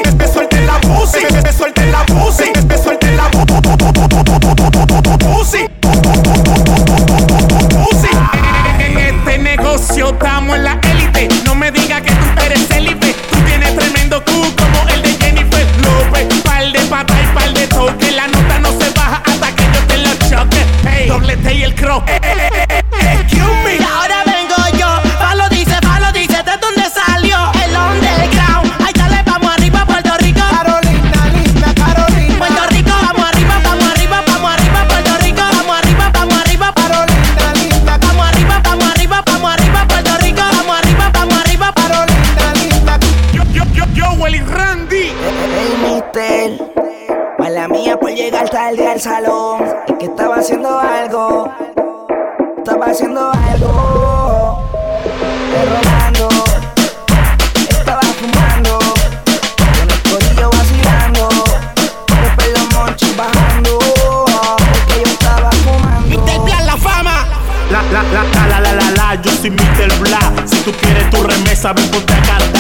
sabe 71.71 71.83
ponte 71.89 72.13
a 72.13 72.23
cantar. 72.23 72.51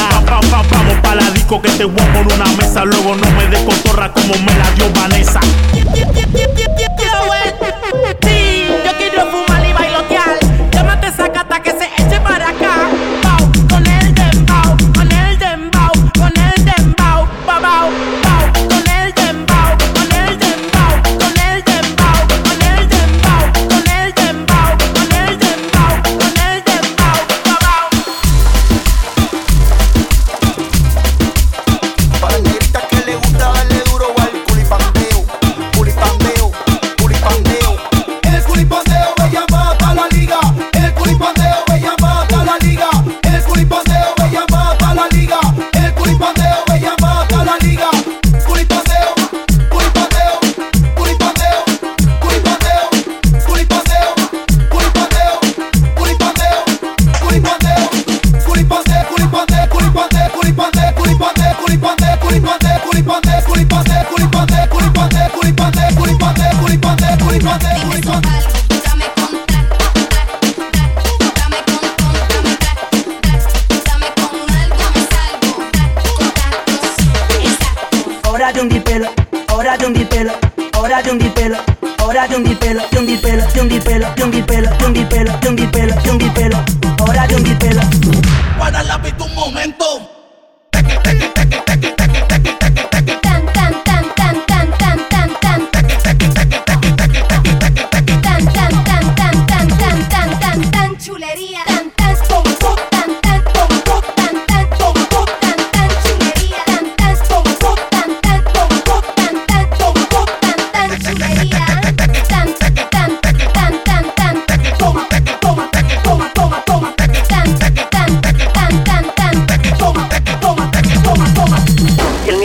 Vamos 0.70 1.00
pa' 1.02 1.14
la 1.14 1.30
disco 1.30 1.60
que 1.60 1.68
este 1.68 1.78
te 1.78 1.84
voy 1.84 2.06
con 2.12 2.32
una 2.32 2.44
mesa. 2.56 2.84
Luego 2.84 3.16
no 3.16 3.30
me 3.32 3.46
descontorra 3.48 4.12
como 4.12 4.34
me 4.34 4.54
la 4.54 4.70
dio 4.72 4.90
Vanessa. 4.92 5.39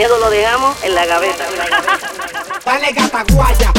miedo 0.06 0.20
lo 0.20 0.30
dejamos 0.30 0.76
en 0.84 0.94
la 0.94 1.04
gaveta. 1.08 1.46
Dale 2.64 2.92
gata 2.92 3.24
guaya, 3.34 3.74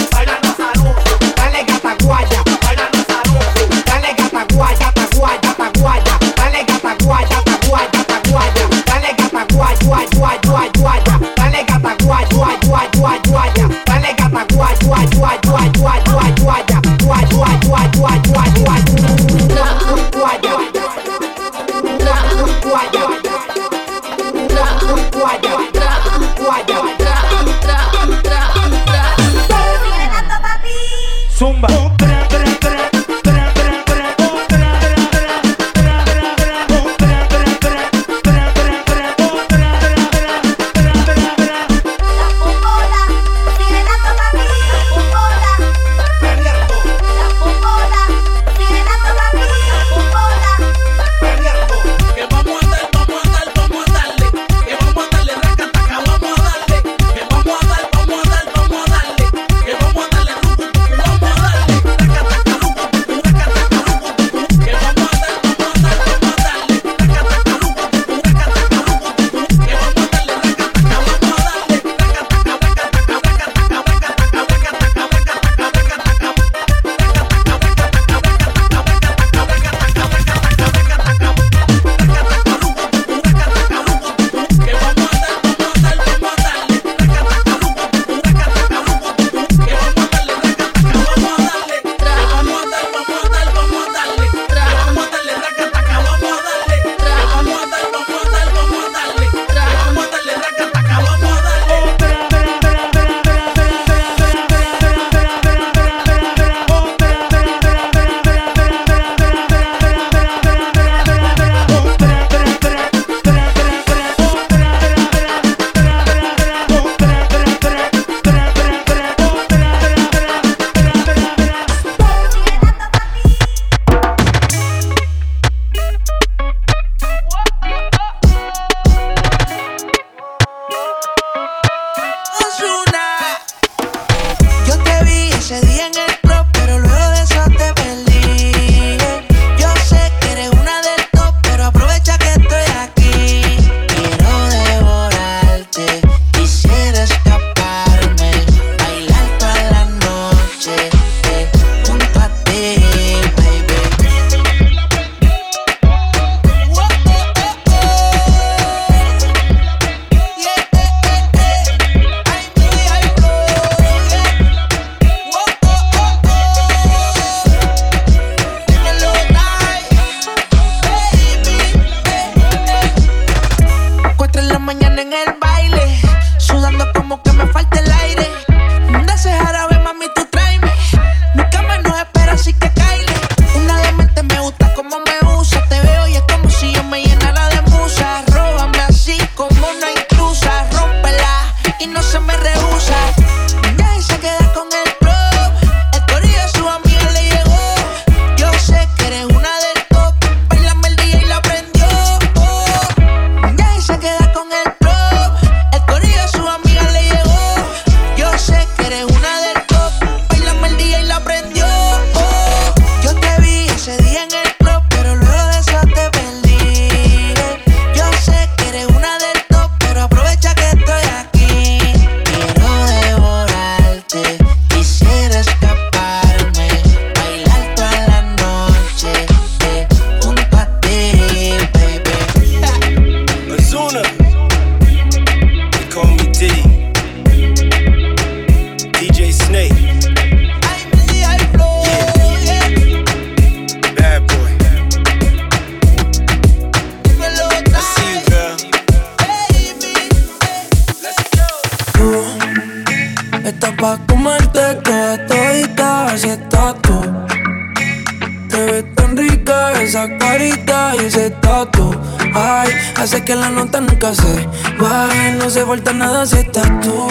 falta 265.77 265.93
nada 265.93 266.25
si 266.25 266.37
estás 266.37 266.71
tú. 266.81 267.07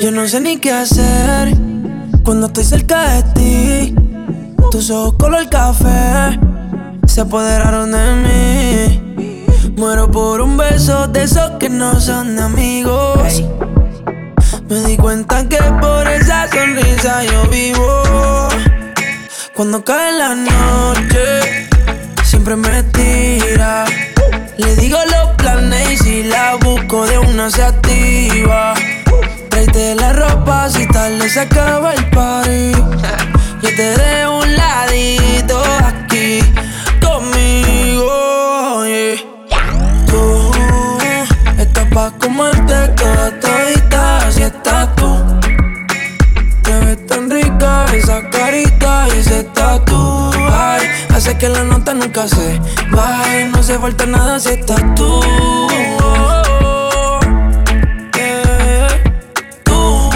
Yo 0.00 0.10
no 0.10 0.26
sé 0.26 0.40
ni 0.40 0.56
qué 0.56 0.72
hacer 0.72 1.54
cuando 2.24 2.46
estoy 2.46 2.64
cerca 2.64 3.10
de 3.10 3.22
ti. 3.34 3.94
Tus 4.72 4.90
ojos 4.90 5.14
color 5.14 5.48
café 5.48 6.38
se 7.06 7.20
apoderaron 7.20 7.92
de 7.92 8.14
mí. 8.24 9.74
Muero 9.76 10.10
por 10.10 10.40
un 10.40 10.56
beso 10.56 11.06
de 11.06 11.22
esos 11.22 11.52
que 11.60 11.68
no 11.68 12.00
son 12.00 12.36
amigos. 12.40 13.44
Me 14.68 14.80
di 14.80 14.96
cuenta 14.96 15.48
que 15.48 15.58
por 15.80 16.08
esa 16.08 16.48
sonrisa 16.50 17.22
yo 17.22 17.48
vivo. 17.50 18.48
Cuando 19.54 19.84
cae 19.84 20.18
la 20.18 20.34
noche, 20.34 21.68
siempre 22.24 22.56
me 22.56 22.82
tira. 22.82 23.84
Le 24.56 24.76
digo 24.76 24.98
los 25.10 25.30
planes 25.36 25.90
y 25.90 25.96
si 25.96 26.22
la 26.22 26.54
busco 26.56 27.04
de 27.06 27.18
una 27.18 27.50
se 27.50 27.62
activa. 27.62 28.74
Tráete 29.48 29.96
la 29.96 30.12
ropa 30.12 30.68
si 30.70 30.86
tarde 30.86 31.28
se 31.28 31.40
acaba 31.40 31.92
el 31.92 32.08
party. 32.10 32.72
Yo 33.62 33.68
te 33.74 33.96
dejo 33.98 34.38
un 34.38 34.56
ladito 34.56 35.60
aquí 35.84 36.38
conmigo. 37.02 38.84
Tú 40.06 40.52
estás 41.58 41.86
pa' 41.92 42.12
comerte 42.20 42.88
toda 42.96 43.32
todita 43.40 44.30
si 44.30 44.42
estás 44.42 44.94
tú. 44.94 45.40
Te 46.62 46.78
ves 46.78 47.06
tan 47.06 47.28
rica 47.28 47.86
esa 47.92 48.30
carita 48.30 49.08
y 49.12 49.18
ese 49.18 49.42
tatu. 49.52 50.23
Hace 51.14 51.38
que 51.38 51.48
la 51.48 51.62
nota 51.62 51.94
nunca 51.94 52.26
se 52.26 52.60
baje. 52.90 53.44
No 53.46 53.62
se 53.62 53.78
falta 53.78 54.04
nada 54.04 54.40
si 54.40 54.48
estás 54.48 54.82
tú. 54.96 55.20
Yeah. 58.16 58.88
Tú 59.62 60.10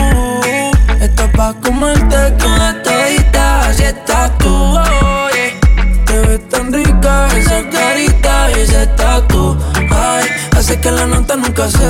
estás 1.01 1.31
pa' 1.37 1.55
comerte 1.63 2.31
toda 2.33 2.83
todita 2.83 3.73
si 3.73 3.85
estás 3.85 4.37
tú. 4.39 4.75
Yeah. 4.75 6.05
Te 6.05 6.19
ves 6.27 6.49
tan 6.49 6.73
rica 6.73 7.29
esa 7.37 7.71
carita 7.71 8.51
y 8.51 8.61
ese 8.61 8.87
tatu. 8.89 9.57
Ay, 9.91 10.25
hace 10.57 10.81
que 10.81 10.91
la 10.91 11.07
nota 11.07 11.37
nunca 11.37 11.69
se 11.69 11.87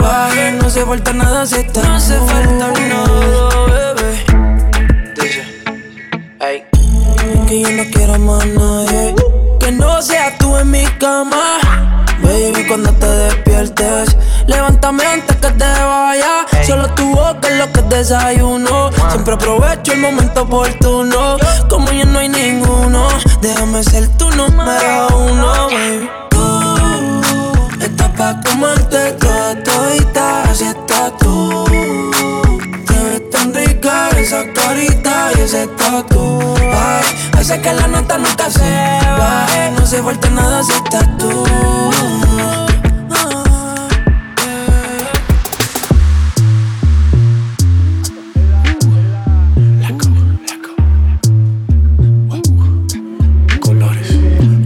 baje. 0.00 0.52
No 0.52 0.70
se 0.70 0.86
falta 0.86 1.12
nada 1.12 1.44
si 1.46 1.56
estás 1.56 1.84
No 1.84 1.98
se 1.98 2.16
falta 2.20 2.70
nada, 2.88 3.51
Que 7.52 7.60
yo 7.60 7.70
no 7.70 7.84
quiero 7.92 8.18
más 8.18 8.46
nadie. 8.46 9.14
Que 9.60 9.72
no 9.72 10.00
seas 10.00 10.38
tú 10.38 10.56
en 10.56 10.70
mi 10.70 10.86
cama. 10.98 11.60
Baby, 12.22 12.66
cuando 12.66 12.90
te 12.94 13.06
despiertes, 13.06 14.16
levántame 14.46 15.04
antes 15.04 15.36
que 15.36 15.50
te 15.50 15.64
vaya. 15.66 16.46
Solo 16.66 16.88
tu 16.94 17.14
boca 17.14 17.48
es 17.50 17.58
lo 17.58 17.70
que 17.70 17.82
desayuno. 17.94 18.90
Siempre 19.10 19.34
aprovecho 19.34 19.92
el 19.92 20.00
momento 20.00 20.44
oportuno. 20.44 21.36
Como 21.68 21.92
ya 21.92 22.06
no 22.06 22.20
hay 22.20 22.30
ninguno, 22.30 23.08
déjame 23.42 23.84
ser 23.84 24.08
tu 24.16 24.30
número 24.30 25.08
uno, 25.14 25.66
baby. 25.66 26.10
Tú 26.30 27.84
estás 27.84 28.08
pa' 28.16 28.40
comerte 28.48 29.12
toda 29.20 29.62
todita, 29.62 30.42
así 30.44 30.64
esa 34.32 34.50
carita 34.54 35.30
y 35.36 35.40
ese 35.40 35.66
tatu. 35.66 36.40
Ay, 36.58 37.04
hace 37.38 37.60
que 37.60 37.72
la 37.74 37.86
nota 37.86 38.16
nunca 38.16 38.50
se 38.50 38.60
baje. 39.18 39.70
No 39.72 39.86
se 39.86 40.02
falta 40.02 40.30
nada 40.30 40.62
si 40.62 40.72
estás 40.72 41.06
tú. 41.18 41.44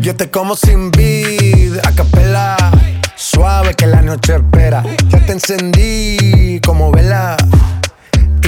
Yo 0.00 0.14
te 0.14 0.30
como 0.30 0.54
sin 0.54 0.92
vid, 0.92 1.78
a 1.82 1.90
capela. 1.90 2.56
Suave 3.16 3.74
que 3.74 3.88
la 3.88 4.02
noche 4.02 4.36
espera. 4.36 4.84
Ya 5.08 5.18
te 5.26 5.32
encendí 5.32 6.60
como 6.64 6.92
vela. 6.92 7.36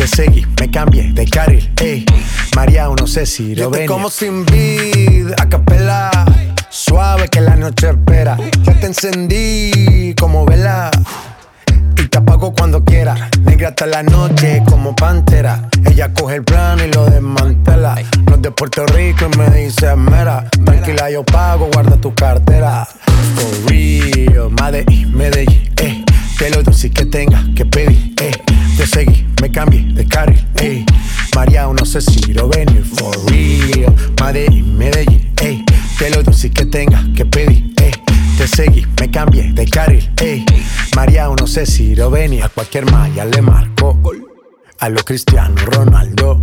Te 0.00 0.06
seguí, 0.06 0.46
me 0.58 0.70
cambié 0.70 1.12
de 1.12 1.26
carril, 1.26 1.70
eh. 1.82 2.06
María, 2.56 2.88
no 2.98 3.06
sé 3.06 3.26
si 3.26 3.54
lo 3.54 3.70
te 3.70 3.80
venir. 3.80 3.90
como 3.90 4.08
sin 4.08 4.46
vid, 4.46 5.30
a 5.36 5.46
capela. 5.46 6.10
Suave 6.70 7.28
que 7.28 7.42
la 7.42 7.54
noche 7.54 7.90
espera. 7.90 8.38
Ya 8.62 8.80
te 8.80 8.86
encendí 8.86 10.14
como 10.18 10.46
vela. 10.46 10.90
Y 11.98 12.08
te 12.08 12.16
apago 12.16 12.54
cuando 12.54 12.82
quiera. 12.82 13.28
Negra 13.42 13.68
hasta 13.68 13.84
la 13.84 14.02
noche 14.02 14.62
como 14.66 14.96
pantera. 14.96 15.68
Ella 15.84 16.14
coge 16.14 16.36
el 16.36 16.44
plano 16.44 16.82
y 16.82 16.90
lo 16.92 17.04
desmantela. 17.04 17.96
No 18.24 18.36
es 18.36 18.40
de 18.40 18.50
Puerto 18.52 18.86
Rico 18.86 19.28
y 19.30 19.36
me 19.36 19.50
dice 19.50 19.94
mera. 19.96 20.48
Tranquila, 20.64 21.10
yo 21.10 21.22
pago, 21.24 21.68
guarda 21.74 21.98
tu 21.98 22.14
cartera. 22.14 22.88
For 23.34 23.70
real, 23.70 24.50
Medellín, 24.62 25.14
Medellín, 25.14 25.70
eh. 25.76 26.02
Que 26.38 26.48
lo 26.48 26.62
dulce 26.62 26.90
que 26.90 27.04
tenga 27.04 27.44
que 27.54 27.66
pedir. 27.66 27.89
Te 27.89 27.89
me 29.40 29.50
cambié 29.50 29.82
de 29.94 30.06
carril, 30.06 30.46
eh. 30.60 30.84
María, 31.34 31.66
no 31.66 31.84
sé 31.84 32.00
si 32.00 32.32
lo 32.32 32.48
venir. 32.48 32.84
For 32.84 33.16
real, 33.30 33.94
Medellín, 34.20 34.76
Medellín, 34.76 35.32
eh. 35.42 35.64
Que 35.98 36.10
lo 36.10 36.22
dulce 36.22 36.50
que 36.50 36.66
tenga 36.66 37.02
que 37.16 37.24
pedir, 37.24 37.72
eh. 37.82 37.92
Te 38.36 38.46
seguí, 38.46 38.86
me 38.98 39.10
cambié 39.10 39.52
de 39.52 39.66
carril, 39.66 40.10
ey. 40.22 40.44
María, 40.96 41.28
no 41.38 41.46
sé 41.46 41.66
si 41.66 41.94
lo 41.94 42.10
venía. 42.10 42.46
A 42.46 42.48
cualquier 42.48 42.90
malla 42.90 43.24
le 43.24 43.42
marco. 43.42 43.98
A 44.78 44.88
lo 44.88 45.02
Cristiano 45.04 45.54
Ronaldo. 45.56 46.42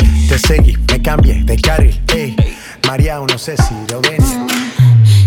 Te 0.31 0.39
seguí, 0.39 0.77
me 0.89 1.01
cambié 1.01 1.43
de 1.43 1.57
carril, 1.57 2.01
eh. 2.15 2.33
María, 2.87 3.19
no 3.19 3.37
sé 3.37 3.57
si 3.57 3.75
lo 3.91 3.99
venir. 3.99 4.47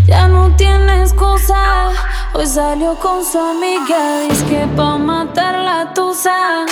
Ya 0.07 0.27
no 0.29 0.51
tiene 0.57 1.03
excusa. 1.03 1.91
Hoy 2.33 2.47
salió 2.47 2.95
con 2.95 3.23
su 3.23 3.39
amiga. 3.39 4.21
Dice 4.27 4.47
que 4.47 4.67
pa' 4.75 4.97
matar 4.97 5.59
la 5.59 5.93
tusa. 5.93 6.65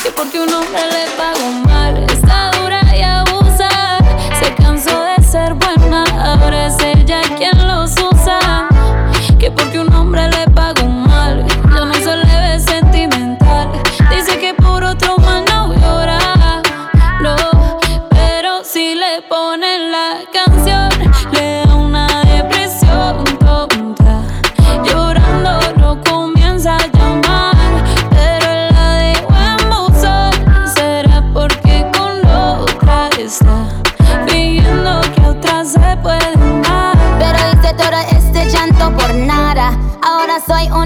Que 0.00 0.10
porque 0.12 0.38
un 0.38 0.54
hombre 0.54 0.80
le 0.92 1.10
pagó 1.16 1.50
mal. 1.64 2.04
Está 2.08 2.52
dura 2.52 2.82
y 2.96 3.02
abusa. 3.02 3.98
Se 4.38 4.54
cansó 4.62 5.02
de 5.02 5.24
ser 5.24 5.54
buena. 5.54 6.04
Ahora 6.24 6.68
es 6.68 6.76
ella 6.78 7.20
quien 7.36 7.65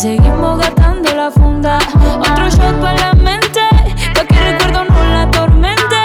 seguimos 0.00 0.58
gastando 0.58 1.14
la 1.14 1.30
funda. 1.30 1.78
Otro 2.20 2.48
shot 2.48 2.80
para 2.80 3.08
la 3.08 3.12
mente, 3.12 3.60
pa' 4.14 4.24
que 4.24 4.34
el 4.34 4.52
recuerdo 4.52 4.84
no 4.84 5.04
la 5.04 5.22
atormente. 5.22 5.96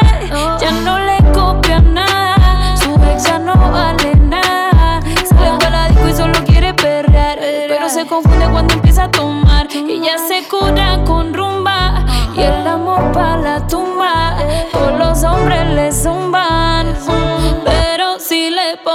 Ya 0.60 0.72
no 0.84 1.00
le 1.00 1.18
copia 1.32 1.80
nada, 1.80 2.76
su 2.76 2.94
ex 3.12 3.24
ya 3.24 3.40
no 3.40 3.56
vale 3.56 4.16
nada. 4.18 5.00
Sale 5.24 5.58
de 5.60 5.70
la 5.70 5.88
disco 5.88 6.10
y 6.10 6.14
solo 6.14 6.34
quiere 6.46 6.74
perrear, 6.74 7.40
pero 7.70 7.88
se 7.88 8.06
confunde 8.06 8.46
cuando 8.50 8.74
empieza 8.74 9.06
a 9.06 9.12
tomar. 9.12 9.68
Y 9.72 10.02
ya 10.02 10.18
se 10.18 10.46
cura 10.50 11.02
con 11.06 11.34
rumba 11.34 12.06
y 12.36 12.42
el 12.42 12.68
amor 12.68 13.14
para 13.14 13.38
la 13.38 13.68
tumba. 13.68 14.36
Todos 14.74 15.00
los 15.00 15.24
hombres 15.24 15.70
le 15.70 15.92
zumban, 15.94 16.94
pero 17.64 18.20
si 18.20 18.50
le 18.50 18.76
ponen 18.84 18.95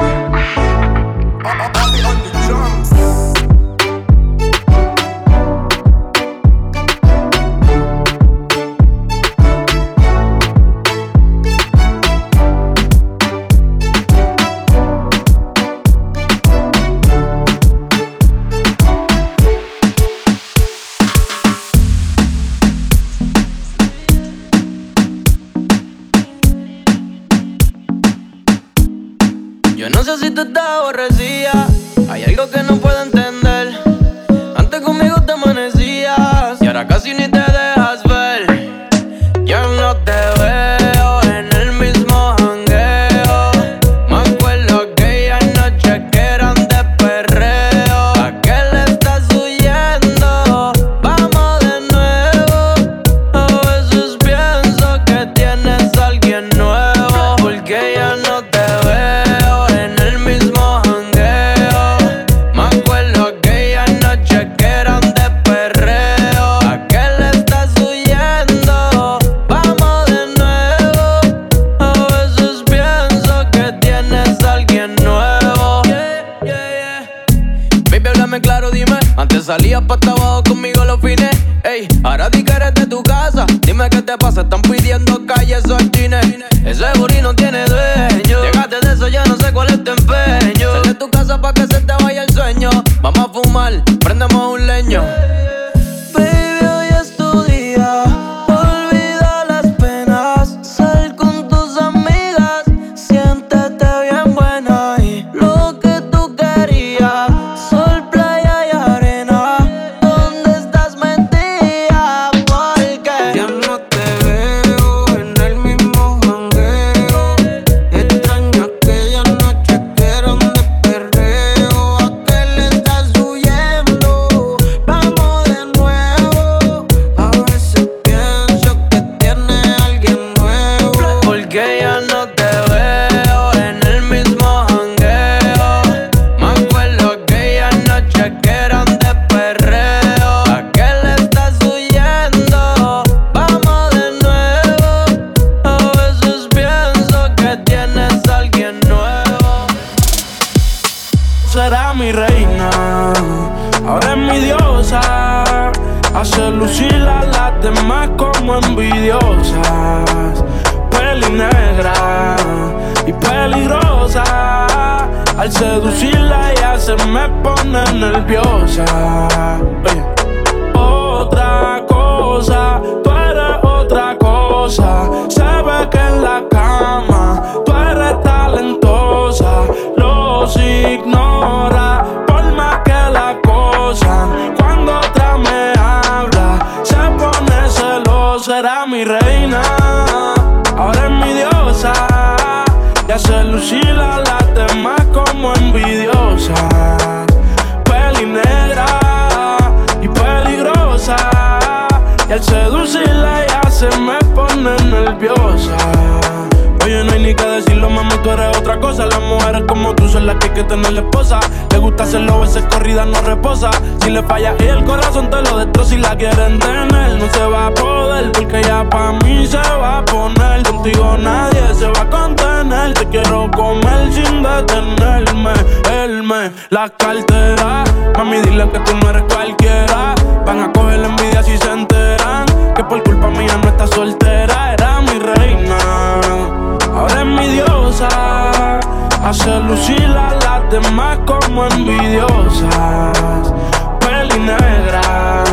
como 241.51 241.65
envidiosas, 241.65 243.53
peli 243.99 244.39
negra 244.39 245.43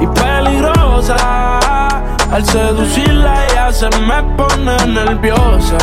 y 0.00 0.06
peligrosa. 0.06 1.58
Al 2.32 2.44
seducirla 2.44 3.44
ella 3.44 3.70
se 3.70 3.88
me 4.00 4.22
pone 4.36 4.76
nerviosa. 4.86 5.76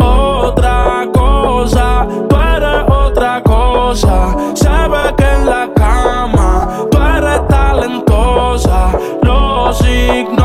Otra 0.00 1.06
cosa, 1.12 2.06
tú 2.28 2.36
eres 2.36 2.84
otra 2.88 3.42
cosa. 3.42 4.34
Sabe 4.54 5.14
que 5.18 5.24
en 5.24 5.46
la 5.46 5.68
cama 5.74 6.68
tú 6.90 6.98
eres 6.98 7.46
talentosa. 7.48 8.92
Los 9.22 9.76
signos 9.78 10.37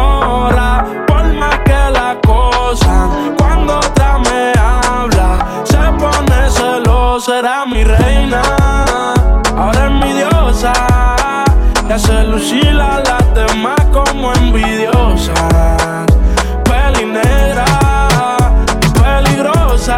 será 7.24 7.66
mi 7.66 7.84
reina. 7.86 8.42
Ahora 9.56 9.86
es 9.86 9.92
mi 9.92 10.12
diosa. 10.14 10.74
Y 11.88 11.92
hace 11.92 12.24
lucir 12.26 12.80
a 12.80 13.00
las 13.00 13.34
demás 13.34 13.80
como 13.94 14.34
envidiosas. 14.34 16.06
Peli 16.66 17.06
negra, 17.06 17.66
peligrosa. 19.02 19.96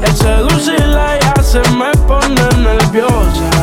Y 0.00 0.04
al 0.06 0.16
seducirla 0.16 1.18
ya 1.20 1.42
se 1.42 1.60
me 1.72 1.90
pone 2.06 2.48
nerviosa. 2.62 3.55